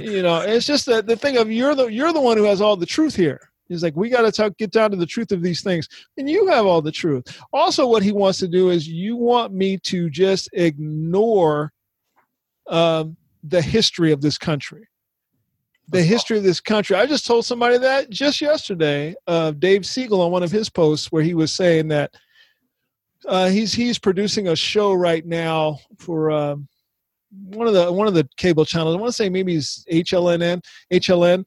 [0.00, 2.60] you know, it's just that the thing of you're the you're the one who has
[2.60, 3.50] all the truth here.
[3.68, 6.30] He's like, we got to talk, get down to the truth of these things, and
[6.30, 7.24] you have all the truth.
[7.52, 11.72] Also, what he wants to do is you want me to just ignore
[12.68, 13.16] um,
[13.48, 14.88] the history of this country.
[15.88, 16.96] The history of this country.
[16.96, 19.14] I just told somebody that just yesterday.
[19.26, 22.14] Uh, Dave Siegel on one of his posts where he was saying that
[23.26, 26.30] uh, he's he's producing a show right now for.
[26.30, 26.68] Um,
[27.30, 28.94] one of the one of the cable channels.
[28.94, 30.62] I want to say maybe it's HLNN,
[30.92, 31.44] HLN,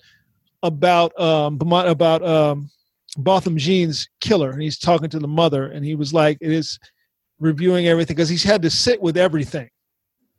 [0.63, 2.69] about um about um
[3.17, 6.79] Botham Jean's killer, and he's talking to the mother, and he was like, it is
[7.39, 9.69] reviewing everything because he's had to sit with everything,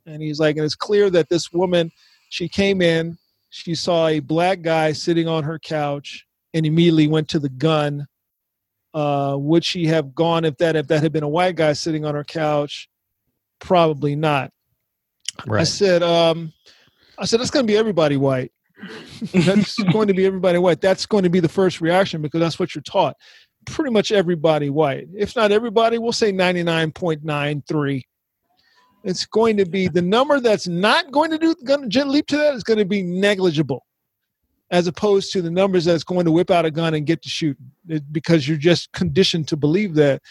[0.05, 1.91] and he's like, and it's clear that this woman,
[2.29, 3.17] she came in,
[3.49, 8.07] she saw a black guy sitting on her couch, and immediately went to the gun.
[8.93, 12.05] Uh, would she have gone if that if that had been a white guy sitting
[12.05, 12.89] on her couch?
[13.59, 14.51] Probably not.
[15.49, 16.51] I said, um,
[17.17, 18.51] I said, that's going to be everybody white.
[19.33, 20.81] that's going to be everybody white.
[20.81, 23.15] That's going to be the first reaction because that's what you're taught.
[23.65, 25.07] Pretty much everybody white.
[25.15, 28.03] If not everybody, we'll say 99.93.
[29.03, 32.37] It's going to be the number that's not going to do going to leap to
[32.37, 33.85] that is going to be negligible,
[34.69, 37.29] as opposed to the numbers that's going to whip out a gun and get to
[37.29, 40.21] shooting it, because you're just conditioned to believe that.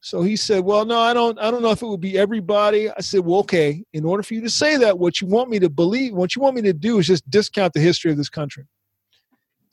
[0.00, 1.38] So he said, "Well, no, I don't.
[1.38, 3.84] I don't know if it would be everybody." I said, "Well, okay.
[3.92, 6.42] In order for you to say that, what you want me to believe, what you
[6.42, 8.64] want me to do, is just discount the history of this country.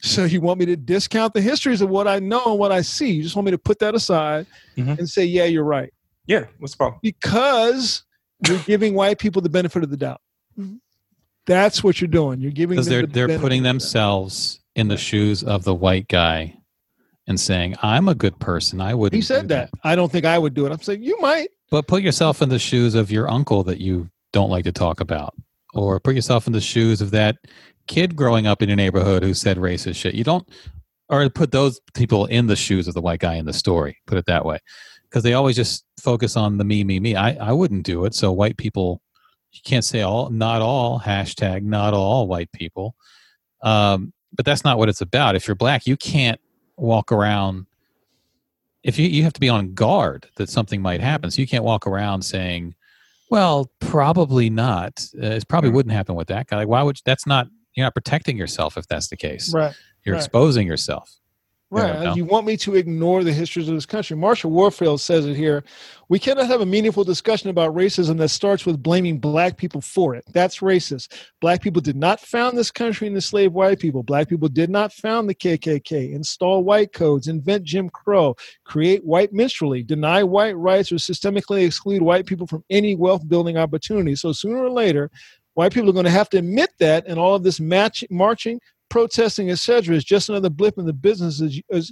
[0.02, 2.82] So you want me to discount the histories of what I know and what I
[2.82, 3.12] see.
[3.12, 4.48] You just want me to put that aside
[4.78, 4.98] Mhm.
[4.98, 5.94] and say, yeah, you're right,
[6.26, 7.00] Yeah, what's the problem?
[7.04, 8.04] because
[8.48, 10.22] you're giving white people the benefit of the doubt.
[10.58, 10.76] Mm-hmm.
[11.46, 12.40] That's what you're doing.
[12.40, 15.74] You're giving Because they're the they're putting of the themselves in the shoes of the
[15.74, 16.56] white guy
[17.28, 18.82] and saying, "I'm a good person.
[18.82, 19.70] I wouldn't." He do said that.
[19.84, 20.72] I don't think I would do it.
[20.72, 21.50] I'm saying you might.
[21.70, 25.00] But put yourself in the shoes of your uncle that you don't like to talk
[25.00, 25.34] about,
[25.74, 27.38] or put yourself in the shoes of that
[27.88, 30.14] kid growing up in your neighborhood who said racist shit.
[30.14, 30.48] You don't,
[31.10, 33.98] or put those people in the shoes of the white guy in the story.
[34.06, 34.60] Put it that way,
[35.12, 37.16] because they always just focus on the me, me, me.
[37.18, 38.16] I, I wouldn't do it.
[38.16, 39.02] So white people,
[39.52, 41.02] you can't say all, not all.
[41.02, 42.96] Hashtag not all white people.
[43.62, 45.36] Um, but that's not what it's about.
[45.36, 46.40] If you're black, you can't
[46.78, 47.66] walk around
[48.84, 51.64] if you you have to be on guard that something might happen so you can't
[51.64, 52.74] walk around saying
[53.30, 55.76] well probably not uh, it probably Mm-hmm.
[55.76, 58.78] wouldn't happen with that guy like why would you, that's not you're not protecting yourself
[58.78, 59.76] if that's the case Right.
[60.04, 60.24] you're right.
[60.24, 61.14] exposing yourself
[61.72, 62.04] Right.
[62.04, 62.16] Yeah.
[62.16, 64.18] You want me to ignore the histories of this country.
[64.18, 65.64] Marshall Warfield says it here.
[66.10, 70.14] We cannot have a meaningful discussion about racism that starts with blaming black people for
[70.14, 70.26] it.
[70.34, 71.14] That's racist.
[71.40, 74.04] Black people did not found this country and enslave white people.
[74.04, 78.36] Black people did not found the KKK, install white codes, invent Jim Crow,
[78.66, 83.56] create white minstrelly, deny white rights, or systemically exclude white people from any wealth building
[83.56, 84.16] opportunity.
[84.18, 85.10] So sooner or later,
[85.54, 88.60] white people are going to have to admit that, and all of this match, marching,
[88.92, 91.92] protesting, etc., is just another blip in the business as as,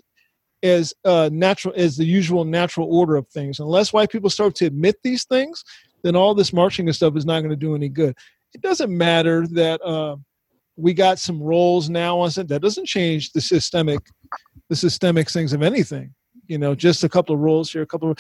[0.61, 3.59] as uh, natural as the usual natural order of things.
[3.59, 5.63] Unless white people start to admit these things,
[6.03, 8.15] then all this marching and stuff is not going to do any good.
[8.53, 10.17] It doesn't matter that uh,
[10.76, 12.30] we got some roles now on.
[12.35, 13.99] That doesn't change the systemic
[14.69, 16.13] the systemic things of anything.
[16.47, 18.17] You know, just a couple of roles here, a couple of.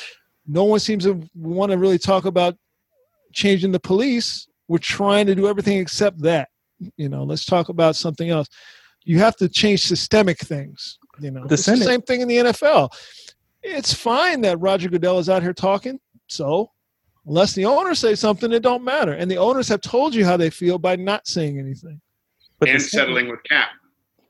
[0.47, 2.55] No one seems to want to really talk about
[3.33, 4.47] changing the police.
[4.67, 6.49] We're trying to do everything except that.
[6.97, 8.47] You know, let's talk about something else.
[9.03, 10.97] You have to change systemic things.
[11.19, 12.89] You know, The it's the same thing in the NFL.
[13.63, 15.99] It's fine that Roger Goodell is out here talking.
[16.27, 16.71] So,
[17.25, 19.13] unless the owners say something, it don't matter.
[19.13, 21.99] And the owners have told you how they feel by not saying anything.
[22.59, 23.69] But and the settling with Cap.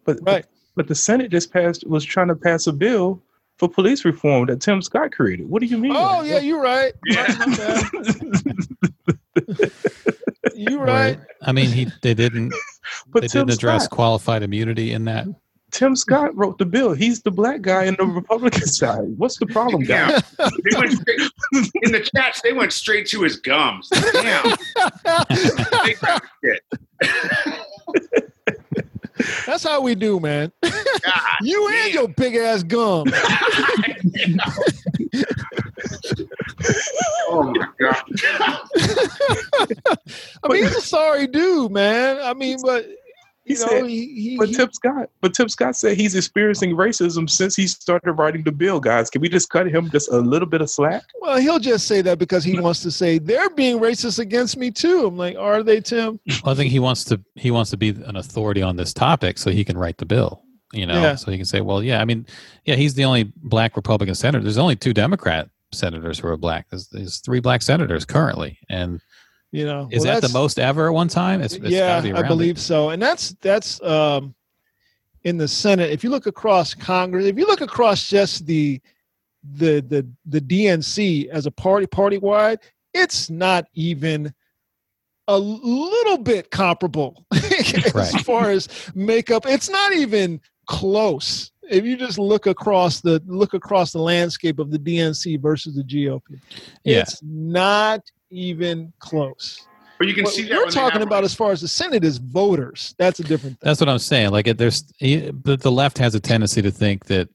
[0.05, 0.45] But, Right.
[0.75, 3.21] but the Senate just passed was trying to pass a bill
[3.57, 5.49] for police reform that Tim Scott created.
[5.49, 5.93] What do you mean?
[5.95, 6.93] Oh yeah, you're right.
[7.05, 7.83] Yeah.
[10.59, 10.71] My bad.
[10.71, 11.19] You're right.
[11.41, 12.53] I mean, he they didn't
[13.07, 15.27] but they Tim didn't address Scott, qualified immunity in that.
[15.71, 16.93] Tim Scott wrote the bill.
[16.93, 19.17] He's the black guy in the Republican side.
[19.17, 20.23] What's the problem, guys?
[20.39, 20.49] Yeah.
[20.71, 20.93] They went
[21.83, 23.89] in the chats, they went straight to his gums.
[23.89, 24.55] Damn.
[29.19, 29.45] They got shit.
[29.45, 30.51] That's how we do, man.
[30.63, 30.73] God
[31.41, 33.07] You and your big ass gum.
[37.31, 38.03] Oh my god.
[40.43, 42.19] I mean, he's a sorry dude, man.
[42.21, 42.85] I mean, but
[43.49, 46.15] He you know, said- he, he, But he- Tim Scott, but Tim Scott said he's
[46.15, 48.79] experiencing racism since he started writing the bill.
[48.79, 51.01] Guys, can we just cut him just a little bit of slack?
[51.19, 54.69] well, he'll just say that because he wants to say they're being racist against me
[54.71, 55.07] too.
[55.07, 56.19] I'm like, are they, Tim?
[56.43, 59.37] Well, I think he wants to he wants to be an authority on this topic
[59.39, 60.43] so he can write the bill.
[60.71, 61.15] You know, Yeah.
[61.15, 62.27] so he can say, well, yeah, I mean,
[62.65, 64.43] yeah, he's the only black Republican senator.
[64.43, 66.67] There's only two Democrat senators who are black.
[66.69, 69.01] There's, there's three black senators currently, and
[69.51, 71.41] You know, is well, that the most ever at one time?
[71.41, 72.89] It's, it's yeah, be I believe so.
[72.89, 74.35] And that's that's um,
[75.23, 75.89] in the Senate.
[75.89, 78.79] If you look across Congress, if you look across just the
[79.55, 82.59] the the the DNC as a party party wide,
[82.93, 84.33] it's not even
[85.27, 88.21] a little bit comparable as Right.
[88.21, 89.45] far as makeup.
[89.47, 91.51] It's not even close.
[91.69, 95.83] If you just look across the look across the landscape of the DNC versus the
[95.83, 96.39] GOP,
[96.83, 96.99] Yeah.
[96.99, 99.65] it's not even close.
[99.97, 102.19] But you can What see that we're talking about as far as the Senate is
[102.19, 102.95] voters.
[102.97, 103.67] That's a different thing.
[103.67, 104.31] That's what I'm saying.
[104.31, 104.83] Like, it, there's
[105.33, 107.27] but the left has a tendency to think that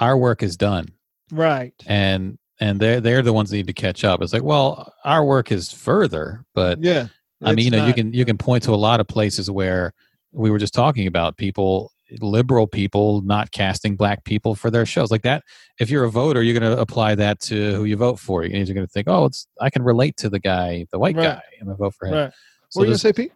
[0.00, 0.88] our work is done,
[1.30, 1.74] Right.
[1.86, 4.22] and and they're they're the ones that need to catch up.
[4.22, 7.08] It's like, well, our work is further, but Yeah.
[7.44, 9.92] I mean, you know, you can you can point to a lot of places where
[10.32, 15.10] we were just talking about people, liberal people, not casting black people for their shows
[15.10, 15.42] like that.
[15.80, 18.44] If you're a voter, you're going to apply that to who you vote for.
[18.44, 21.24] You're going to think, oh, it's I can relate to the guy, the white Right.
[21.24, 22.14] guy, I'm going to vote for him.
[22.14, 22.32] Right.
[22.68, 23.32] So what were you gonna say, Pete?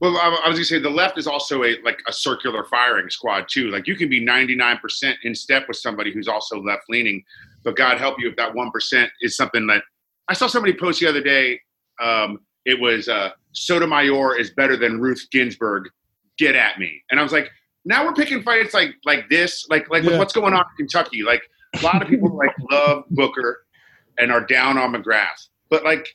[0.00, 3.08] Well, I, I was gonna say the left is also a like a circular firing
[3.10, 3.68] squad too.
[3.70, 7.22] Like you can be ninety nine percent in step with somebody who's also left leaning,
[7.64, 9.82] but God help you if that one percent is something that
[10.28, 11.60] I saw somebody post the other day.
[12.02, 15.88] Um, it was uh, Sotomayor is better than Ruth Ginsburg.
[16.38, 17.50] Get at me, and I was like,
[17.86, 20.18] now we're picking fights like like this, like like with Yeah.
[20.18, 21.22] what's going on in Kentucky.
[21.22, 21.42] Like
[21.80, 23.64] a lot of people like love Booker
[24.18, 26.14] and are down on McGrath, but like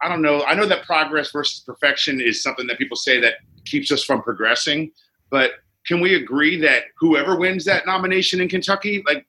[0.00, 0.44] I don't know.
[0.44, 3.34] I know that progress versus perfection is something that people say that
[3.64, 4.92] keeps us from progressing.
[5.30, 5.52] But
[5.86, 9.26] can we agree that whoever wins that nomination in Kentucky, like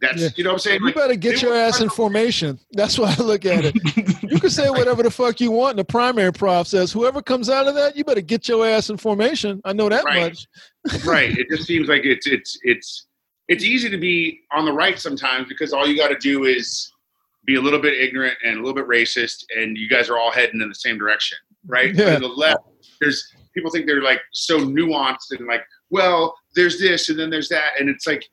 [0.00, 0.28] that's Yeah.
[0.36, 0.80] you know what I'm saying?
[0.80, 2.58] You Like, better get your ass in formation.
[2.72, 3.74] That's why I look at it.
[4.30, 6.92] You can say whatever the fuck you want in the primary process.
[6.92, 9.60] Whoever comes out of that, you better get your ass in formation.
[9.64, 10.22] I know that Right.
[10.30, 10.46] much.
[11.04, 11.36] Right.
[11.36, 13.06] It just seems like it's it's it's
[13.48, 16.92] it's easy to be on the right sometimes because all you got to do is
[17.46, 20.30] be a little bit ignorant and a little bit racist, and you guys are all
[20.30, 21.94] heading in the same direction, right?
[21.94, 22.10] Yeah.
[22.14, 22.58] And the left,
[23.00, 27.48] there's people think they're like so nuanced and like, well, there's this and then there's
[27.48, 28.24] that, and it's like,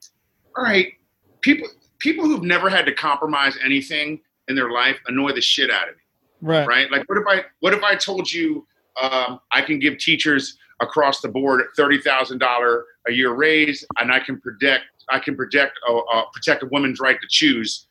[0.58, 0.94] all right,
[1.42, 1.68] people
[2.00, 4.20] people who've never had to compromise anything
[4.50, 6.02] in their life annoy the shit out of me
[6.42, 6.68] Right.
[6.68, 6.92] right?
[6.92, 8.68] Like, what if I what if I told you
[9.02, 14.12] um, I can give teachers across the board thirty thousand dollar a year raise, and
[14.12, 17.88] I can predict I can protect uh, uh, protect a woman's right to choose,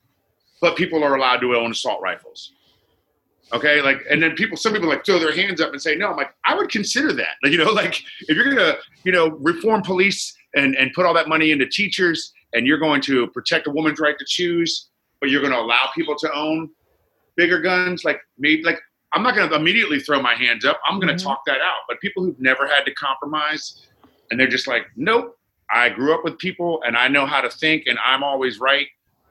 [0.61, 2.53] but people are allowed to own assault rifles.
[3.53, 6.11] Okay, like, and then people, some people like throw their hands up and say, "No."
[6.11, 7.37] I'm like, I would consider that.
[7.43, 11.15] Like, you know, like if you're gonna, you know, reform police and and put all
[11.15, 14.89] that money into teachers, and you're going to protect a woman's right to choose,
[15.21, 16.71] but you're going to allow people to own
[17.37, 18.81] bigger guns, like maybe like
[19.15, 20.81] I'm not going to immediately throw my hands up.
[20.87, 21.27] I'm going to Mhm.
[21.27, 21.83] talk that out.
[21.89, 23.87] But people who've never had to compromise,
[24.31, 25.39] and they're just like, nope.
[25.73, 28.87] I grew up with people, and I know how to think, and I'm always right.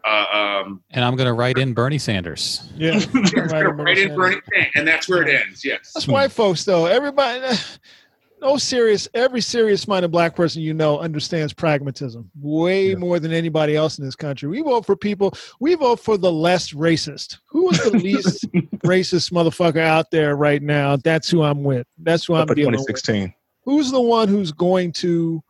[0.06, 2.62] Uh, um, And I'm going to write in Bernie Sanders.
[2.76, 2.96] Yeah.
[2.98, 5.64] it's Right, gonna Bernie right in Bernie Sanders, and that's where it ends.
[5.64, 5.92] Yes.
[5.94, 6.88] That's white folks, though.
[6.88, 7.56] Everybody,
[8.44, 12.96] no serious, every serious minded black person you know understands pragmatism way Yeah.
[12.96, 14.50] more than anybody else in this country.
[14.50, 17.38] We vote for people, we vote for the less racist.
[17.48, 18.52] Who is the least
[18.86, 20.98] racist motherfucker out there right now?
[20.98, 21.88] That's who I'm with.
[21.98, 22.82] That's who I'm Up dealing with.
[22.88, 23.34] 2016.
[23.66, 25.42] Who's the one who's going to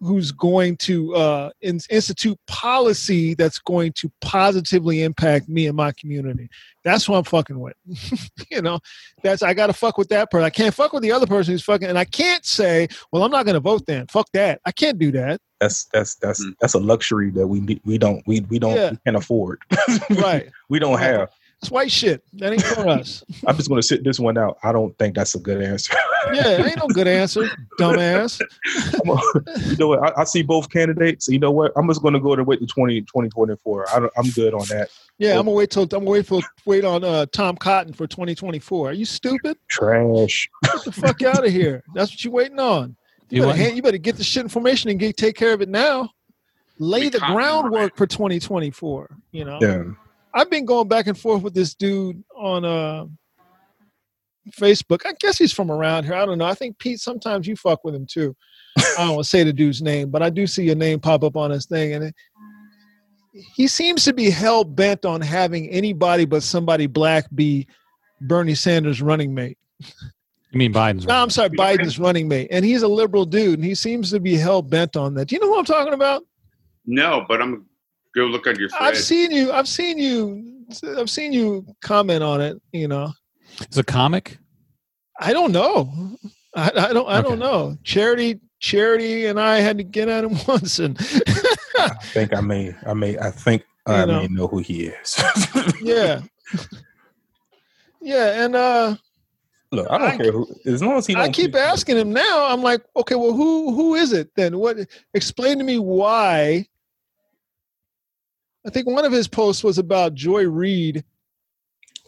[0.00, 5.92] who's going to uh, in, institute policy that's going to positively impact me and my
[5.92, 6.48] community.
[6.84, 7.74] That's what I'm fucking with.
[8.50, 8.78] you know,
[9.22, 10.44] that's I got to fuck with that person.
[10.44, 13.30] I can't fuck with the other person who's fucking, and I can't say, well, I'm
[13.30, 14.06] not going to vote then.
[14.06, 14.60] Fuck that.
[14.64, 15.40] I can't do that.
[15.60, 16.54] That's that's that's Mm.
[16.60, 18.90] that's a luxury that we need- we don't we we don't Yeah.
[18.92, 19.60] we can't afford.
[20.10, 20.48] Right.
[20.70, 21.28] we don't have.
[21.62, 22.22] It's white shit.
[22.34, 23.22] That ain't for us.
[23.46, 24.56] I'm just going to sit this one out.
[24.62, 25.94] I don't think that's a good answer.
[26.34, 28.40] Yeah, ain't no good answer, dumbass.
[29.66, 30.00] You know what?
[30.18, 31.28] I, I see both candidates.
[31.28, 31.72] You know what?
[31.76, 33.86] I'm just going to go to wait to 20, 2024.
[33.88, 34.90] I I'm good on that.
[35.18, 38.06] Yeah, I'm gonna wait till I'm gonna wait for wait on uh, Tom Cotton for
[38.06, 38.90] 2024.
[38.90, 39.56] Are you stupid?
[39.68, 40.48] Trash.
[40.64, 41.82] Get the fuck out of here.
[41.94, 42.96] That's what you waiting on.
[43.28, 45.62] You, You better, hand, you better get the shit information and get take care of
[45.62, 46.10] it now.
[46.78, 49.16] Lay the groundwork for 2024.
[49.32, 49.82] You know, Yeah.
[50.32, 53.06] I've been going back and forth with this dude on uh,
[54.52, 55.02] Facebook.
[55.04, 56.14] I guess he's from around here.
[56.14, 56.46] I don't know.
[56.46, 57.00] I think Pete.
[57.00, 58.36] Sometimes you fuck with him too.
[58.78, 61.24] I don't want to say the dude's name, but I do see your name pop
[61.24, 62.14] up on his thing, and it,
[63.32, 67.66] he seems to be hell bent on having anybody but somebody black be
[68.20, 69.58] Bernie Sanders' running mate.
[70.52, 71.06] You mean Biden's?
[71.06, 74.20] No, I'm sorry, Biden's running mate, and he's a liberal dude, and he seems to
[74.20, 75.28] be hell bent on that.
[75.28, 76.24] Do you know who I'm talking about?
[76.86, 77.66] No, but I'm
[78.14, 78.82] go look on your thread.
[78.82, 79.52] I've seen you.
[79.52, 80.66] I've seen you.
[80.98, 82.60] I've seen you comment on it.
[82.72, 83.12] You know,
[83.60, 84.38] It's a comic.
[85.20, 85.92] I don't know.
[86.56, 87.08] I, I don't.
[87.08, 87.28] I Okay.
[87.28, 87.76] don't know.
[87.84, 90.96] Charity, Charity, and I had to get at him once, and
[91.78, 94.20] I think I may, I may, I think I You know.
[94.22, 95.22] may know who he is.
[95.82, 96.22] yeah,
[98.00, 98.96] yeah, and uh,
[99.72, 101.14] Look, I don't I- care who, as long as he.
[101.14, 102.46] I don't keep asking him now.
[102.48, 104.58] I'm like, okay, well, who who is it then?
[104.58, 104.78] What?
[105.14, 106.66] Explain to me why.
[108.66, 111.04] I think one of his posts was about Joy Reid.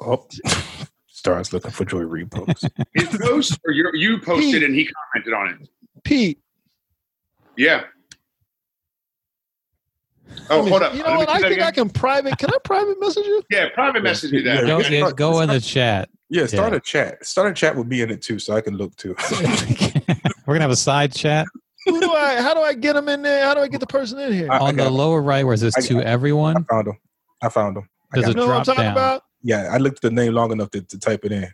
[0.01, 0.27] Oh,
[1.07, 2.65] starts looking for Joy Reid posts.
[2.95, 4.63] His post or you you posted Pete.
[4.65, 5.69] and he commented on it.
[6.05, 6.41] Pete.
[7.57, 7.85] Yeah.
[10.51, 10.95] Oh, Let me- hold up.
[10.95, 11.29] You know what?
[11.29, 12.37] I that think I can private.
[12.39, 13.43] Can I private message you?
[13.51, 14.63] Yeah, private message me that.
[14.63, 14.99] Yeah, Go, Okay.
[14.99, 16.09] yeah, go in the chat.
[16.31, 16.79] Yeah, start Yeah.
[16.79, 17.25] a chat.
[17.27, 19.15] Start a chat with me in it too, so I can look too.
[20.47, 21.47] We're gonna have a side chat
[21.87, 22.41] Who do I?
[22.41, 23.45] How do I get him in there?
[23.45, 24.49] How do I get the person in here?
[24.51, 24.95] I- on the got it.
[24.95, 26.07] lower right where it says I to got it.
[26.07, 26.65] I everyone.
[26.65, 26.99] found him.
[27.43, 27.89] I found him.
[28.13, 28.93] I There's got a you know what I'm drop talking down.
[28.93, 29.23] about?
[29.43, 31.49] Yeah, I looked at the name long enough to, to type it in.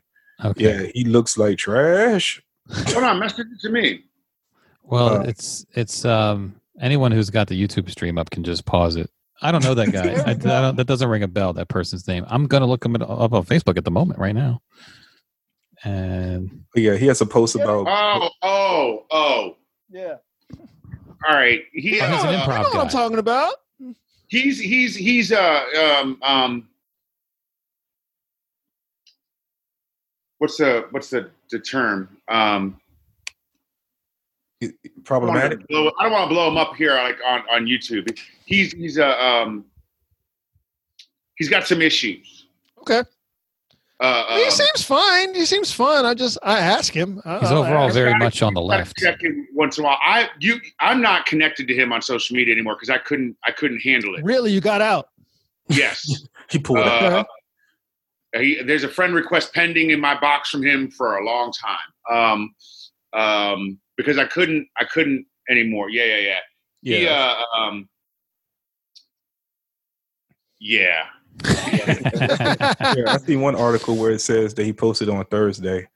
[0.45, 0.65] Okay.
[0.65, 2.43] Yeah, he looks like trash.
[2.89, 4.05] Hold on, message it to me.
[4.83, 8.97] Well, Uh, it's it's um anyone who's got the YouTube stream up can just pause
[8.97, 9.11] it.
[9.41, 10.15] I don't know that guy.
[10.27, 11.53] I, I don't, that doesn't ring a bell.
[11.55, 12.25] That person's name.
[12.29, 14.61] I'm gonna look him up on Facebook at the moment right now.
[15.85, 17.87] And yeah, he has a post about.
[17.89, 19.57] Oh, oh, oh.
[19.91, 20.17] Yeah.
[21.29, 21.63] All right.
[21.73, 23.55] He, Oh, he's an uh, I know what I'm talking about.
[24.29, 25.65] he's he's he's uh
[26.03, 26.69] um um
[30.39, 32.79] what's the what's the the term um
[34.63, 35.67] I don't problematic.
[35.69, 38.19] blow- I don't want to blow him up here like on on YouTube.
[38.45, 39.65] He's he's uh, um
[41.37, 42.47] he's got some issues.
[42.81, 43.03] Okay.
[44.01, 45.35] Uh, he um, seems fine.
[45.35, 46.07] He seems fun.
[46.07, 47.21] I just I ask him.
[47.25, 48.97] I, he's overall very gotta- much on the left.
[48.97, 49.99] check in once in a while.
[50.01, 53.51] I you I'm not connected to him on social media anymore because I couldn't I
[53.51, 54.23] couldn't handle it.
[54.25, 55.09] really, you got out.
[55.69, 56.27] Yes.
[56.51, 57.27] He pulled out.
[58.35, 61.53] Uh, he, there's a friend request pending in my box from him for a long
[61.53, 62.09] time.
[62.11, 62.55] Um,
[63.21, 65.91] um, because I couldn't, I couldn't anymore.
[65.91, 66.39] Yeah, yeah, yeah.
[66.81, 67.35] He, Yeah.
[67.55, 67.87] uh, um,
[70.59, 71.05] yeah.
[71.45, 75.89] Yeah, I see one article where it says that he posted on Thursday.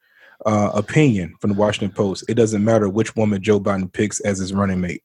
[0.44, 2.24] Uh, opinion from the Washington Post.
[2.28, 5.04] It doesn't matter which woman Joe Biden picks as his running mate.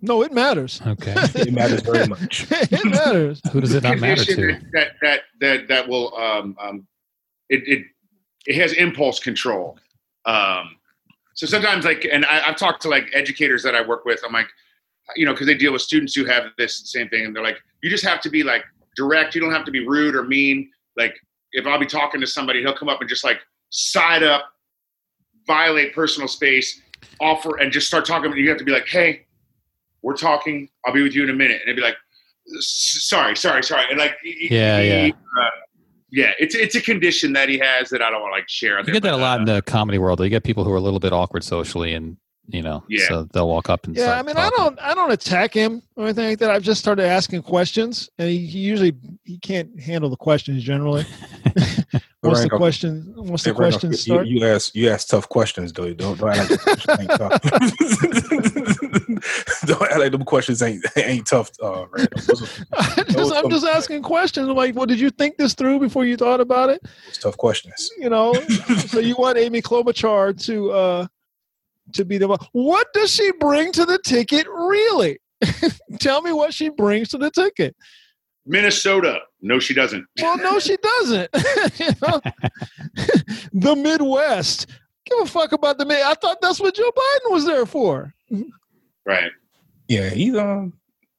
[0.00, 0.80] no, it matters.
[0.86, 1.12] okay.
[1.34, 2.46] It matters very much.
[2.50, 3.40] it matters.
[3.50, 4.60] Who does it not matter to?
[4.72, 6.86] That that that that will um, um,
[7.48, 7.84] it, it
[8.46, 9.76] it has impulse control.
[10.24, 10.76] Um,
[11.34, 14.20] so sometimes like, and I, I've talked to like educators that I work with.
[14.26, 14.48] I'm like,
[15.16, 17.62] you know, because they deal with students who have this same thing, and they're like,
[17.82, 18.62] you just have to be like
[18.96, 19.34] direct.
[19.34, 20.70] You don't have to be rude or mean.
[20.96, 21.14] Like
[21.52, 23.38] if I'll be talking to somebody, he'll come up and just like
[23.70, 24.46] side up,
[25.46, 26.80] violate personal space,
[27.20, 28.32] offer, and just start talking.
[28.36, 29.26] You have to be like, hey,
[30.02, 30.68] we're talking.
[30.86, 31.96] I'll be with you in a minute, and they'd be like,
[32.60, 35.10] sorry, sorry, sorry, and like, Yeah, he- yeah.
[35.40, 35.50] uh,
[36.10, 36.32] yeah.
[36.38, 38.78] It's it's a condition that he has that I don't want to like share.
[38.80, 40.20] You get that a lot in the comedy world.
[40.20, 42.16] You get people who are a little bit awkward socially, and
[42.48, 43.06] you know, Yeah.
[43.08, 45.82] so they'll walk up and Yeah, start I mean, I don't, I don't attack him
[45.96, 46.50] or anything like that.
[46.50, 51.04] I've just started asking questions, and he, he usually he can't handle the questions generally.
[52.22, 55.08] once the Randolph- question, once the Hey, Randolph, questions you, start, you ask you ask
[55.08, 55.92] tough questions though.
[55.94, 57.08] Don't don't act like the questions
[59.66, 61.50] don't act like them questions ain't ain't tough.
[61.62, 62.64] Uh, Randolph.
[62.72, 64.48] I just, I'm just asking questions.
[64.48, 66.82] I'm like, well, did you think this through before you thought about it?
[67.06, 67.90] those tough questions.
[67.98, 68.34] You know,
[68.88, 71.06] so you want Amy Klobuchar to uh,
[71.94, 72.28] to be the.
[72.28, 72.38] one.
[72.52, 75.18] What does she bring to the ticket, really?
[76.00, 77.74] Tell me what she brings to the ticket.
[78.46, 79.20] Minnesota.
[79.42, 80.06] No, she doesn't.
[80.20, 81.30] Well, no, she doesn't.
[83.52, 84.66] The Midwest.
[85.06, 86.02] Give a fuck about the mid.
[86.02, 88.14] I thought that's what Joe Biden was there for.
[89.06, 89.30] Right.
[89.88, 90.74] Yeah, he's um.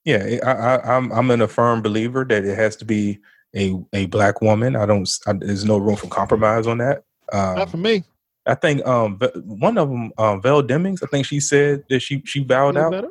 [0.05, 3.19] Yeah, I, I, I'm I'm in a firm believer that it has to be
[3.55, 4.75] a a black woman.
[4.75, 5.09] I don't.
[5.27, 7.03] I, there's no room for compromise on that.
[7.33, 8.03] Not Um, for me.
[8.45, 11.03] I think um one of them, um, Val Demings.
[11.03, 12.91] I think she said that she she bowed Feel out.
[12.91, 13.09] better?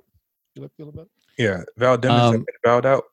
[0.55, 1.09] Feel, feel better?
[1.39, 3.05] Yeah, Val Demings Um, bowed out.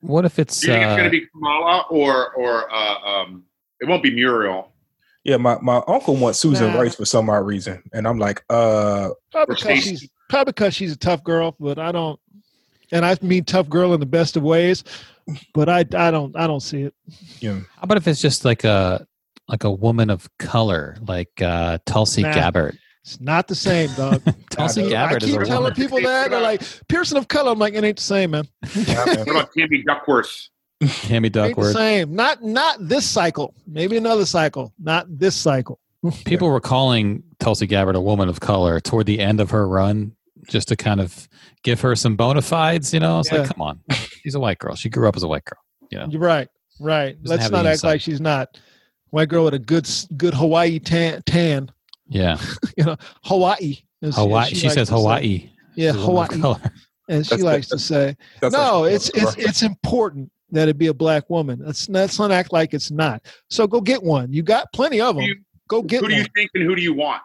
[0.00, 2.98] What if it's Do you think it's uh, going to be Kamala or or uh,
[3.00, 3.44] um?
[3.80, 4.72] It won't be Muriel.
[5.24, 6.80] Yeah, my, my uncle wants Susan Nah.
[6.80, 10.92] Rice for some odd reason, and I'm like, uh, Probably because she's probably because she's
[10.92, 12.18] a tough girl, but I don't.
[12.92, 14.82] And I mean tough girl in the best of ways,
[15.52, 16.94] but I I don't I don't see it.
[17.40, 19.06] you know, how about if it's just like a
[19.50, 22.32] like a woman of color, like uh, Tulsi Nah.
[22.32, 22.78] Gabbard?
[23.02, 24.22] It's not the same, dog.
[24.50, 25.74] Tulsi I I Gabbard is keep a telling woman.
[25.74, 27.50] people that they're like person of color.
[27.52, 28.46] I'm like, it ain't the same, man.
[28.74, 29.18] yeah, man.
[29.18, 30.48] What about Tammy Duckworth?
[31.02, 31.74] Tammy Ain't the Duckworth.
[31.74, 32.14] same.
[32.14, 33.54] Not not this cycle.
[33.66, 34.72] Maybe another cycle.
[34.78, 35.78] Not this cycle.
[36.24, 40.14] People were calling Tulsi Gabbard a woman of color toward the end of her run,
[40.48, 41.28] just to kind of
[41.64, 42.94] give her some bona fides.
[42.94, 43.40] You know, it's Yeah.
[43.40, 43.80] like, come on,
[44.22, 44.74] she's a white girl.
[44.76, 45.58] She grew up as a white girl.
[45.90, 46.06] Yeah.
[46.08, 46.48] You're right.
[46.78, 47.16] Right.
[47.22, 48.48] Let's not act like she's not.
[49.10, 51.22] White girl with a good good Hawaii tan.
[51.26, 51.70] tan
[52.08, 52.38] Yeah,
[52.76, 53.78] you know, Hawaii.
[54.02, 54.54] as- as Hawaii.
[54.54, 55.00] She likes says to say.
[55.00, 55.50] Hawaii.
[55.76, 56.72] Yeah, She's a woman of Hawaii, color.
[57.08, 58.16] as she That's- likes to say.
[58.42, 61.60] No, it's it's it's important that it be a black woman.
[61.64, 63.22] Let's let's not act like it's not.
[63.48, 64.32] So go get one.
[64.32, 65.24] You got plenty of them.
[65.24, 65.36] you,
[65.68, 66.22] Go get who do one.
[66.22, 67.22] you think and who do you want?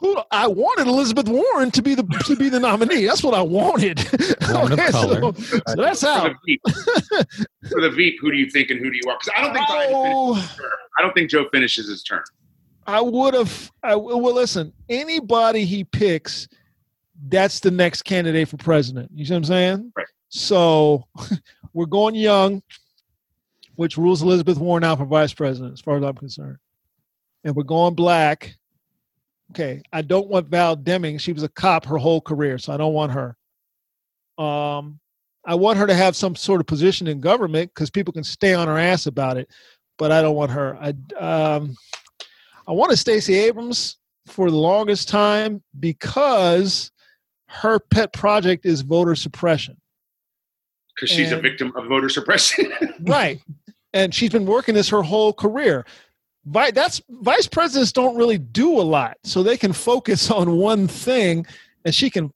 [0.00, 3.04] Who I wanted Elizabeth Warren to be the to be the nominee.
[3.04, 3.98] That's what I wanted.
[4.48, 5.20] Woman of Okay, color.
[5.20, 5.32] So,
[5.68, 6.62] so that's For the Veep.
[7.68, 9.20] For the Veep, who do you think and who do you want?
[9.20, 10.56] Because I don't think Oh.
[10.98, 12.22] I don't think Joe finishes his term.
[12.86, 13.70] I would have.
[13.82, 14.72] I well, listen.
[14.88, 16.48] Anybody he picks,
[17.28, 19.10] that's the next candidate for president.
[19.14, 19.92] You see what I'm saying?
[19.96, 20.06] Right.
[20.30, 21.04] So
[21.74, 22.62] we're going young,
[23.74, 26.56] which rules Elizabeth Warren out for vice president, as far as I'm concerned.
[27.44, 28.54] And we're going black.
[29.50, 31.18] Okay, I don't want Val Deming.
[31.18, 33.36] She was a cop her whole career, so I don't want her.
[34.38, 35.00] Um,
[35.44, 38.54] I want her to have some sort of position in government because people can stay
[38.54, 39.50] on her ass about it,
[39.98, 40.76] but I don't want her.
[40.76, 41.74] I um,
[42.68, 43.96] I wanted Stacey Abrams
[44.26, 46.92] for the longest time because
[47.48, 49.76] her pet project is voter suppression.
[50.94, 52.72] Because she's a victim of voter suppression.
[53.00, 53.40] right.
[53.92, 55.84] And she's been working this her whole career.
[56.46, 60.88] Vi- that's vice presidents don't really do a lot, so they can focus on one
[60.88, 61.46] thing,
[61.84, 62.32] and she can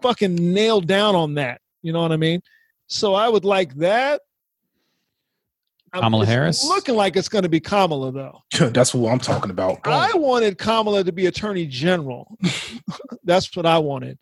[0.00, 1.60] fucking nail down on that.
[1.82, 2.40] You know what I mean?
[2.86, 4.22] So I would like that.
[5.92, 6.64] Kamala it's Harris?
[6.64, 8.42] looking like it's going to be Kamala though.
[8.70, 9.80] That's what I'm talking about.
[9.84, 12.36] I wanted Kamala to be Attorney General.
[13.24, 14.18] That's what I wanted.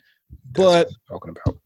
[0.53, 1.59] But That's what I'm talking about.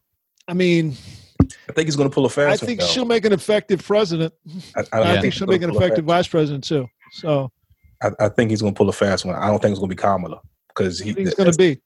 [0.48, 0.96] I mean,
[1.40, 2.86] I think he's going to pull a fast I think though.
[2.86, 4.32] she'll make an effective president.
[4.74, 5.20] I, I, I Yeah.
[5.20, 6.88] think she'll make an effective vice president too.
[7.12, 7.52] So fast-
[8.02, 9.34] I, I think he's going to pull a fast one.
[9.36, 11.10] I don't think it's going to be Kamala because he.
[11.10, 11.80] I think it's going to be.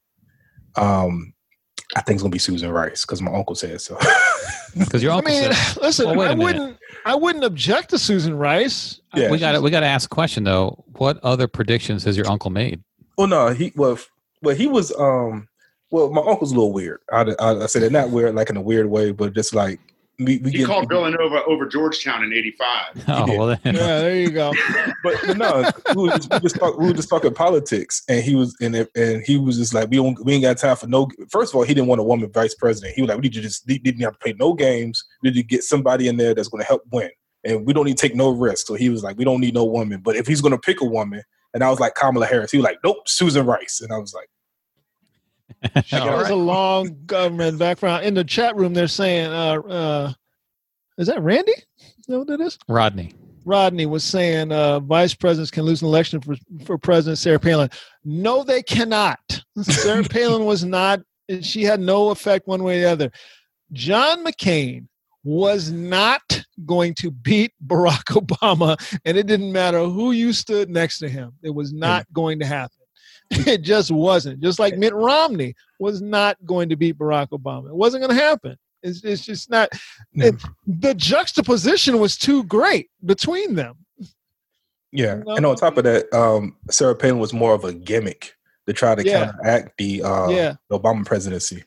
[0.76, 1.32] Um,
[1.96, 3.98] I think it's going to be Susan Rice because my uncle said so.
[4.76, 6.44] Because your I uncle mean, said, listen, Well, wait a I minute.
[6.58, 9.00] wouldn't, I wouldn't object to Susan Rice.
[9.14, 9.30] Yeah.
[9.30, 10.84] we got to we got to ask a question though.
[10.96, 12.82] What other predictions has your uncle made?
[13.16, 13.96] well, no, he well,
[14.42, 14.92] well, he was.
[14.98, 15.46] Um,
[15.92, 16.98] well, my uncle's a little weird.
[17.12, 19.78] I, I, I said it not weird, like in a weird way, but just like
[20.18, 20.66] we, we he get.
[20.66, 23.04] called Villanova over Georgetown in '85.
[23.08, 24.52] Oh well, then, Yeah, there you go.
[25.02, 28.22] but, but no, we were, just, we, just talk, we were just talking politics, and
[28.22, 30.76] he was and it- and he was just like, we don't, we ain't got time
[30.76, 31.08] for no.
[31.30, 32.94] First of all, he didn't want a woman vice president.
[32.94, 35.04] He was like, we need to just didn't have to play no games.
[35.22, 37.10] We need to get somebody in there that's going to help win,
[37.44, 38.66] and we don't need to take no risk.
[38.66, 40.00] So he was like, we don't need no woman.
[40.02, 41.22] But if he's going to pick a woman,
[41.54, 44.14] and I was like Kamala Harris, he was like, nope, Susan Rice, and I was
[44.14, 44.28] like,
[45.84, 46.30] She has right.
[46.30, 48.04] a long government background.
[48.04, 50.12] In the chat room, they're saying, uh, uh,
[50.98, 51.52] "Is that Randy?
[51.52, 53.12] Is that what it is?" Rodney.
[53.44, 57.68] Rodney was saying uh, vice presidents can lose an election for, for President Sarah Palin.
[58.04, 59.18] No, they cannot.
[59.62, 61.00] Sarah Palin was not,
[61.40, 63.10] she had no effect one way or the other.
[63.72, 64.86] John McCain
[65.24, 70.98] was not going to beat Barack Obama, and it didn't matter who you stood next
[70.98, 71.32] to him.
[71.42, 72.84] It was not going to happen.
[73.46, 74.40] It just wasn't.
[74.40, 77.68] Just like Mitt Romney was not going to beat Barack Obama.
[77.68, 78.56] It wasn't going to happen.
[78.82, 79.70] It's, it's just not.
[80.14, 80.34] It,
[80.66, 83.76] the juxtaposition was too great between them.
[84.92, 85.20] yeah.
[85.26, 85.36] No.
[85.36, 88.34] And on top of that, um, Sarah Palin was more of a gimmick
[88.66, 89.26] to try to Yeah.
[89.26, 91.64] counteract the uh, yeah, the Obama presidency.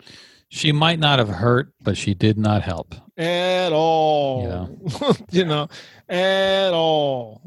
[0.50, 2.96] She might not have hurt, but she did not help.
[3.18, 4.70] at all.
[5.32, 5.68] you know,
[6.08, 7.42] at all.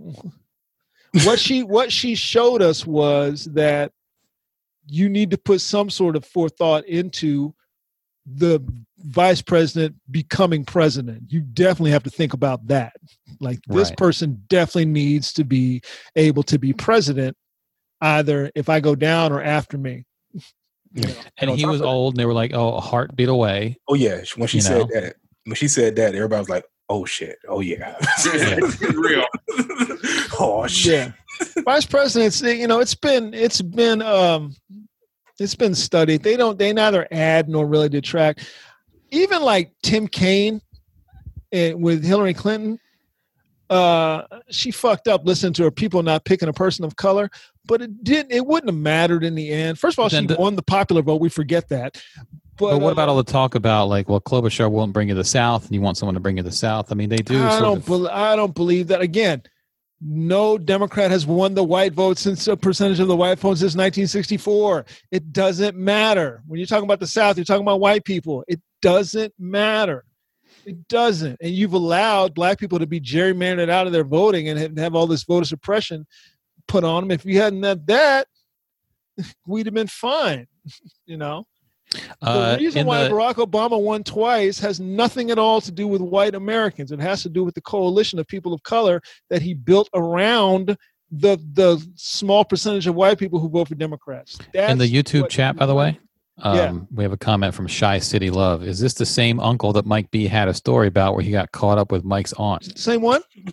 [1.24, 3.93] what she what she showed us was that
[4.91, 7.55] you need to put some sort of forethought into
[8.27, 8.61] the
[8.99, 11.23] vice president becoming president.
[11.29, 12.93] You definitely have to think about that.
[13.41, 13.97] Like this Right.
[13.97, 15.81] person definitely needs to be
[16.17, 17.37] able to be president,
[18.03, 20.05] either if I go down or after me.
[20.93, 21.15] You know?
[21.39, 24.49] And he was old, and they were like, "Oh, a heartbeat away." Oh yeah, when
[24.49, 24.89] she You said know?
[25.01, 27.39] that, when she said that, everybody was like, "Oh shit!
[27.49, 27.95] Oh yeah!
[28.01, 29.25] It's real.
[30.41, 31.12] oh shit!" yeah
[31.65, 34.55] vice presidents you know it's been it's been um
[35.39, 38.47] it's been studied they don't they neither add nor really detract
[39.11, 40.61] even like tim kaine
[41.53, 42.79] eh, with hillary clinton
[43.71, 47.31] uh she fucked up listening to her people not picking a person of color
[47.67, 50.37] but it didn't it wouldn't have mattered in the end first of all she the-
[50.37, 52.03] won the popular vote we forget that
[52.59, 55.15] but, But what about uh, all the talk about like, well, Klobuchar won't bring you
[55.15, 56.93] the South, and you want someone to bring you the South?
[56.93, 57.43] I mean, they do.
[57.43, 57.79] I don't.
[57.79, 59.01] of- bel I don't believe that.
[59.01, 59.43] Again,
[60.01, 63.74] no Democrat has won the white vote since a percentage of the white vote since
[63.74, 64.86] 1964.
[65.10, 67.36] It doesn't matter when you're talking about the South.
[67.36, 68.44] You're talking about white people.
[68.48, 70.05] It doesn't matter.
[70.64, 71.36] It doesn't.
[71.40, 75.06] And you've allowed black people to be gerrymandered out of their voting and have, all
[75.06, 76.06] this voter suppression
[76.66, 77.10] put on them.
[77.10, 78.27] If you hadn't had that,
[79.47, 80.47] we'd have been fine.
[81.06, 81.47] You know
[82.21, 85.87] the reason in why the- Barack Obama won twice has nothing at all to do
[85.89, 86.93] with white Americans.
[86.93, 90.77] It has to do with the coalition of people of color that he built around
[91.11, 94.39] the the small percentage of white people who vote for Democrats.
[94.55, 95.99] in the YouTube chat, by the way,
[96.43, 96.73] um, Yeah.
[96.95, 98.62] we have a comment from Shy City Love.
[98.62, 101.51] Is this the same uncle that Mike B had a story about where he got
[101.51, 102.79] caught up with Mike's aunt?
[102.79, 103.23] Same one?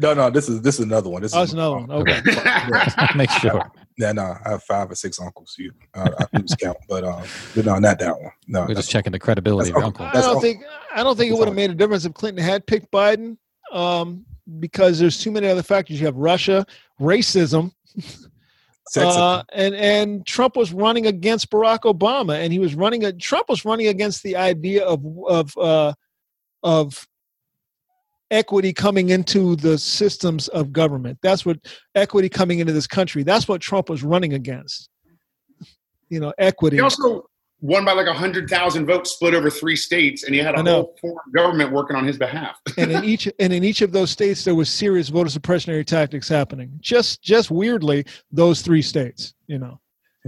[0.00, 1.20] No, no, this is this is another one.
[1.20, 1.90] This Oh, is it's another one.
[1.90, 2.20] Okay.
[3.14, 3.70] Make sure.
[3.98, 5.54] Yeah, no, I have five or six uncles.
[5.58, 7.22] You, uh, I lose count, but um,
[7.54, 8.32] but no, not that one.
[8.46, 10.04] No, We're just checking the credibility of uncle.
[10.04, 10.18] uncle.
[10.18, 10.62] I don't all- think
[10.94, 13.38] I don't think it would have made a difference if Clinton had picked Biden,
[13.72, 14.26] um,
[14.60, 15.98] because there's too many other factors.
[15.98, 16.66] You have Russia,
[17.00, 17.72] racism,
[18.96, 23.04] uh, and and Trump was running against Barack Obama, and he was running.
[23.04, 25.94] A, Trump was running against the idea of of uh,
[26.62, 27.08] of
[28.30, 31.18] equity coming into the systems of government.
[31.22, 31.58] That's what
[31.94, 33.22] equity coming into this country.
[33.22, 34.88] That's what Trump was running against.
[36.08, 36.76] You know, equity.
[36.76, 37.28] He also
[37.60, 40.62] won by like a hundred thousand votes, split over three states, and he had a
[40.62, 42.60] whole foreign government working on his behalf.
[42.76, 46.28] and in each and in each of those states there was serious voter suppressionary tactics
[46.28, 49.80] happening just just weirdly those three states you know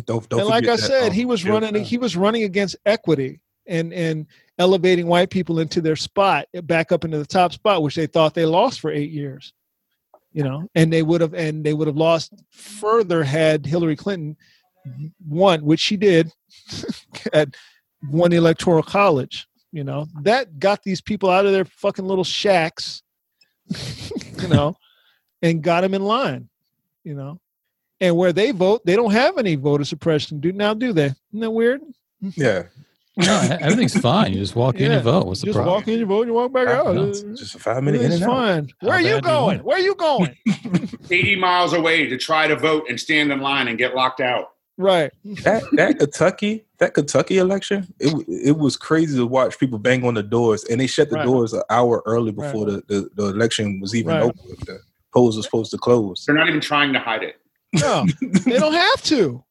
[0.06, 1.84] don't, don't and like i that, said um, he was running Clinton.
[1.84, 4.26] he was running against equity and and
[4.58, 8.34] elevating white people into their spot back up into the top spot which they thought
[8.34, 9.52] they lost for eight years
[10.32, 14.36] you know and they would have and they would have lost further had hillary clinton
[15.28, 16.32] won which she did
[17.32, 17.54] at
[18.10, 20.06] one electoral college you know.
[20.22, 23.02] That got these people out of their fucking little shacks
[24.40, 24.76] you know
[25.42, 26.48] and got them in line
[27.04, 27.40] you know.
[28.00, 30.40] And where they vote they don't have any voter suppression.
[30.40, 31.06] Do now do they?
[31.06, 31.80] Isn't that weird?
[32.20, 32.64] Yeah,
[33.18, 34.32] No, everything's fine.
[34.32, 34.96] You just walk in Yeah.
[34.98, 35.26] and vote.
[35.26, 35.76] What's the just problem?
[35.76, 38.00] Just walk in you vote you walk back out No, it's just a five minute
[38.00, 38.36] in everything's and out.
[38.36, 40.36] fine where are How you you going where are you going
[41.10, 44.50] Eighty miles away to try to vote and stand in line and get locked out.
[44.76, 45.10] right
[45.44, 50.14] That that Kentucky that Kentucky election, it it was crazy to watch people bang on
[50.14, 51.24] the doors, and they shut the Right.
[51.26, 52.52] doors an hour early Right.
[52.52, 54.22] before the, the, the election was even Right.
[54.22, 54.32] over.
[54.64, 54.78] The
[55.12, 56.24] polls were supposed to close.
[56.24, 57.34] They're not even trying to hide it.
[57.80, 58.06] no
[58.46, 59.42] they don't have to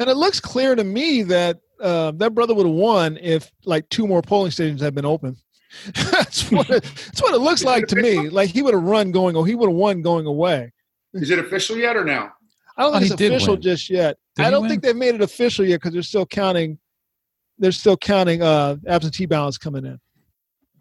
[0.00, 3.88] and it looks clear to me that uh, that brother would have won if like
[3.90, 5.36] two more polling stations had been open
[5.94, 9.10] that's what it, that's what it looks like to me like he would have run
[9.10, 10.70] going or he would have won going away
[11.14, 12.28] Is it official yet or no?
[12.76, 13.62] I don't Oh, think it's official win.
[13.62, 14.16] just yet.
[14.36, 16.78] Did I don't think they've made it official yet because they're still counting.
[17.58, 19.98] They're still counting uh, absentee ballots coming in.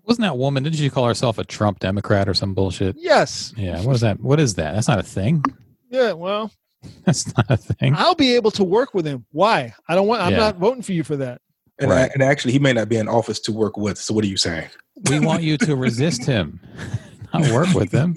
[0.05, 0.63] Wasn't that woman?
[0.63, 2.95] Didn't she call herself a Trump Democrat or some bullshit?
[2.97, 3.53] Yes.
[3.57, 3.81] Yeah.
[3.81, 4.21] What is that?
[4.21, 4.73] What is that?
[4.73, 5.43] That's not a thing.
[5.89, 6.13] Yeah.
[6.13, 6.49] Well,
[7.05, 7.93] That's not a thing.
[7.95, 9.25] I'll be able to work with him.
[9.31, 9.73] Why?
[9.87, 10.21] I don't want.
[10.21, 10.37] I'm Yeah.
[10.39, 11.41] not voting for you for that.
[11.79, 12.11] And, Right.
[12.13, 13.97] and actually, he may not be in office to work with.
[13.97, 14.69] So what are you saying?
[15.09, 16.59] We want you to resist him,
[17.33, 18.15] not work with him.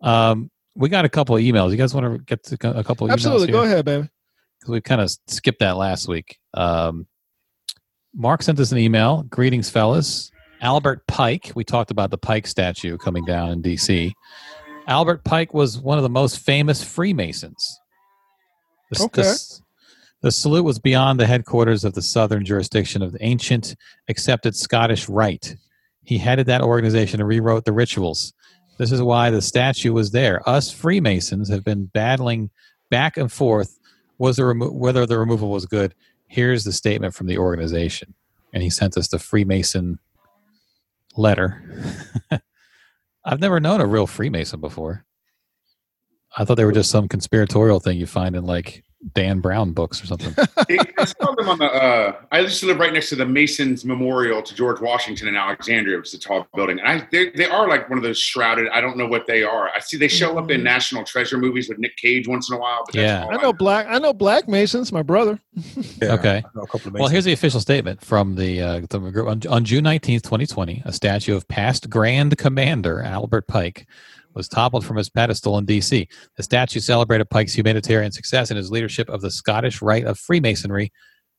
[0.00, 1.70] Um, we got a couple of emails.
[1.70, 3.12] You guys want to get to a couple of Absolutely.
[3.12, 3.12] emails
[3.48, 3.52] Absolutely.
[3.52, 4.08] Go ahead, baby.
[4.60, 6.38] because we kind of skipped that last week.
[6.54, 7.06] Um,
[8.14, 9.24] Mark sent us an email.
[9.24, 10.30] Greetings, fellas.
[10.60, 11.52] Albert Pike.
[11.54, 14.14] We talked about the Pike statue coming down in D.C.
[14.86, 17.78] Albert Pike was one of the most famous Freemasons.
[18.90, 19.22] The, Okay.
[19.22, 19.60] the,
[20.22, 23.74] the salute was beyond the headquarters of the southern jurisdiction of the ancient
[24.08, 25.56] accepted Scottish Rite.
[26.04, 28.34] He headed that organization and rewrote the rituals.
[28.78, 30.46] This is why the statue was there.
[30.48, 32.50] Us Freemasons have been battling
[32.90, 33.78] back and forth
[34.18, 35.94] was the remo- whether the removal was good.
[36.26, 38.14] Here's the statement from the organization,
[38.52, 39.98] and he sent us the Freemason
[41.16, 41.62] letter.
[43.24, 45.04] I've never known a real Freemason before.
[46.36, 50.02] I thought they were just some conspiratorial thing you find in like Dan Brown books
[50.02, 50.34] or something.
[50.98, 51.66] I saw them on the.
[51.66, 55.36] Uh, I used to live right next to the Masons Memorial to George Washington in
[55.36, 56.78] Alexandria, which is a tall building.
[56.78, 58.68] And I, they, they are like one of those shrouded.
[58.68, 59.68] I don't know what they are.
[59.68, 62.58] I see they show up in National Treasure movies with Nick Cage once in a
[62.58, 62.82] while.
[62.86, 63.26] But Yeah.
[63.30, 63.86] I know black.
[63.88, 64.92] I know black Masons.
[64.92, 65.38] My brother.
[66.02, 66.42] Yeah, Okay.
[66.44, 69.28] I know a couple of Well, here's the official statement from the, uh, the group.
[69.28, 73.86] On, on June 19th, 2020, a statue of past Grand Commander Albert Pike
[74.34, 76.08] was toppled from his pedestal in D.C.
[76.36, 80.92] The statue celebrated Pike's humanitarian success and his leadership of the Scottish Rite of Freemasonry.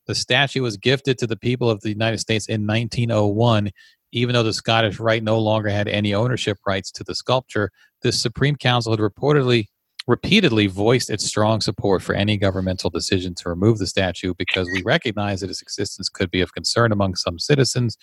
[0.06, 3.70] The statue was gifted to the people of the United States in 1901.
[4.12, 7.70] Even though the Scottish Rite no longer had any ownership rights to the sculpture,
[8.02, 9.66] the Supreme Council had reportedly
[10.06, 14.82] repeatedly voiced its strong support for any governmental decision to remove the statue because we
[14.84, 17.98] recognize that its existence could be of concern among some citizens.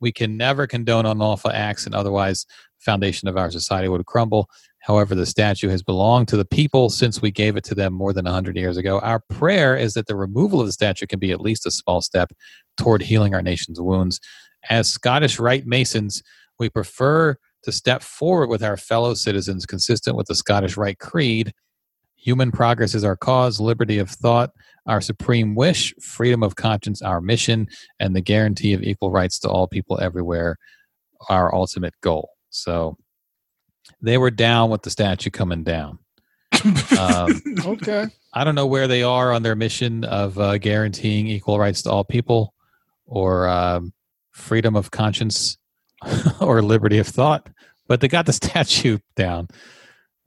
[0.00, 2.44] We can never condone unlawful acts, and otherwise,
[2.78, 4.48] the foundation of our society would crumble.
[4.80, 8.12] However, the statue has belonged to the people since we gave it to them more
[8.12, 9.00] than 100 years ago.
[9.00, 12.00] Our prayer is that the removal of the statue can be at least a small
[12.00, 12.30] step
[12.76, 14.20] toward healing our nation's wounds.
[14.68, 16.22] As Scottish Rite Masons,
[16.58, 21.52] we prefer to step forward with our fellow citizens consistent with the Scottish Rite Creed.
[22.26, 24.50] Human progress is our cause, liberty of thought,
[24.84, 27.68] our supreme wish, freedom of conscience, our mission,
[28.00, 30.58] and the guarantee of equal rights to all people everywhere,
[31.28, 32.30] our ultimate goal.
[32.50, 32.96] So
[34.02, 36.00] they were down with the statue coming down.
[36.98, 38.06] Um, Okay.
[38.34, 41.92] I don't know where they are on their mission of uh, guaranteeing equal rights to
[41.92, 42.54] all people
[43.06, 43.92] or um,
[44.32, 45.58] freedom of conscience
[46.40, 47.48] or liberty of thought,
[47.86, 49.46] but they got the statue down.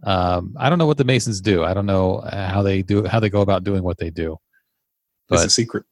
[0.03, 1.63] Um, I don't know what the Masons do.
[1.63, 4.37] I don't know uh, how they do how they go about doing what they do.
[5.29, 5.83] it's a secret.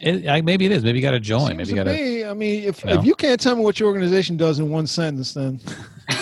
[0.00, 0.84] it, I, maybe it is.
[0.84, 1.56] Maybe you got to join.
[1.56, 1.92] Maybe you got to.
[1.92, 3.00] me, I mean, if you know.
[3.00, 5.58] if you can't tell me what your organization does in one sentence, then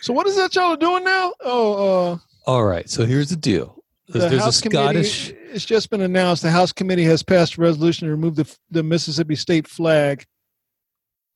[0.00, 1.32] so what is that y'all are doing now?
[1.40, 2.88] Oh, uh, All right.
[2.90, 3.78] So here's the deal.
[4.08, 5.28] There's, the there's a House Scottish.
[5.28, 5.46] committee.
[5.52, 8.82] It's just been announced the House committee has passed a resolution to remove the the
[8.82, 10.24] Mississippi state flag.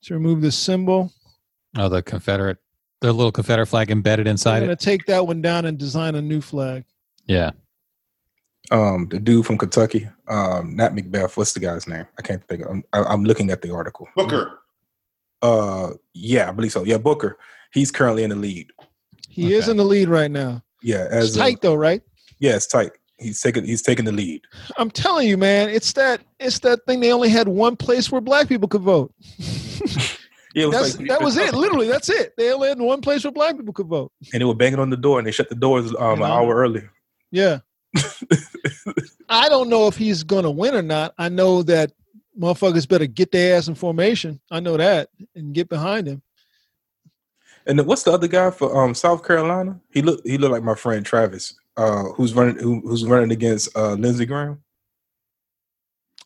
[0.03, 1.11] To remove the symbol,
[1.77, 2.59] Oh, the Confederate.
[3.01, 4.61] The little Confederate flag embedded inside it.
[4.63, 4.85] I'm going to it.
[4.85, 6.85] take that one down and design a new flag.
[7.27, 7.51] Yeah.
[8.71, 11.37] Um, the dude from Kentucky, um, Nat Macbeth.
[11.37, 12.07] What's the guy's name?
[12.19, 12.63] I can't think.
[12.63, 14.09] Of, I'm, I- I'm looking at the article.
[14.17, 14.59] Booker.
[15.43, 16.83] Uh, yeah, I believe so.
[16.85, 17.39] Yeah, Booker.
[17.73, 18.71] He's currently in the lead.
[19.29, 20.63] He is in the lead right now.
[20.83, 22.03] Yeah, It's as a- tight though, right?
[22.41, 22.93] yeah, it's tight.
[23.19, 23.65] He's taking.
[23.65, 24.43] He's taking the lead.
[24.79, 27.01] I'm telling you, man, it's that it's that thing.
[27.01, 29.13] They only had one place where black people could vote.
[30.57, 31.53] Yeah, was like- that was it.
[31.55, 32.33] Literally, that's it.
[32.39, 34.11] They only had one place where black people could vote.
[34.33, 36.31] and they were banging on the door, and they shut the doors um, You an
[36.33, 36.83] hour early.
[37.31, 37.59] Yeah.
[39.29, 41.15] I don't know if he's gonna win or not.
[41.19, 41.93] I know that
[42.39, 44.41] motherfuckers better get their ass in formation.
[44.51, 46.23] I know that and get behind him.
[47.67, 49.79] And what's the other guy for um South Carolina?
[49.91, 53.77] He look he looked like my friend Travis, uh, who's running who, who's running against
[53.77, 54.63] uh Lindsey Graham.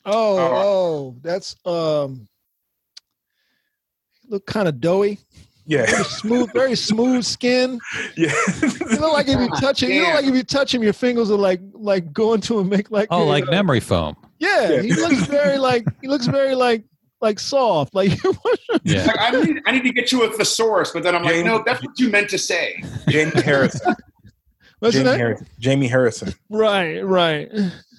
[0.04, 0.54] Oh, Oh.
[0.54, 2.26] oh, that's um
[4.30, 5.18] look kind of doughy.
[5.66, 7.78] Yeah, Very smooth, very smooth skin.
[8.16, 8.32] yeah.
[8.62, 10.16] You look like if you touch him, you look Damn.
[10.16, 13.06] like if you touch him, your fingers are like like going to him, make like
[13.10, 14.16] Oh, a, like uh, memory foam.
[14.38, 14.82] Yeah, Yeah.
[14.82, 16.82] he looks very like he looks very like
[17.20, 17.94] like soft.
[17.94, 18.12] Like
[18.82, 19.04] Yeah.
[19.04, 21.62] Like, I need, I need to get you a thesaurus, but then I'm like, no,
[21.64, 22.82] that's what you meant to say.
[23.08, 23.94] Jamie Harrison.
[24.80, 25.18] what's Jamie name?
[25.18, 25.46] Harrison.
[25.60, 26.32] Jamie Harrison.
[26.48, 27.48] Right, right.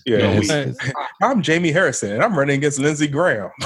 [0.06, 1.06] Yeah, Yeah, he's- Right.
[1.22, 3.50] I'm Jamie Harrison, and I'm running against Lindsey Graham.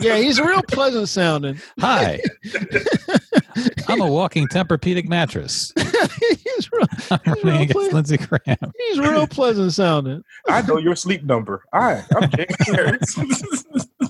[0.00, 1.60] Yeah, he's real pleasant sounding.
[1.78, 2.20] Hi.
[3.88, 5.72] I'm a walking Tempur-Pedic mattress.
[5.76, 8.72] he's real, I'm real running against ple- Lindsey Graham.
[8.78, 10.24] he's real pleasant sounding.
[10.48, 11.64] I know your sleep number.
[11.74, 13.30] Hi, I'm Jamie Harrison.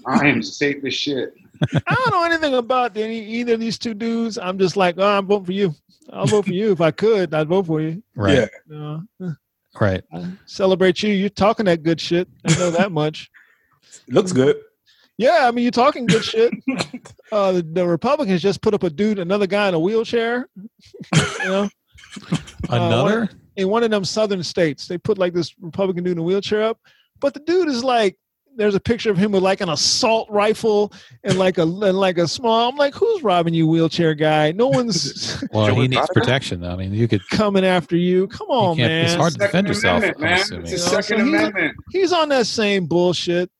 [0.06, 1.34] I am safe as shit.
[1.74, 4.38] I don't know anything about any either of these two dudes.
[4.38, 5.74] I'm just like, oh, I'm voting for you.
[6.12, 7.34] I'll vote for you if I could.
[7.34, 8.00] I'd vote for you.
[8.14, 8.48] Right.
[8.70, 8.98] Yeah.
[9.20, 9.30] Uh,
[9.78, 10.02] Right.
[10.46, 11.12] celebrate you.
[11.12, 12.28] You're talking that good shit.
[12.46, 13.30] I know that much.
[14.08, 14.56] Looks good.
[15.16, 16.52] Yeah, I mean, you're talking good shit.
[17.32, 20.48] Uh, the, the Republicans just put up a dude, another guy in a wheelchair.
[21.14, 21.68] You know,
[22.68, 23.28] Another?
[23.54, 26.64] in one of them southern states, they put like this Republican dude in a wheelchair
[26.64, 26.80] up,
[27.20, 28.18] but the dude is like,
[28.60, 30.92] there's a picture of him with like an assault rifle
[31.24, 32.68] and like a and like a small.
[32.68, 34.52] I'm like, who's robbing you, wheelchair guy?
[34.52, 36.60] No one's well, he needs protection.
[36.60, 36.70] though.
[36.70, 37.26] I mean, you could.
[37.30, 38.28] coming after you.
[38.28, 40.02] Come on, can't, it's hard to defend yourself.
[40.18, 40.38] Man.
[40.40, 40.62] assuming.
[40.66, 41.76] It's a You know, Second so he's- Amendment.
[41.90, 43.50] He's on that same bullshit.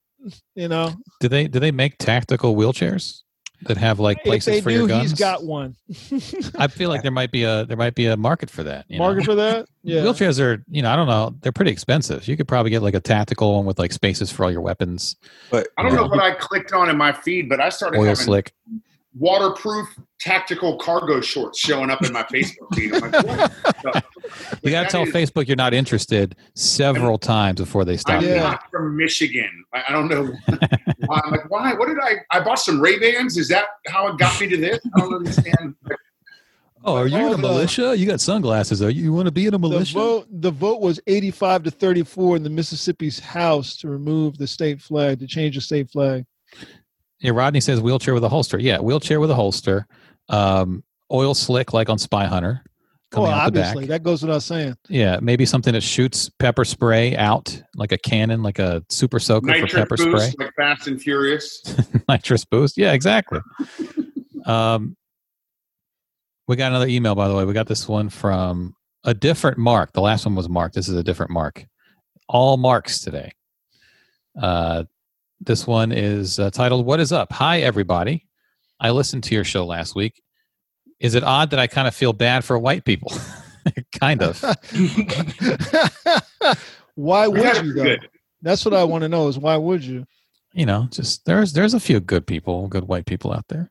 [0.55, 3.23] You know, Do they do they make tactical wheelchairs
[3.63, 5.11] that have like if places they for do, your guns?
[5.11, 5.77] he's got one.
[6.59, 8.87] I feel like there might be a there might be a market for that.
[8.89, 9.05] You know?
[9.05, 9.67] Market for that?
[9.83, 10.03] Yeah.
[10.03, 12.29] Wheelchairs are, you know, I don't know, they're pretty expensive.
[12.29, 15.17] You could probably get like a tactical one with like spaces for all your weapons,
[15.51, 16.01] But I don't Yeah.
[16.03, 18.53] know what I clicked on in my feed, but I started oil having slick.
[19.19, 19.89] Waterproof
[20.21, 22.95] tactical cargo shorts showing up in my Facebook feed.
[22.95, 23.53] I'm like, what?
[23.83, 24.03] the-
[24.63, 28.23] You got to tell is- Facebook you're not interested several times before they stop.
[28.23, 28.43] I'm Yeah.
[28.43, 29.65] not from Michigan.
[29.75, 30.31] I, I don't know.
[31.07, 31.21] why.
[31.25, 31.73] I'm like, why?
[31.75, 32.17] What did I?
[32.31, 33.37] I bought some Ray Bans.
[33.37, 34.79] Is that how it got me to this?
[34.95, 35.75] I don't understand.
[36.83, 37.95] Oh, are you in a the- uh, militia?
[37.97, 38.81] You got sunglasses.
[38.83, 39.95] Are you, you want to be in a The militia?
[39.99, 44.81] vote, the vote was 85 to 34 in the Mississippi's House to remove the state
[44.81, 46.25] flag, to change the state flag.
[47.21, 48.59] Yeah, Rodney says wheelchair with a holster.
[48.59, 49.87] Yeah, wheelchair with a holster.
[50.29, 50.83] Um,
[51.13, 52.63] oil slick like on Spy Hunter.
[53.13, 53.89] Well, Coming the obviously, back.
[53.89, 54.77] that goes without saying.
[54.89, 59.49] Yeah, maybe something that shoots pepper spray out like a cannon, like a super soaker
[59.49, 60.47] for Nitrous pepper boost, spray.
[60.47, 61.61] like Fast and Furious.
[62.09, 62.79] Nitrous boost.
[62.79, 63.41] Yeah, exactly.
[64.47, 64.97] um,
[66.47, 67.45] we got another email, by the way.
[67.45, 69.93] We got this one from a different Mark.
[69.93, 70.73] The last one was Mark.
[70.73, 71.67] This is a different Mark.
[72.29, 73.33] All marks today.
[74.41, 74.85] Uh,
[75.41, 78.27] this one is uh, titled "What is up?" Hi, everybody.
[78.79, 80.23] I listened to your show last week.
[80.99, 83.13] Is it odd that I kind of feel bad for white people?
[83.99, 84.41] kind of.
[86.95, 87.83] why would it you though?
[87.83, 88.09] good.
[88.43, 90.07] That's what I want to know is why would you?
[90.53, 93.71] you know, just there's there's a few good people, good white people out there.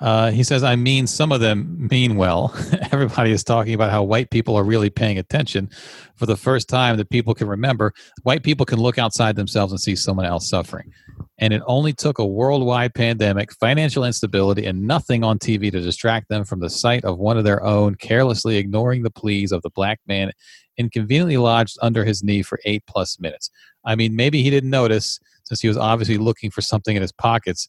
[0.00, 2.54] Uh, he says, I mean, some of them mean well.
[2.92, 5.70] Everybody is talking about how white people are really paying attention.
[6.16, 7.92] For the first time that people can remember,
[8.22, 10.92] white people can look outside themselves and see someone else suffering.
[11.38, 16.28] And it only took a worldwide pandemic, financial instability, and nothing on TV to distract
[16.28, 19.70] them from the sight of one of their own carelessly ignoring the pleas of the
[19.70, 20.32] black man
[20.76, 23.50] inconveniently lodged under his knee for eight plus minutes.
[23.84, 27.12] I mean, maybe he didn't notice since he was obviously looking for something in his
[27.12, 27.68] pockets.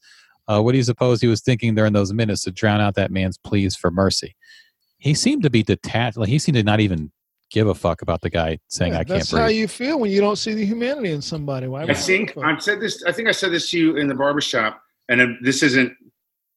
[0.49, 3.11] Uh, what do you suppose he was thinking during those minutes to drown out that
[3.11, 4.35] man's pleas for mercy?
[4.97, 6.17] He seemed to be detached.
[6.17, 7.11] Like he seemed to not even
[7.51, 10.11] give a fuck about the guy saying, Yeah, "I can't that's how you feel when
[10.11, 11.67] you don't see the humanity in somebody.
[11.67, 12.47] Why I think give a?
[12.47, 13.03] I said this.
[13.05, 15.93] I think I said this to you in the barbershop, and this isn't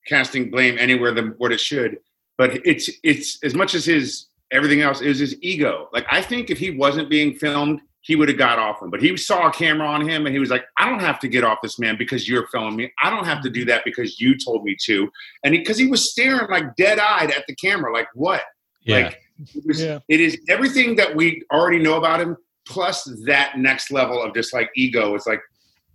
[0.09, 1.99] casting blame anywhere than what it should.
[2.39, 5.89] But it's it's as much as his everything else is his ego.
[5.93, 8.91] Like I think if he wasn't being filmed, he would have got off him.
[8.91, 11.29] But he saw a camera on him, and he was like, "I don't have to
[11.29, 12.93] get off this man because you're filming me.
[13.03, 15.11] I don't have to do that because you told me to."
[15.45, 18.43] And because he, was staring like dead eyed at the camera, like what?
[18.83, 19.21] yeah, Like
[19.55, 19.99] it, was, Yeah.
[20.09, 24.53] it is everything that we already know about him, plus that next level of just
[24.53, 25.15] like ego.
[25.15, 25.41] It's like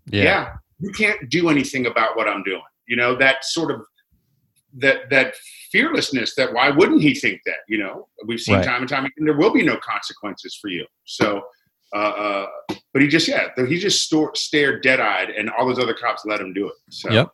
[0.10, 0.54] yeah, yeah.
[0.80, 3.82] you can't do anything about what i'm doing you know that sort of
[4.74, 5.36] that that
[5.72, 8.64] fearlessness that why wouldn't he think that you know we've seen Right.
[8.66, 11.42] time and time again there will be no consequences for you so
[11.93, 12.45] uh, uh
[12.93, 16.41] but he just yeah he just store, stared dead-eyed and all those other cops let
[16.41, 17.31] him do it so Yep.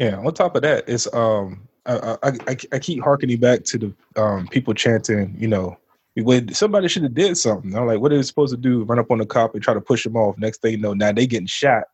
[0.00, 0.16] Yeah.
[0.16, 3.94] On top of that, it's um, I I, I, I keep harkening back to the
[4.16, 5.76] um people chanting, you know,
[6.16, 7.76] when somebody should have did something.
[7.76, 8.84] I'm like, what are they supposed to do?
[8.84, 10.38] Run up on the cop and try to push him off.
[10.38, 11.84] Next thing you know, now they getting shot.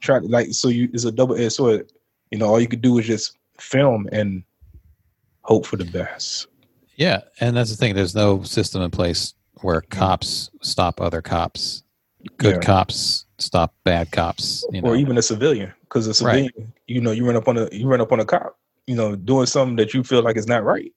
[0.00, 1.92] Try to like so you it's a double edged sword.
[2.30, 4.44] You know, all you could do is just film and
[5.42, 6.46] hope for the best.
[6.94, 7.22] yeah.
[7.40, 7.96] And that's the thing.
[7.96, 11.82] There's no system in place where cops stop other cops.
[12.36, 12.60] Good Yeah.
[12.60, 14.66] cops stop bad cops.
[14.72, 16.44] You know, or even a civilian because a Right.
[16.50, 18.94] civilian you know you run up on a you run up on a cop you
[18.94, 20.92] know doing something that you feel like is not right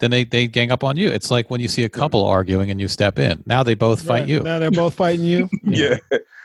[0.00, 1.08] then they they gang up on you.
[1.08, 3.40] It's like when you see a couple arguing and you step in.
[3.46, 4.28] Now they both fight Right.
[4.28, 4.40] you.
[4.40, 5.48] Now they're both fighting you.
[5.62, 5.96] yeah,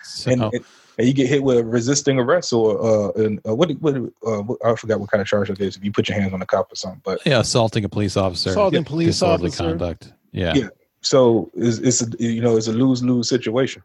[0.04, 0.66] So, And, and
[1.00, 4.60] and you get hit with resisting arrest or uh, and, uh what what, uh what
[4.64, 6.46] I forgot what kind of charge it is if you put your hands on a
[6.46, 9.64] cop or something but yeah, assaulting a police officer, Assaulting police officer.
[9.64, 10.14] conduct.
[10.32, 10.54] Yeah.
[10.54, 10.68] Yeah.
[11.06, 13.82] So it's, it's a, you know it's a lose lose situation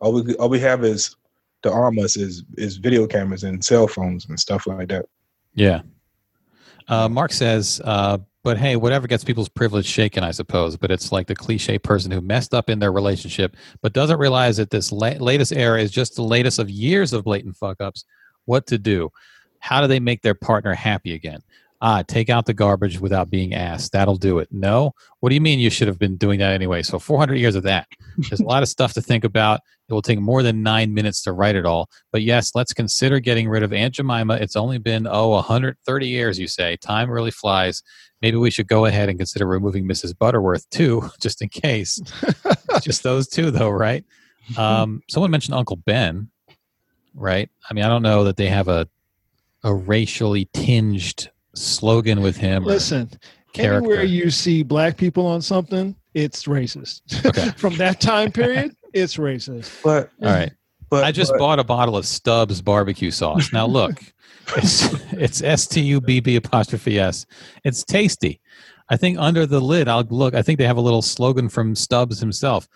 [0.00, 1.16] all we all we have is
[1.62, 5.06] to arm us is is video cameras and cell phones and stuff like that
[5.54, 5.82] Yeah.
[6.88, 10.76] Uh, Mark says, uh, but hey, whatever gets people's privilege shaken, I suppose.
[10.76, 14.58] But it's like the cliche person who messed up in their relationship, but doesn't realize
[14.58, 18.04] that this la- latest era is just the latest of years of blatant fuck ups.
[18.44, 19.10] What to do?
[19.60, 21.40] How do they make their partner happy again?
[21.86, 23.92] Ah, take out the garbage without being asked.
[23.92, 24.48] That'll do it.
[24.50, 24.94] No?
[25.20, 26.82] What do you mean you should have been doing that anyway?
[26.82, 27.86] So 400 years of that.
[28.16, 29.60] There's a lot of stuff to think about.
[29.86, 31.90] It will take more than nine minutes to write it all.
[32.10, 34.36] But yes, let's consider getting rid of Aunt Jemima.
[34.36, 36.78] It's only been, oh, 130 years, you say.
[36.78, 37.82] Time really flies.
[38.22, 40.16] Maybe we should go ahead and consider removing Mrs.
[40.16, 42.00] Butterworth, too, just in case.
[42.80, 44.06] just those two, though, right?
[44.56, 46.30] Um, someone mentioned Uncle Ben,
[47.12, 47.50] right?
[47.68, 48.88] I mean, I don't know that they have a,
[49.62, 52.64] a racially tinged slogan with him.
[52.64, 53.10] Listen,
[53.52, 53.78] character.
[53.78, 57.24] anywhere you see black people on something, it's racist.
[57.24, 57.50] Okay.
[57.56, 59.82] From that time period, it's racist.
[59.82, 60.52] but All right.
[60.90, 63.52] but I just but, bought a bottle of Stubbs barbecue sauce.
[63.52, 64.00] Now look,
[64.56, 67.26] it's it's S T U B B apostrophe S.
[67.64, 68.40] It's tasty.
[68.88, 70.34] I think under the lid, I'll look.
[70.34, 72.68] I think they have a little slogan from Stubbs himself.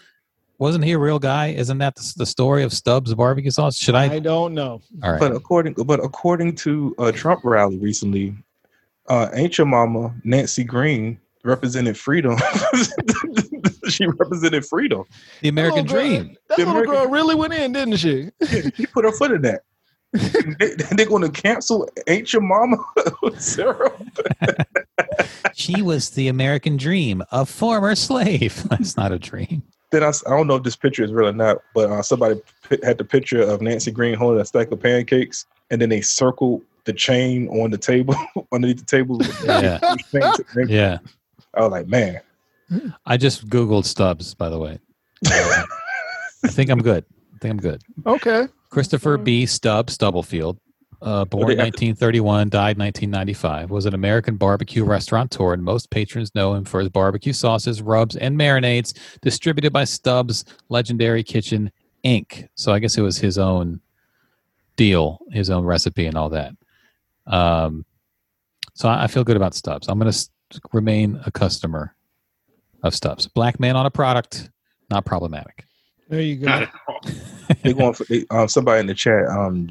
[0.59, 1.49] Wasn't he a real guy?
[1.49, 3.77] Isn't that the, the story of Stubbs barbecue sauce?
[3.77, 4.15] Should I?
[4.15, 4.81] I don't know.
[5.05, 5.21] All right.
[5.21, 8.35] But according but according to a Trump rally recently,
[9.09, 12.37] uh, ain't your mama Nancy Green represented freedom.
[13.89, 15.05] she represented freedom.
[15.41, 16.37] The American That little girl- Dream.
[16.49, 18.31] That The little American- girl really went in, didn't she?
[18.75, 19.63] She put her foot in that.
[20.13, 22.79] they, they're going to cancel Ain't Your Mama
[23.39, 23.93] Sarah.
[25.55, 28.63] She was the American Dream, a former slave.
[28.71, 29.63] That's not a dream.
[29.91, 32.41] Then I, I don't know if this picture is real or not, but uh, somebody
[32.69, 36.01] pi- had the picture of Nancy Green holding a stack of pancakes, and then they
[36.01, 38.17] circled the chain on the table
[38.53, 39.21] underneath the table.
[39.45, 39.79] Yeah.
[40.67, 40.99] Yeah.
[41.55, 42.21] I was like, man,
[43.07, 44.79] I just Googled Stubbs, by the way.
[45.31, 45.65] Uh,
[46.45, 47.05] I think I'm good.
[47.35, 47.83] I think I'm good.
[48.07, 48.49] Okay.
[48.71, 49.45] Christopher B.
[49.47, 50.59] Stubbs Stubblefield,
[51.03, 56.55] uh, born they 1931, died 1995, was an American barbecue restaurateur, and most patrons know
[56.55, 61.71] him for his barbecue sauces, rubs, and marinades distributed by Stubbs Legendary Kitchen
[62.05, 62.49] Inc.
[62.55, 63.81] So I guess it was his own
[64.77, 66.53] deal, his own recipe, and all that.
[67.29, 67.85] Um,
[68.75, 69.89] so I, I feel good about Stubbs.
[69.89, 70.29] I'm going to
[70.73, 71.95] remain a customer
[72.83, 73.27] of Stubbs.
[73.29, 74.51] Black man on a product,
[74.91, 75.65] not problematic.
[76.09, 76.67] There you go.
[77.63, 79.27] they going for they, um, somebody in the chat.
[79.29, 79.69] Um,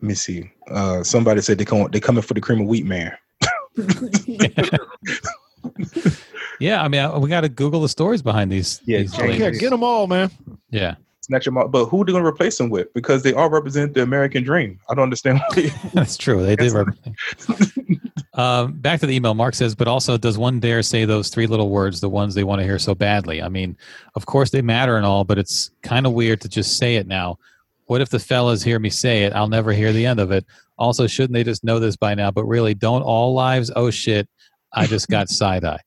[0.00, 0.50] let me see.
[0.70, 3.16] Uh, somebody said they come they coming for the cream of wheat man.
[6.58, 8.82] Yeah, I mean, I, we got to Google the stories behind these.
[8.84, 9.60] Yeah, these James- Yeah, ladies.
[9.60, 10.30] get them all, man.
[10.70, 10.96] yeah.
[11.30, 12.92] Snatch them out, but who they going to replace them with?
[12.92, 14.80] Because they all represent the American dream.
[14.90, 15.40] I don't understand.
[15.54, 16.44] Why That's true.
[16.44, 16.72] They did.
[16.72, 16.74] Yes.
[16.74, 18.00] represent-
[18.34, 19.34] um, back to the email.
[19.34, 22.42] Mark says, but also, does one dare say those three little words, the ones they
[22.42, 23.40] want to hear so badly?
[23.40, 23.76] I mean,
[24.16, 27.06] of course they matter and all, but it's kind of weird to just say it
[27.06, 27.38] now.
[27.86, 29.32] What if the fellas hear me say it?
[29.34, 30.44] I'll never hear the end of it.
[30.78, 32.32] Also, shouldn't they just know this by now?
[32.32, 33.70] But really, don't all lives?
[33.76, 34.28] Oh shit!
[34.72, 35.80] I just got side eye.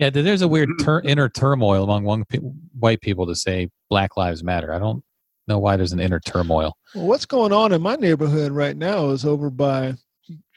[0.00, 2.38] Yeah, there's a weird tur- inner turmoil among one pe-
[2.78, 4.72] white people to say Black Lives Matter.
[4.72, 5.02] I don't
[5.46, 6.76] know why there's an inner turmoil.
[6.94, 9.98] Well, what's going on in my neighborhood right now is over by, and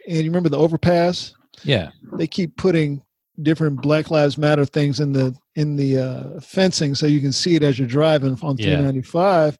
[0.07, 1.33] you remember the overpass?
[1.63, 3.01] Yeah, They keep putting
[3.41, 7.55] different Black Lives Matter things in the in the uh, fencing so you can see
[7.55, 8.75] it as you're driving on Yeah.
[8.77, 9.57] 395.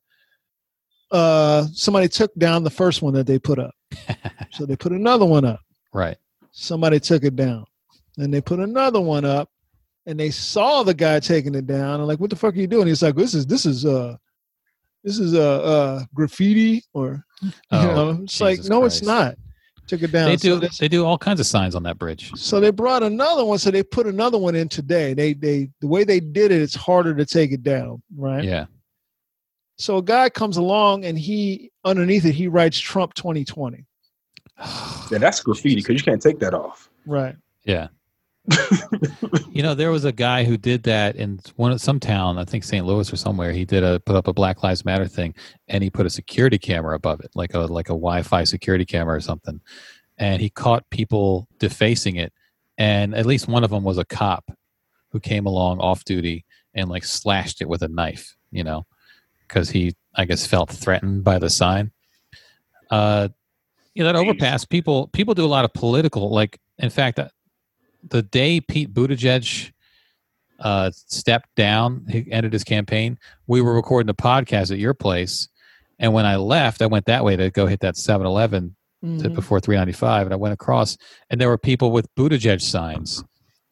[1.11, 3.73] Uh, somebody took down the first one that they put up,
[4.51, 5.59] so they put another one up.
[5.93, 6.17] right.
[6.53, 7.65] Somebody took it down,
[8.21, 9.49] and they put another one up,
[10.05, 11.99] and they saw the guy taking it down.
[11.99, 12.87] And like, what the fuck are you doing?
[12.87, 14.15] He's like, this is this is uh
[15.03, 17.81] this is uh, uh graffiti or you Oh,
[18.15, 19.35] know it's like Jesus no it's not
[19.87, 20.59] took it down They so, do.
[20.59, 22.31] they, They do all kinds of signs on that bridge.
[22.35, 25.87] so they brought another one so they put another one in today they they the
[25.87, 28.67] way they did it it's harder to take it down right Yeah.
[29.79, 33.83] so a guy comes along and he underneath it he writes trump 2020
[35.11, 36.89] yeah, that's graffiti because you can't take that off.
[37.07, 37.35] right
[37.65, 37.87] Yeah.
[39.51, 42.63] you know, there was a guy who did that in one some town, I think
[42.63, 42.85] St.
[42.85, 43.51] Louis or somewhere.
[43.51, 45.35] He did a put up a Black Lives Matter thing,
[45.67, 49.15] and he put a security camera above it, like a like a Wi-Fi security camera
[49.15, 49.61] or something.
[50.17, 52.33] And he caught people defacing it,
[52.77, 54.51] and at least one of them was a cop
[55.11, 58.35] who came along off duty and like slashed it with a knife.
[58.49, 58.87] You know,
[59.47, 61.91] because he I guess felt threatened by the sign.
[62.89, 63.29] Uh,
[63.93, 64.65] you know that overpass.
[64.65, 66.31] People people do a lot of political.
[66.31, 67.29] Like in fact, uh,
[68.09, 69.71] the day Pete Buttigieg
[70.59, 73.17] uh, stepped down, he ended his campaign.
[73.47, 75.47] We were recording the podcast at your place,
[75.99, 79.33] and when I left, I went that way to go hit that 7-Eleven to- Mhm.
[79.33, 80.97] before 395, and I went across,
[81.31, 83.23] and there were people with Buttigieg signs.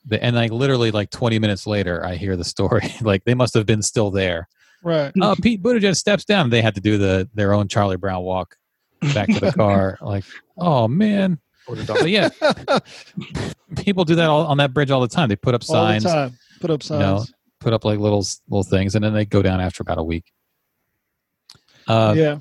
[0.06, 2.92] The- And like literally, like 20 minutes later, I hear the story.
[3.02, 4.48] like they must have been still there.
[4.84, 6.50] right Oh, Pete Buttigieg steps down.
[6.50, 8.56] They had to do the their own Charlie Brown walk
[9.14, 9.98] back to the car.
[10.02, 10.24] like,
[10.58, 11.40] oh man.
[11.88, 12.30] But yeah,
[13.78, 15.30] people do that all, on that bridge all the time.
[15.30, 18.00] They put up all the signs, time put up you know, signs put up like
[18.00, 20.32] little little things, and then they go down after about a week.
[21.88, 22.40] Uh, yeah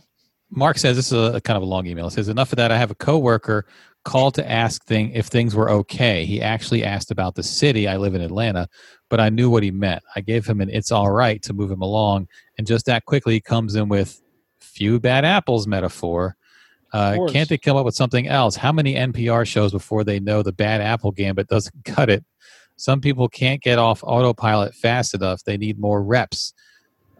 [0.51, 2.07] Mark says this is a, a kind of a long email.
[2.07, 2.73] It says enough of that.
[2.73, 3.67] I have a coworker
[4.05, 6.25] called to ask thing if things were okay.
[6.25, 7.87] He actually asked about the city.
[7.87, 8.69] I live in Atlanta,
[9.11, 10.03] but I knew what he meant.
[10.17, 13.35] I gave him an "it's all right" to move him along, and just that quickly
[13.35, 14.21] he comes in with
[14.61, 16.37] "few bad apples" metaphor.
[16.93, 18.56] Uh, can't they come up with something else?
[18.56, 22.24] How many NPR shows before they know the bad apple gambit doesn't cut it?
[22.77, 25.43] Some people can't get off autopilot fast enough.
[25.44, 26.55] They need more reps.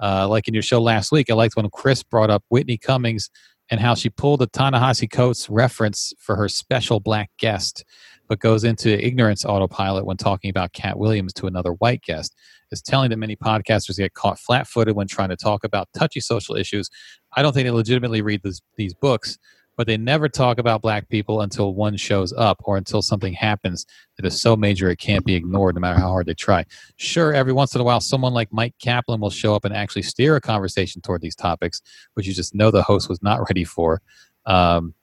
[0.01, 3.29] Uh, like in your show last week, I liked when Chris brought up Whitney Cummings
[3.69, 7.85] and how she pulled a Ta-Nehisi Coates reference for her special black guest,
[8.29, 12.35] but goes into ignorance autopilot when talking about Katt Williams to another white guest.
[12.71, 16.55] It's telling that many podcasters get caught flat-footed when trying to talk about touchy social
[16.55, 16.89] issues.
[17.37, 19.39] I don't think they legitimately read this, these books,
[19.79, 23.87] but they never talk about black people until one shows up or until something happens
[24.17, 26.65] that is so major it can't be ignored no matter how hard they try.
[26.97, 30.03] Sure, every once in a while, someone like Mike Kaplan will show up and actually
[30.03, 31.81] steer a conversation toward these topics,
[32.15, 34.03] which you just know the host was not ready for.
[34.47, 34.95] Um,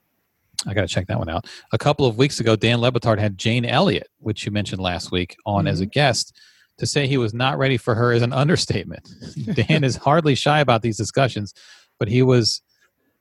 [0.67, 1.47] I got to check that one out.
[1.71, 5.09] A couple of weeks ago, Dan Le Batard had Jane Elliott, which you mentioned last
[5.09, 6.37] week, on as a guest.
[6.79, 9.09] To say he was not ready for her is an understatement.
[9.53, 11.53] Dan is hardly shy about these discussions,
[11.97, 12.61] but he was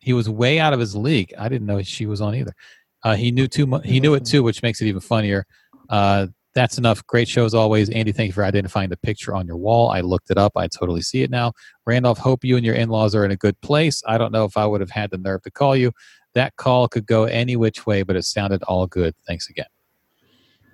[0.05, 1.33] he was way out of his league.
[1.39, 2.55] I didn't know she was on either.
[3.03, 3.87] Uh, he knew too much.
[3.87, 5.47] He knew it too, which makes it even funnier.
[5.89, 7.05] Uh, that's enough.
[7.07, 7.89] Great show as always.
[7.89, 9.91] Andy, thank you for identifying the picture on your wall.
[9.91, 10.53] I looked it up.
[10.57, 11.53] I totally see it now.
[11.87, 14.03] Randolph, hope you and your in laws are in a good place.
[14.07, 15.91] I don't know if I would have had the nerve to call you.
[16.35, 19.15] That call could go any which way, but it sounded all good.
[19.27, 19.67] Thanks again.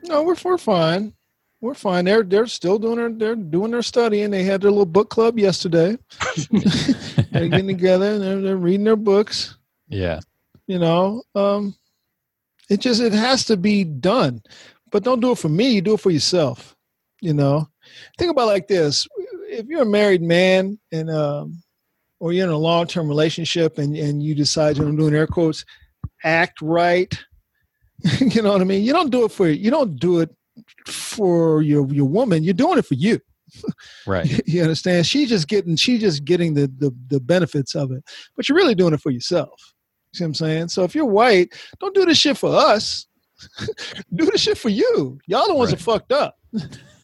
[0.03, 1.15] No, we're we're fine.
[1.61, 2.07] We're fine.
[2.07, 4.31] They're they're still doing their they're doing their studying.
[4.31, 5.99] They had their little book club yesterday.
[6.51, 9.59] they're getting together and they're, they're reading their books.
[9.89, 10.21] Yeah.
[10.67, 11.75] You know, um,
[12.71, 14.43] it just it has to be done,
[14.91, 15.71] but don't do it for me.
[15.71, 16.77] You do it for yourself.
[17.21, 17.69] You know,
[18.17, 19.07] think about it like this:
[19.49, 21.63] if you're a married man and um,
[22.21, 25.27] or you're in a long term relationship and and you decide, and I'm doing air
[25.27, 25.65] quotes,
[26.25, 27.13] act right.
[28.21, 28.83] you know what I mean?
[28.83, 29.55] You don't do it for you.
[29.55, 30.35] you don't do it
[30.87, 32.43] for your your woman.
[32.45, 33.21] You're doing it for you.
[34.07, 34.41] Right.
[34.47, 35.07] You understand?
[35.07, 38.03] She's just getting she's just getting the, the the benefits of it.
[38.37, 39.61] But you're really doing it for yourself.
[40.15, 40.69] See what I'm saying?
[40.69, 43.07] So if you're white, don't do this shit for us.
[44.15, 45.19] do this shit for you.
[45.27, 45.79] Y'all the ones Right.
[45.79, 46.37] that fucked up.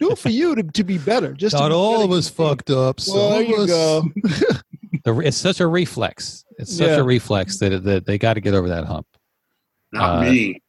[0.00, 1.32] do it for you to, to be better.
[1.32, 3.00] Just Not be all of us fucked up.
[3.00, 4.02] Some Well, there you go.
[5.22, 6.44] It's such a reflex.
[6.58, 6.96] It's such Yeah.
[6.96, 9.06] a reflex that, that they got to get over that hump.
[9.92, 10.62] Not Uh, me.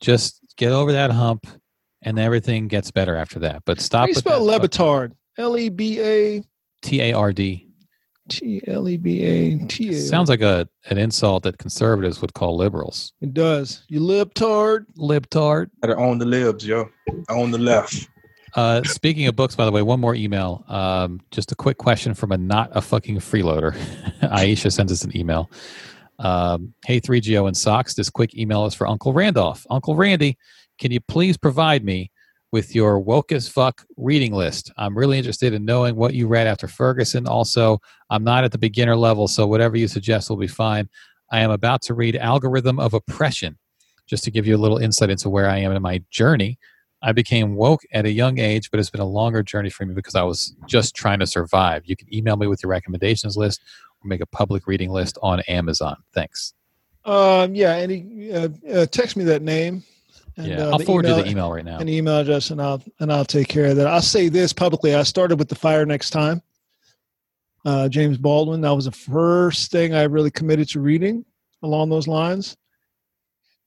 [0.00, 1.46] Just get over that hump,
[2.04, 3.62] and everything gets better after that.
[3.64, 4.06] But How stop.
[4.06, 5.12] do you spell that Levitard?
[5.38, 6.42] L E B A
[6.82, 7.68] T A R D.
[8.28, 9.94] T L E B A T A.
[9.94, 13.12] Sounds like a an insult that conservatives would call liberals.
[13.20, 13.84] it does.
[13.88, 14.86] You libtard.
[14.98, 15.70] Libtard.
[15.82, 16.88] Gotta own the libs, yo.
[17.28, 18.08] I Own the left.
[18.54, 20.64] Uh, speaking of books, by the way, one more email.
[20.68, 23.72] Um, just a quick question from a not a fucking freeloader.
[24.22, 25.50] Aisha sends us an email.
[26.20, 27.94] Um, hey, 3GO and Socks.
[27.94, 29.66] This quick email is for Uncle Randolph.
[29.70, 30.38] Uncle Randy,
[30.78, 32.10] can you please provide me
[32.52, 34.72] with your woke as fuck reading list?
[34.76, 37.26] I'm really interested in knowing what you read after Ferguson.
[37.26, 37.80] Also,
[38.10, 40.88] I'm not at the beginner level, so whatever you suggest will be fine.
[41.30, 43.58] I am about to read Algorithm of Oppression.
[44.06, 46.58] Just to give you a little insight into where I am in my journey,
[47.02, 49.94] I became woke at a young age, but it's been a longer journey for me
[49.94, 51.82] because I was just trying to survive.
[51.86, 53.62] You can email me with your recommendations list
[54.02, 55.96] or make a public reading list on Amazon.
[56.12, 56.54] Thanks.
[57.04, 59.82] Um, yeah, and he, uh, uh, text me that name.
[60.36, 61.78] And, yeah, uh, I'll forward you email- the email right now.
[61.78, 63.86] An email address, and I'll and I'll take care of that.
[63.86, 64.94] I'll say this publicly.
[64.94, 66.42] I started with the fire next time.
[67.64, 68.60] Uh, James Baldwin.
[68.60, 71.24] That was the first thing I really committed to reading
[71.62, 72.56] along those lines,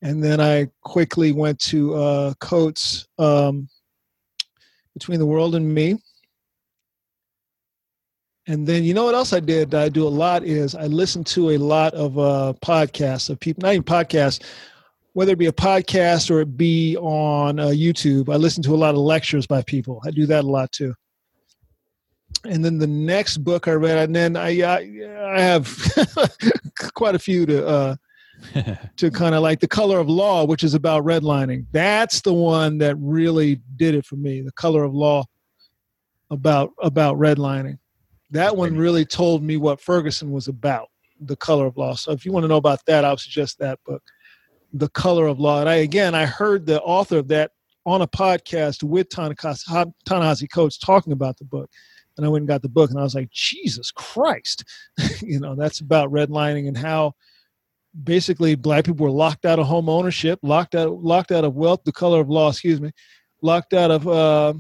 [0.01, 3.69] and then I quickly went to uh, Coates' um,
[4.93, 5.97] "Between the World and Me."
[8.49, 9.71] And then you know what else I did?
[9.71, 13.39] that I do a lot is I listen to a lot of uh, podcasts of
[13.39, 14.41] people, not even podcasts,
[15.17, 18.31] whether it be a podcast or it be on uh, YouTube.
[18.31, 19.99] I listen to a lot of lectures by people.
[20.05, 20.93] I do that a lot too.
[22.45, 24.77] And then the next book I read, and then I I,
[25.33, 25.75] I have
[26.93, 27.95] quite a few to uh,
[28.97, 31.65] to kind of like the Color of Law, which is about redlining.
[31.71, 34.41] That's the one that really did it for me.
[34.41, 35.25] The Color of Law
[36.29, 37.79] about about redlining.
[38.29, 40.89] That one really told me what Ferguson was about.
[41.21, 41.95] The Color of Law.
[41.95, 44.03] So if you want to know about that, I would suggest that book.
[44.73, 45.61] The Color of Law.
[45.61, 47.51] And I again, I heard the author of that
[47.85, 51.69] on a podcast with Ta-Nehisi Coates talking about the book.
[52.17, 54.65] And I went and got the book, and I was like, Jesus Christ,
[55.21, 57.13] you know, that's about redlining and how
[58.03, 61.83] basically black people were locked out of home ownership, locked out, locked out of wealth,
[61.85, 62.91] the color of law, excuse me,
[63.41, 64.53] locked out of uh,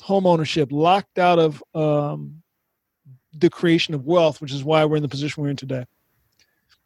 [0.00, 2.42] home ownership, locked out of um,
[3.32, 5.84] the creation of wealth, which is why we're in the position we're in today.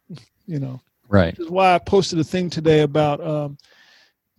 [0.45, 1.37] You know, right.
[1.37, 3.57] which is why I posted a thing today about um,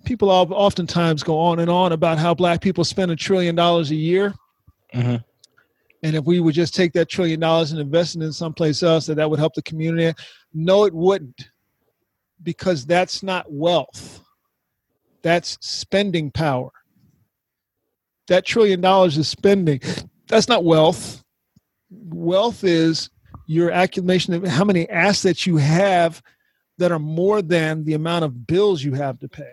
[0.05, 3.91] people all, oftentimes go on and on about how black people spend a trillion dollars
[3.91, 4.35] a year.
[4.95, 5.25] Mhm.
[6.03, 9.07] And if we would just take that trillion dollars and invest it in someplace else,
[9.07, 10.15] that that would help the community.
[10.53, 11.49] No, it wouldn't,
[12.43, 14.21] because that's not wealth.
[15.23, 16.71] That's spending power.
[18.29, 19.81] That trillion dollars is spending.
[20.29, 21.25] That's not wealth.
[21.91, 23.09] Wealth is
[23.47, 26.23] your accumulation of how many assets you have
[26.79, 29.53] that are more than the amount of bills you have to pay.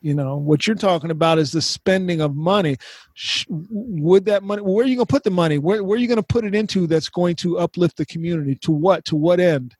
[0.00, 2.76] You know, what you're talking about is the spending of money.
[3.14, 5.58] Sh- Would that money, where are you going to put the money?
[5.58, 8.56] Where, where are you going to put it into that's going to uplift the community?
[8.62, 9.04] To what?
[9.06, 9.76] To what end?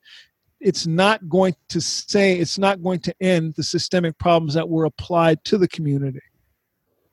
[0.60, 4.84] It's not going to say, it's not going to end the systemic problems that were
[4.84, 6.20] applied to the community.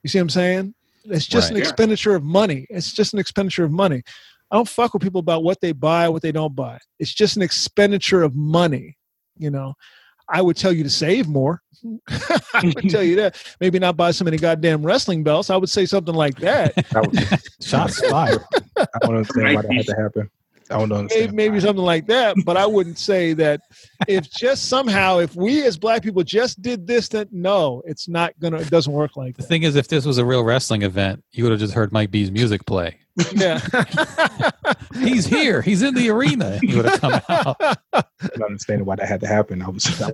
[0.04, 0.74] You see what I'm saying?
[1.06, 1.56] It's just Right.
[1.56, 2.64] an expenditure of money.
[2.70, 4.04] It's just an expenditure of money.
[4.52, 6.78] I don't fuck with people about what they buy, what they don't buy.
[7.00, 8.96] It's just an expenditure of money.
[9.40, 9.74] You know,
[10.28, 11.62] I would tell you to save more.
[12.08, 13.42] I would tell you that.
[13.60, 15.50] Maybe not buy so many goddamn wrestling belts.
[15.50, 16.74] I would say something like that.
[16.90, 18.44] That was, Shots fired.
[18.76, 20.30] I don't understand why that had to happen.
[20.70, 21.32] I don't maybe, understand.
[21.34, 22.36] maybe something like that.
[22.44, 23.60] But I wouldn't say that
[24.08, 28.38] if just somehow if we as black people just did this, that no, it's not
[28.40, 28.58] gonna.
[28.58, 29.48] It doesn't work like The that.
[29.48, 32.10] thing is, if this was a real wrestling event, you would have just heard Mike
[32.10, 32.96] B's music play.
[33.32, 33.60] Yeah.
[34.94, 35.60] He's here.
[35.62, 36.58] He's in the arena.
[36.62, 37.56] He would have come out.
[37.92, 39.60] I don't understand why that had to happen.
[39.62, 40.12] I was, I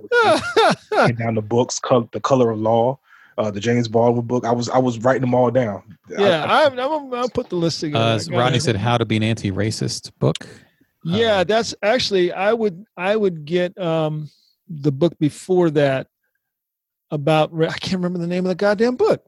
[0.91, 2.99] was down the books, col- the color of law,
[3.37, 4.45] uh, the James Baldwin book.
[4.45, 5.97] I was I was writing them all down.
[6.09, 8.03] yeah, I, I'm, I'm, I'll put the list together.
[8.03, 10.37] Uh, Rodney said, "How to be an anti-racist" book.
[11.03, 14.29] Yeah, Uh, that's actually I would I would get um
[14.69, 16.07] the book before that
[17.11, 19.23] about I can't remember the name of the goddamn book.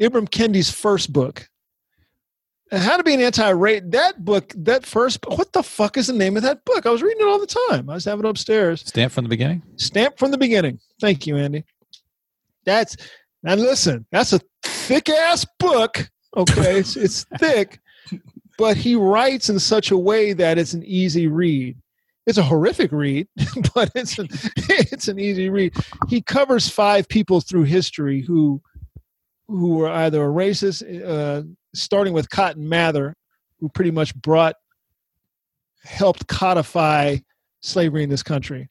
[0.00, 1.48] Ibram Kendi's first book.
[2.70, 6.36] How to be an anti-rate that book that first what the fuck is the name
[6.36, 6.86] of that book?
[6.86, 7.90] I was reading it all the time.
[7.90, 8.82] I was having it upstairs.
[8.86, 9.62] Stamp from the beginning.
[9.76, 10.78] Stamp from the beginning.
[11.00, 11.64] Thank you, Andy.
[12.64, 12.96] That's
[13.42, 16.08] now listen, that's a thick ass book.
[16.36, 17.80] Okay, it's, it's thick,
[18.58, 21.76] but he writes in such a way that it's an easy read.
[22.26, 23.26] It's a horrific read,
[23.74, 24.28] but it's an
[24.68, 25.74] it's an easy read.
[26.08, 28.62] He covers five people through history who
[29.48, 31.42] who were either a racist, uh,
[31.74, 33.14] starting with Cotton Mather,
[33.60, 34.54] who pretty much brought
[35.82, 37.16] helped codify
[37.60, 38.70] slavery in this country,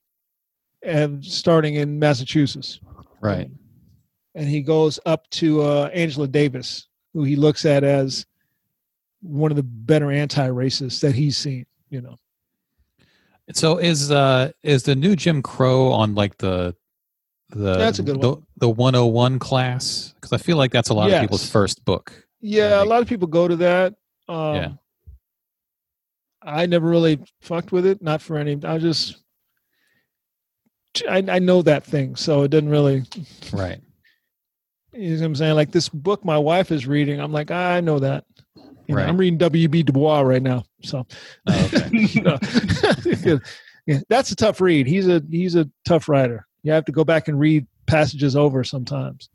[0.81, 2.79] and starting in Massachusetts
[3.21, 3.51] Right.
[4.35, 8.25] And he goes up to uh, Angela Davis, who he looks at as
[9.21, 11.65] one of the better anti-racists that he's seen.
[11.89, 12.15] You know,
[13.53, 16.75] So is uh is the new Jim Crow on like the
[17.49, 18.45] the That's a good the, one.
[18.57, 21.17] the 101 class because I feel like that's a lot Yes.
[21.17, 22.13] of people's first book.
[22.39, 23.95] yeah, a lot of people go to that.
[24.29, 24.71] Um, Yeah.
[26.43, 28.57] I never really fucked with it, not for any.
[28.63, 29.17] I just,
[31.07, 33.03] I, I know that thing, so it didn't really.
[33.53, 33.79] Right.
[34.93, 35.55] You know what I'm saying?
[35.55, 38.25] Like this book my wife is reading, I'm like, I know that.
[38.87, 39.83] You know, I'm reading W.B.
[39.83, 41.07] Du Bois right now, so.
[41.47, 42.19] Oh, okay.
[43.85, 44.85] yeah, that's a tough read.
[44.85, 46.45] He's a he's a tough writer.
[46.63, 49.29] You have to go back and read passages over sometimes.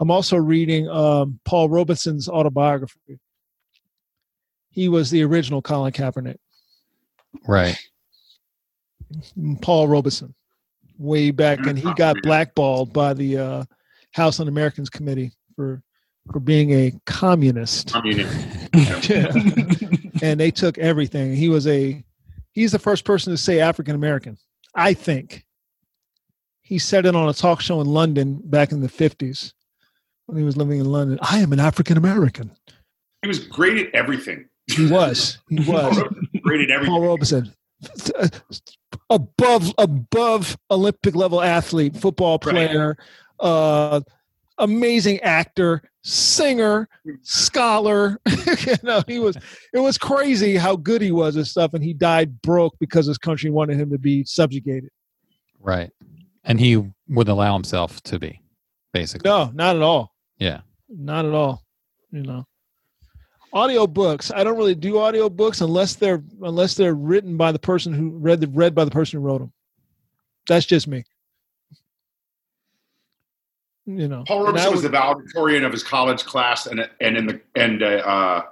[0.00, 3.20] I'm also reading um, Paul Robeson's autobiography.
[4.70, 6.38] He was the original Colin Kaepernick.
[7.46, 7.78] Right.
[9.60, 10.34] Paul Robeson,
[10.98, 13.64] way back, and he got blackballed by the uh,
[14.12, 15.82] House Un-Americans Committee for
[16.32, 17.94] for being a communist.
[17.96, 18.18] I mean,
[18.74, 19.32] Yeah.
[20.22, 21.34] and they took everything.
[21.34, 22.04] He was a
[22.52, 24.36] he's the first person to say African American.
[24.74, 25.44] I think
[26.62, 29.54] he said it on a talk show in London back in the fifties
[30.26, 31.18] when he was living in London.
[31.22, 32.50] I am an African American.
[33.22, 34.46] he was great at everything.
[34.68, 35.38] He was.
[35.48, 36.00] He was.
[36.42, 36.92] Great at everything.
[36.94, 37.52] Paul Robeson,
[39.08, 42.96] above above Olympic level athlete, football Right.
[43.40, 44.00] Uh,
[44.58, 46.88] amazing actor, singer,
[47.22, 48.20] scholar.
[48.66, 49.36] you know, he was.
[49.72, 53.18] It was crazy how good he was and stuff, and he died broke because his
[53.18, 54.90] country wanted him to be subjugated.
[55.58, 55.90] Right.
[56.44, 56.76] And he
[57.08, 58.40] wouldn't allow himself to be,
[58.92, 59.28] basically.
[59.28, 60.14] No, not at all.
[60.38, 60.60] Yeah.
[60.88, 61.62] Not at all.
[62.10, 62.46] You know.
[63.52, 64.30] Audio books.
[64.30, 68.10] I don't really do audio books unless they're unless they're written by the person who
[68.10, 69.52] read the read by the person who wrote them.
[70.48, 71.04] That's just me.
[73.98, 74.24] You know.
[74.26, 77.40] Paul and Robeson was would- the valedictorian of his college class, and and in the
[77.54, 78.42] and uh,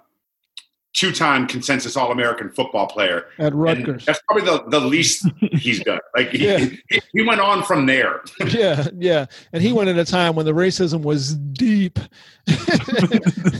[0.94, 3.26] two-time consensus All-American football player.
[3.38, 4.04] at And Rutgers.
[4.04, 6.00] that's probably the, the least he's done.
[6.16, 6.58] Like he, Yeah.
[6.88, 8.22] he, he went on from there.
[8.48, 9.26] yeah, yeah.
[9.52, 12.00] And he went at a time when the racism was deep.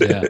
[0.01, 0.25] Yeah.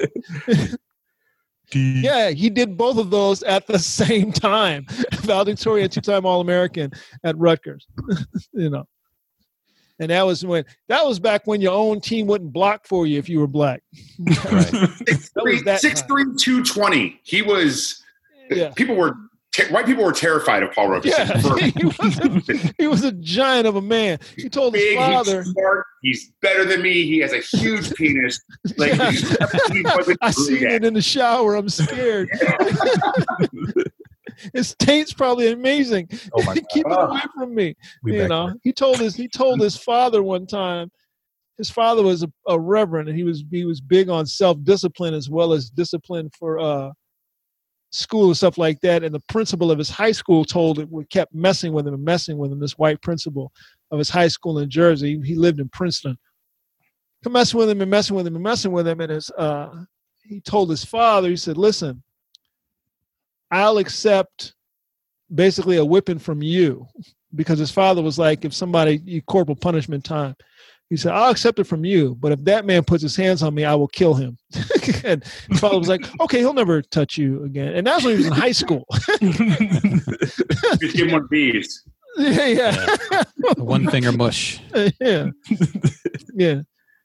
[1.70, 2.04] Deep.
[2.04, 4.84] yeah, he did both of those at the same time.
[5.22, 6.90] Valedictorian, two-time All-American
[7.24, 7.86] at Rutgers.
[8.52, 8.86] you know.
[10.00, 13.18] And that was when that was back when your own team wouldn't block for you
[13.18, 13.82] if you were black.
[14.18, 14.70] Right.
[15.34, 16.08] That was that Six time.
[16.08, 17.20] three two twenty.
[17.24, 18.02] He was.
[18.50, 18.70] Yeah.
[18.76, 19.14] People were
[19.52, 21.26] te- white people were terrified of Paul Robeson.
[21.28, 24.18] Yeah, he was, a, he was a giant of a man.
[24.36, 27.04] He told his father, he's smart, he's better than me.
[27.06, 28.40] He has a huge penis.
[28.76, 29.10] Like Yeah.
[29.10, 29.84] he
[30.20, 31.56] I true seen it in the shower.
[31.56, 32.30] I'm scared.
[34.54, 36.08] his taint's probably amazing.
[36.32, 37.74] Oh my Keep it away from me.
[38.02, 40.90] We you know, he told his he told his father one time.
[41.56, 45.14] His father was a, a reverend, and he was he was big on self discipline
[45.14, 46.90] as well as discipline for uh,
[47.90, 49.02] school and stuff like that.
[49.02, 52.38] And the principal of his high school told it kept messing with him and messing
[52.38, 52.60] with him.
[52.60, 53.52] This white principal
[53.90, 56.16] of his high school in Jersey, he lived in Princeton.
[57.24, 59.84] Kept messing with him and messing with him and messing with him, and his uh,
[60.22, 62.02] he told his father, he said, "Listen,
[63.50, 64.54] I'll accept."
[65.34, 66.86] basically a whipping from you
[67.34, 70.34] because his father was like, if somebody you corporal punishment time,
[70.88, 73.54] he said, I'll accept it from you, but if that man puts his hands on
[73.54, 74.38] me, I will kill him.
[75.04, 77.74] and his father was like, okay, he'll never touch you again.
[77.74, 78.86] And that's when he was in high school.
[79.20, 79.20] Just
[80.80, 81.84] give him one of these.
[82.16, 83.22] yeah, yeah.
[83.58, 84.60] One finger mush.
[84.98, 85.28] yeah.
[86.34, 86.62] Yeah.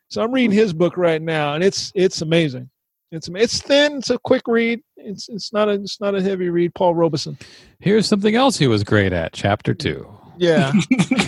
[0.08, 2.70] So I'm reading his book right now, and it's it's amazing.
[3.14, 3.98] It's it's thin.
[3.98, 4.82] It's a quick read.
[4.98, 6.74] It's it's not a it's not a heavy read.
[6.74, 7.38] Paul Robeson.
[7.80, 9.34] Here's something else he was great at.
[9.34, 10.08] Chapter two.
[10.38, 10.74] Yeah.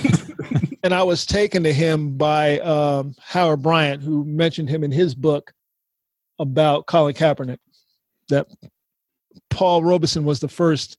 [0.83, 5.13] and I was taken to him by um, Howard Bryant, who mentioned him in his
[5.13, 5.53] book
[6.39, 7.59] about Colin Kaepernick.
[8.29, 8.47] That
[9.51, 10.97] Paul Robeson was the first,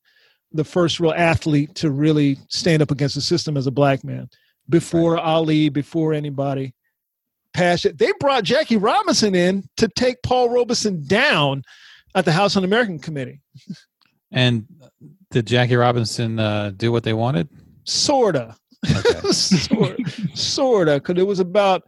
[0.53, 4.29] the first real athlete to really stand up against the system as a black man.
[4.69, 6.76] Before Ali, before anybody,
[7.57, 7.97] passion.
[7.97, 11.63] They brought Jackie Robinson in to take Paul Robeson down
[12.15, 13.41] at the House Un-American Committee.
[14.31, 14.67] And
[15.31, 17.49] did Jackie Robinson uh, do what they wanted?
[17.85, 18.57] Sorta.
[18.89, 19.31] Okay.
[19.31, 19.99] sort,
[20.35, 21.85] sorta, because it was about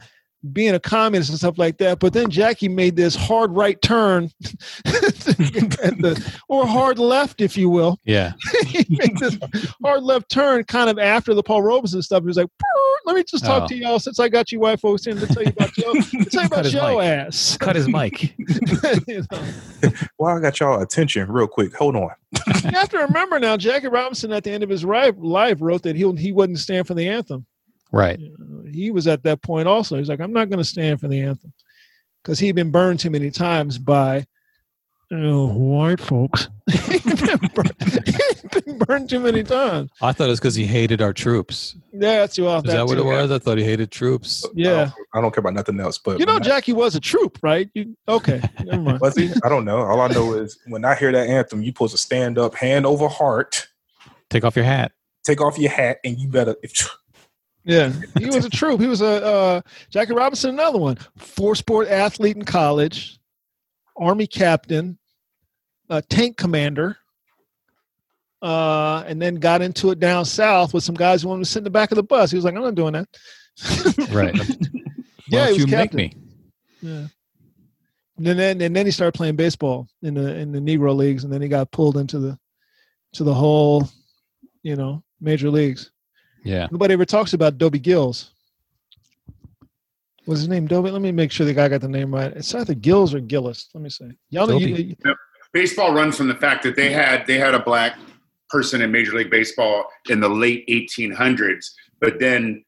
[0.53, 1.99] being a communist and stuff like that.
[1.99, 4.31] But then Jackie made this hard right turn,
[4.85, 7.99] the, or hard left, if you will.
[8.05, 8.33] Yeah.
[8.67, 9.37] he made this
[9.83, 12.23] hard left turn kind of after the Paul Robeson stuff.
[12.23, 12.47] He was like,
[13.05, 13.67] "Let me just talk Oh.
[13.67, 15.93] to y'all since I got you white folks in to tell you about Joe.
[15.95, 18.35] To tell you about his Joe ass." Cut his mic.
[19.07, 19.91] You know.
[20.19, 21.75] Well, I got y'all attention real quick.
[21.77, 22.11] Hold on.
[22.65, 25.83] You have to remember now, Jackie Robinson at the end of his life, life wrote
[25.83, 27.47] that he he wouldn't stand for the anthem.
[27.93, 28.21] Right.
[28.71, 29.97] He was at that point also.
[29.97, 31.53] He's like, I'm not going to stand for the anthem
[32.23, 34.27] because he'd been burned too many times by
[35.11, 36.49] you know, white folks.
[36.71, 39.91] he'd, been burned, he'd been burned too many times.
[40.03, 41.77] I thought it was because he hated our troops.
[41.95, 42.67] Yeah, that's you off.
[42.67, 43.01] Is that what too.
[43.01, 43.31] it was?
[43.31, 44.45] I thought he hated troops.
[44.47, 44.71] Oh, yeah.
[44.71, 45.97] I don't, I don't care about nothing else.
[45.97, 47.71] But You know, when I- Jackie was a troop, right?
[47.73, 48.43] You okay?
[48.65, 49.01] Never mind.
[49.01, 49.33] was he?
[49.43, 49.79] I don't know.
[49.79, 52.85] All I know is when I hear that anthem, you supposed to stand up, hand
[52.85, 53.67] over heart,
[54.29, 54.93] Take off your hat.
[55.25, 56.55] take off your hat, and you better.
[56.63, 56.87] If,
[57.65, 58.81] Yeah, he was a troop.
[58.81, 59.61] He was a uh,
[59.91, 63.19] Jackie Robinson, another one, four sport athlete in college,
[63.97, 64.99] army captain,
[65.91, 66.97] uh, tank commander,
[68.41, 71.59] uh, and then got into it down south with some guys who wanted to sit
[71.59, 72.31] in the back of the bus.
[72.31, 73.09] He was like, "I'm not doing that."
[74.11, 74.35] Right.
[75.31, 75.97] Yeah, Why he was you make captain.
[75.99, 76.15] me?
[76.81, 77.07] Yeah.
[78.17, 81.31] And then and then he started playing baseball in the in the Negro leagues, and
[81.31, 82.39] then he got pulled into the
[83.13, 83.87] to the whole,
[84.63, 85.91] you know, major leagues.
[86.45, 86.69] Yeah.
[86.71, 88.31] Nobody ever talks about Dobie Gills.
[90.25, 90.67] What's his name?
[90.67, 90.91] Dobie.
[90.91, 92.33] Let me make sure the guy got the name right.
[92.33, 93.69] It's either Gills or Gillis.
[93.75, 94.11] Let me see.
[94.31, 94.97] Y'all know you, Dobie.
[95.53, 97.99] Baseball runs from the fact that they had they had a black
[98.51, 101.71] person in Major League Baseball in the late 1800s,
[102.01, 102.63] but then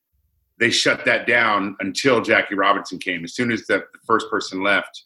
[0.58, 3.24] they shut that down until Jackie Robinson came.
[3.24, 5.04] As soon as the first person left,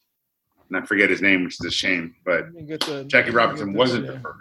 [0.68, 3.30] and I forget his name, which is a shame, but let me get the- Jackie
[3.30, 4.38] Robinson get this wasn't the first.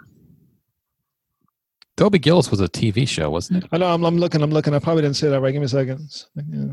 [1.96, 3.68] Doby Gillis was a TV show, wasn't it?
[3.72, 3.86] I know.
[3.86, 4.42] I'm, I'm looking.
[4.42, 4.74] I'm looking.
[4.74, 5.52] I probably didn't say that right.
[5.52, 6.10] Give me a second.
[6.50, 6.64] Yeah.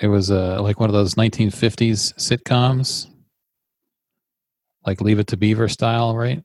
[0.00, 3.06] It was uh, like one of those 1950s sitcoms,
[4.86, 6.42] like Leave It to Beaver style, right?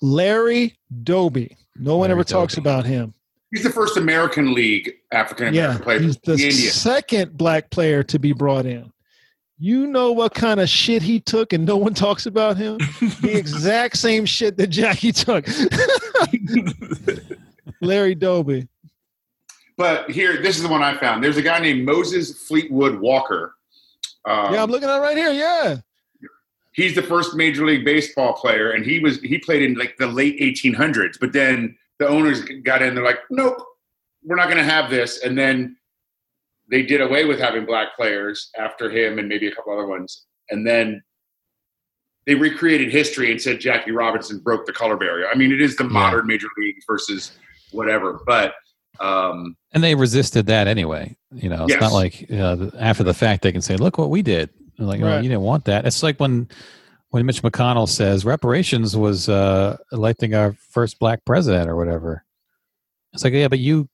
[0.00, 1.56] Larry Doby.
[1.76, 2.68] No one Larry ever talks Dobie.
[2.68, 3.14] about him.
[3.52, 8.02] He's the first American League African Yeah, American player he's the the second black player
[8.04, 8.92] to be brought in.
[9.62, 12.78] You know what kind of shit he took, and no one talks about him.
[13.20, 15.46] the exact same shit that Jackie took.
[17.82, 18.68] Larry Doby.
[19.76, 21.22] But here, this is the one I found.
[21.22, 23.54] There's a guy named Moses Fleetwood Walker.
[24.24, 25.30] Um, Yeah, I'm looking at it right here.
[25.30, 25.76] Yeah.
[26.72, 30.06] he's the first Major League Baseball player, and he was he played in like the
[30.06, 31.18] late 1800s.
[31.20, 32.94] But then the owners got in.
[32.94, 33.58] They're like, nope,
[34.24, 35.22] we're not going to have this.
[35.22, 35.76] And then
[36.70, 40.26] they did away with having black players after him and maybe a couple other ones.
[40.50, 41.02] And then
[42.26, 45.26] they recreated history and said Jackie Robinson broke the color barrier.
[45.32, 47.32] I mean, it is the modern Major League versus
[47.72, 48.54] whatever, but.
[49.00, 51.16] Um, And they resisted that anyway.
[51.32, 51.80] You know, it's Yes.
[51.80, 55.00] not like uh, after the fact they can say, "Look what we did." They're like,
[55.00, 56.48] "Oh, you didn't want that." It's like when
[57.08, 62.24] when Mitch McConnell says reparations was uh, electing our first black president or whatever.
[63.12, 63.88] It's like, yeah, but you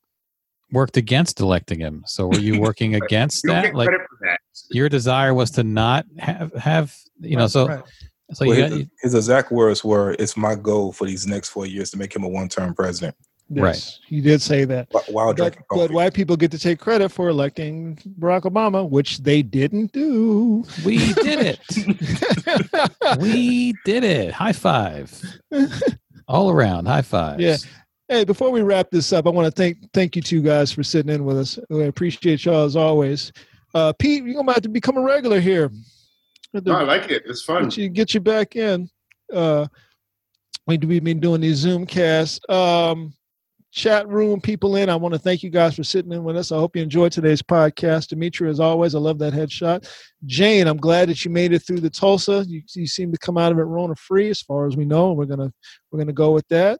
[0.72, 2.02] worked against electing him.
[2.06, 3.74] So were you working against that?
[3.74, 3.90] Like
[4.22, 4.38] that.
[4.70, 7.44] your desire was to not have have you know.
[7.44, 7.82] Right, So right.
[8.28, 11.26] it's like Well, you his, got, his exact words were, "It's my goal for these
[11.26, 13.14] next four years to make him a one-term president."
[13.48, 14.88] Yes, He did say that.
[14.90, 15.94] wh- While But, drinking but coffee.
[15.94, 20.64] white people get to take credit for electing Barack Obama, which they didn't do.
[20.84, 21.60] we did it.
[23.20, 24.32] we did it.
[24.32, 25.22] High five.
[26.28, 26.86] All around.
[26.86, 27.40] High fives.
[27.40, 27.56] Yeah.
[28.08, 30.84] Hey, before we wrap this up, I want to thank thank you two guys for
[30.84, 31.58] sitting in with us.
[31.68, 33.32] We appreciate y'all as always.
[33.74, 35.72] Uh, Pete, you're gonna have to become a regular here.
[36.52, 37.24] No, I like it.
[37.26, 37.64] It's fun.
[37.64, 38.88] get you get you back in.
[39.32, 39.66] Uh,
[40.68, 42.38] we we've been doing these Zoom casts.
[42.48, 43.12] Um,
[43.72, 44.88] chat room people in.
[44.88, 46.52] I want to thank you guys for sitting in with us.
[46.52, 48.08] I hope you enjoyed today's podcast.
[48.08, 49.92] Dimitri, as always, I love that headshot.
[50.24, 52.44] Jane, I'm glad that you made it through the Tulsa.
[52.46, 55.12] You, you seem to come out of it Rona free, as far as we know.
[55.12, 55.52] We're gonna
[55.90, 56.78] we're gonna go with that.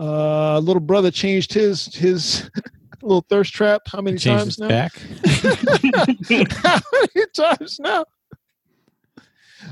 [0.00, 2.50] Uh, little brother changed his his
[3.02, 3.82] little thirst trap.
[3.86, 4.68] How many times now?
[4.68, 4.92] back.
[5.26, 8.04] How many times now?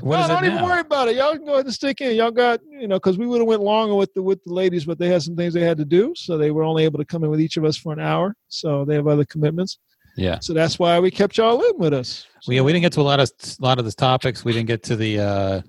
[0.01, 0.65] What no, don't even now?
[0.65, 1.15] worry about it.
[1.15, 2.15] Y'all can go ahead and stick in.
[2.15, 4.85] Y'all got, you know, because we would have went longer with the with the ladies,
[4.85, 7.05] but they had some things they had to do, so they were only able to
[7.05, 8.35] come in with each of us for an hour.
[8.49, 9.79] So they have other commitments.
[10.15, 10.37] Yeah.
[10.41, 12.27] So that's why we kept y'all in with us.
[12.47, 14.45] Well, yeah, we didn't get to a lot of a lot of the topics.
[14.45, 15.19] We didn't get to the.
[15.19, 15.61] uh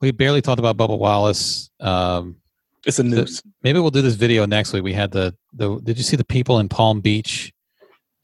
[0.00, 1.70] We barely talked about Bubba Wallace.
[1.80, 2.36] Um,
[2.86, 3.42] It's a news.
[3.62, 4.82] maybe we'll do this video next week.
[4.84, 5.78] We had the the.
[5.80, 7.52] Did you see the people in Palm Beach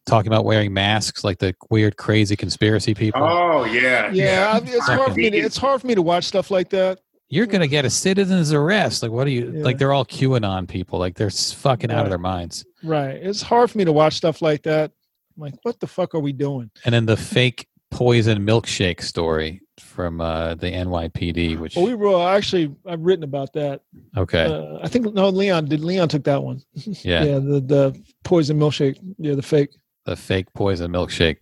[0.06, 3.22] talking about wearing masks, like the weird, crazy conspiracy people?
[3.22, 5.30] Oh yeah, Yeah, I mean, it's hard for me.
[5.30, 7.00] To, it's hard for me to watch stuff like that.
[7.28, 9.02] You're gonna get a citizen's arrest.
[9.02, 9.52] Like, what are you?
[9.56, 9.64] Yeah.
[9.64, 10.98] Like, they're all QAnon people.
[10.98, 12.64] Like, they're s- fucking out of their minds.
[12.84, 13.16] Right.
[13.16, 14.90] It's hard for me to watch stuff like that.
[15.36, 16.70] I'm like, what the fuck are we doing?
[16.84, 19.61] And then the fake poison milkshake story
[19.92, 22.74] from uh, the NYPD, which Well, we were actually.
[22.86, 23.82] I've written about that.
[24.16, 25.80] okay, Uh, I think no, Leon did.
[25.84, 26.62] Leon took that one.
[26.74, 28.96] yeah, yeah the the poison milkshake.
[29.18, 29.70] Yeah, the fake.
[30.06, 31.36] the fake poison milkshake.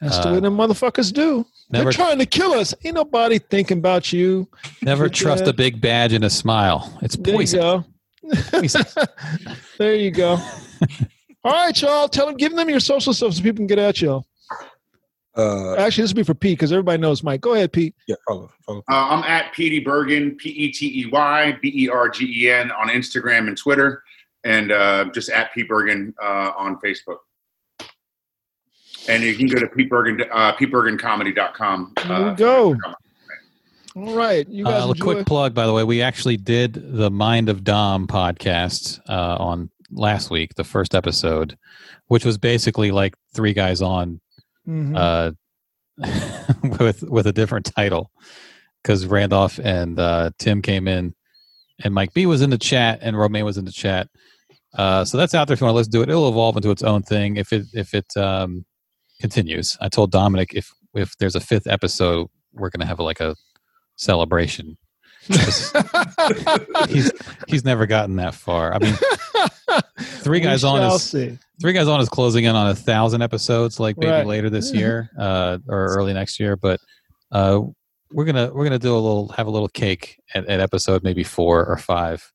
[0.00, 1.44] That's the Uh, way them motherfuckers do.
[1.70, 2.74] Never, They're trying to kill us.
[2.84, 4.48] Ain't nobody thinking about you.
[4.82, 6.98] never You're trust a big badge and a smile.
[7.02, 7.84] It's poison.
[8.22, 9.02] There you go.
[9.78, 10.38] There you go.
[11.44, 12.08] All right, y'all.
[12.08, 14.26] Tell them, give them your social stuff so people can get at y'all.
[15.36, 17.40] Uh, Actually, this will be for Pete because everybody knows Mike.
[17.40, 17.94] Go ahead, Pete.
[18.08, 18.80] yeah, follow, follow.
[18.90, 22.50] Uh, I'm at Petey Bergen, P E T E Y B E R G E
[22.50, 24.02] N on Instagram and Twitter,
[24.44, 27.18] and uh, just at Pete Bergen uh, on Facebook.
[29.08, 31.92] And you can go to Pete Bergen, uh, PeteBergenComedy.com.
[31.96, 32.76] There Uh, we go.
[33.96, 37.10] All right, you guys Uh, a quick plug, by the way, we actually did the
[37.10, 41.56] Mind of Dom podcast uh, on last week, the first episode,
[42.06, 44.20] which was basically like three guys on
[44.68, 44.96] Mhm.
[44.96, 45.32] uh,
[46.80, 48.10] with with a different title
[48.82, 51.14] because Randolph and uh, Tim came in,
[51.84, 54.08] and Mike B was in the chat, and Romaine was in the chat.
[54.74, 56.08] Uh, so that's out there if you want to listen to it.
[56.08, 58.64] It'll evolve into its own thing if it if it um,
[59.20, 59.76] continues.
[59.80, 63.36] I told Dominic if if there's a fifth episode, we're gonna have a, like a
[63.96, 64.76] celebration.
[66.88, 67.12] he's
[67.46, 68.72] he's never gotten that far.
[68.74, 68.94] I mean,
[69.98, 71.38] three guys on is see.
[71.60, 74.26] Three Guys On is closing in on a thousand episodes, like maybe Right.
[74.26, 76.56] later this year uh, or early next year.
[76.56, 76.80] But
[77.32, 77.60] uh,
[78.12, 81.22] we're gonna we're gonna do a little have a little cake at, at episode maybe
[81.22, 82.26] four or five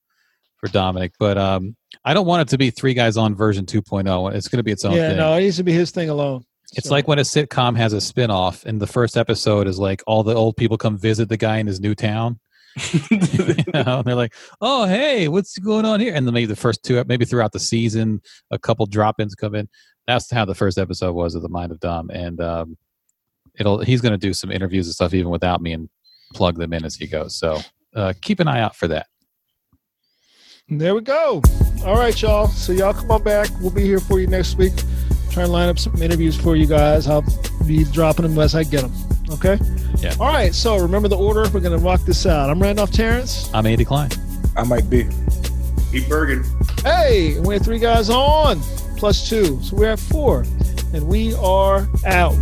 [0.57, 1.13] for Dominic.
[1.19, 4.33] But um, I don't want it to be Three Guys On version 2.0.
[4.33, 5.17] It's gonna be its own Yeah, thing.
[5.17, 6.43] no, it needs to be his thing alone.
[6.73, 10.01] It's So- like when a sitcom has a spin-off and the first episode is like
[10.07, 12.39] all the old people come visit the guy in his new town.
[13.09, 16.83] you know, they're like, "Oh, hey, what's going on here?" And then maybe the first
[16.83, 18.21] two, maybe throughout the season,
[18.51, 19.69] a couple drop-ins come in.
[20.07, 22.77] That's how the first episode was of the Mind of Dom, and um,
[23.57, 25.89] it'll he's going to do some interviews and stuff even without me and
[26.33, 27.35] plug them in as he goes.
[27.35, 27.59] So
[27.95, 29.07] uh, keep an eye out for that.
[30.67, 31.41] There we go.
[31.85, 32.47] All right, y'all.
[32.47, 33.49] So y'all come on back.
[33.61, 34.73] We'll be here for you next week.
[35.35, 37.09] Try and line up some interviews for you guys.
[37.09, 37.25] I'll
[37.67, 38.93] be dropping them as I get them.
[39.31, 39.59] Okay.
[39.97, 40.15] Yeah.
[40.17, 40.55] All right.
[40.55, 41.43] So remember the order.
[41.49, 42.49] We're gonna rock this out.
[42.49, 43.49] I'm Randolph Terrance.
[43.53, 44.11] I'm Andy Klein.
[44.55, 45.09] I might be.
[45.91, 46.45] Pete Bergen.
[46.85, 48.61] Hey, we had three guys on
[48.95, 50.45] plus two, so we're at four,
[50.93, 52.39] and we are out.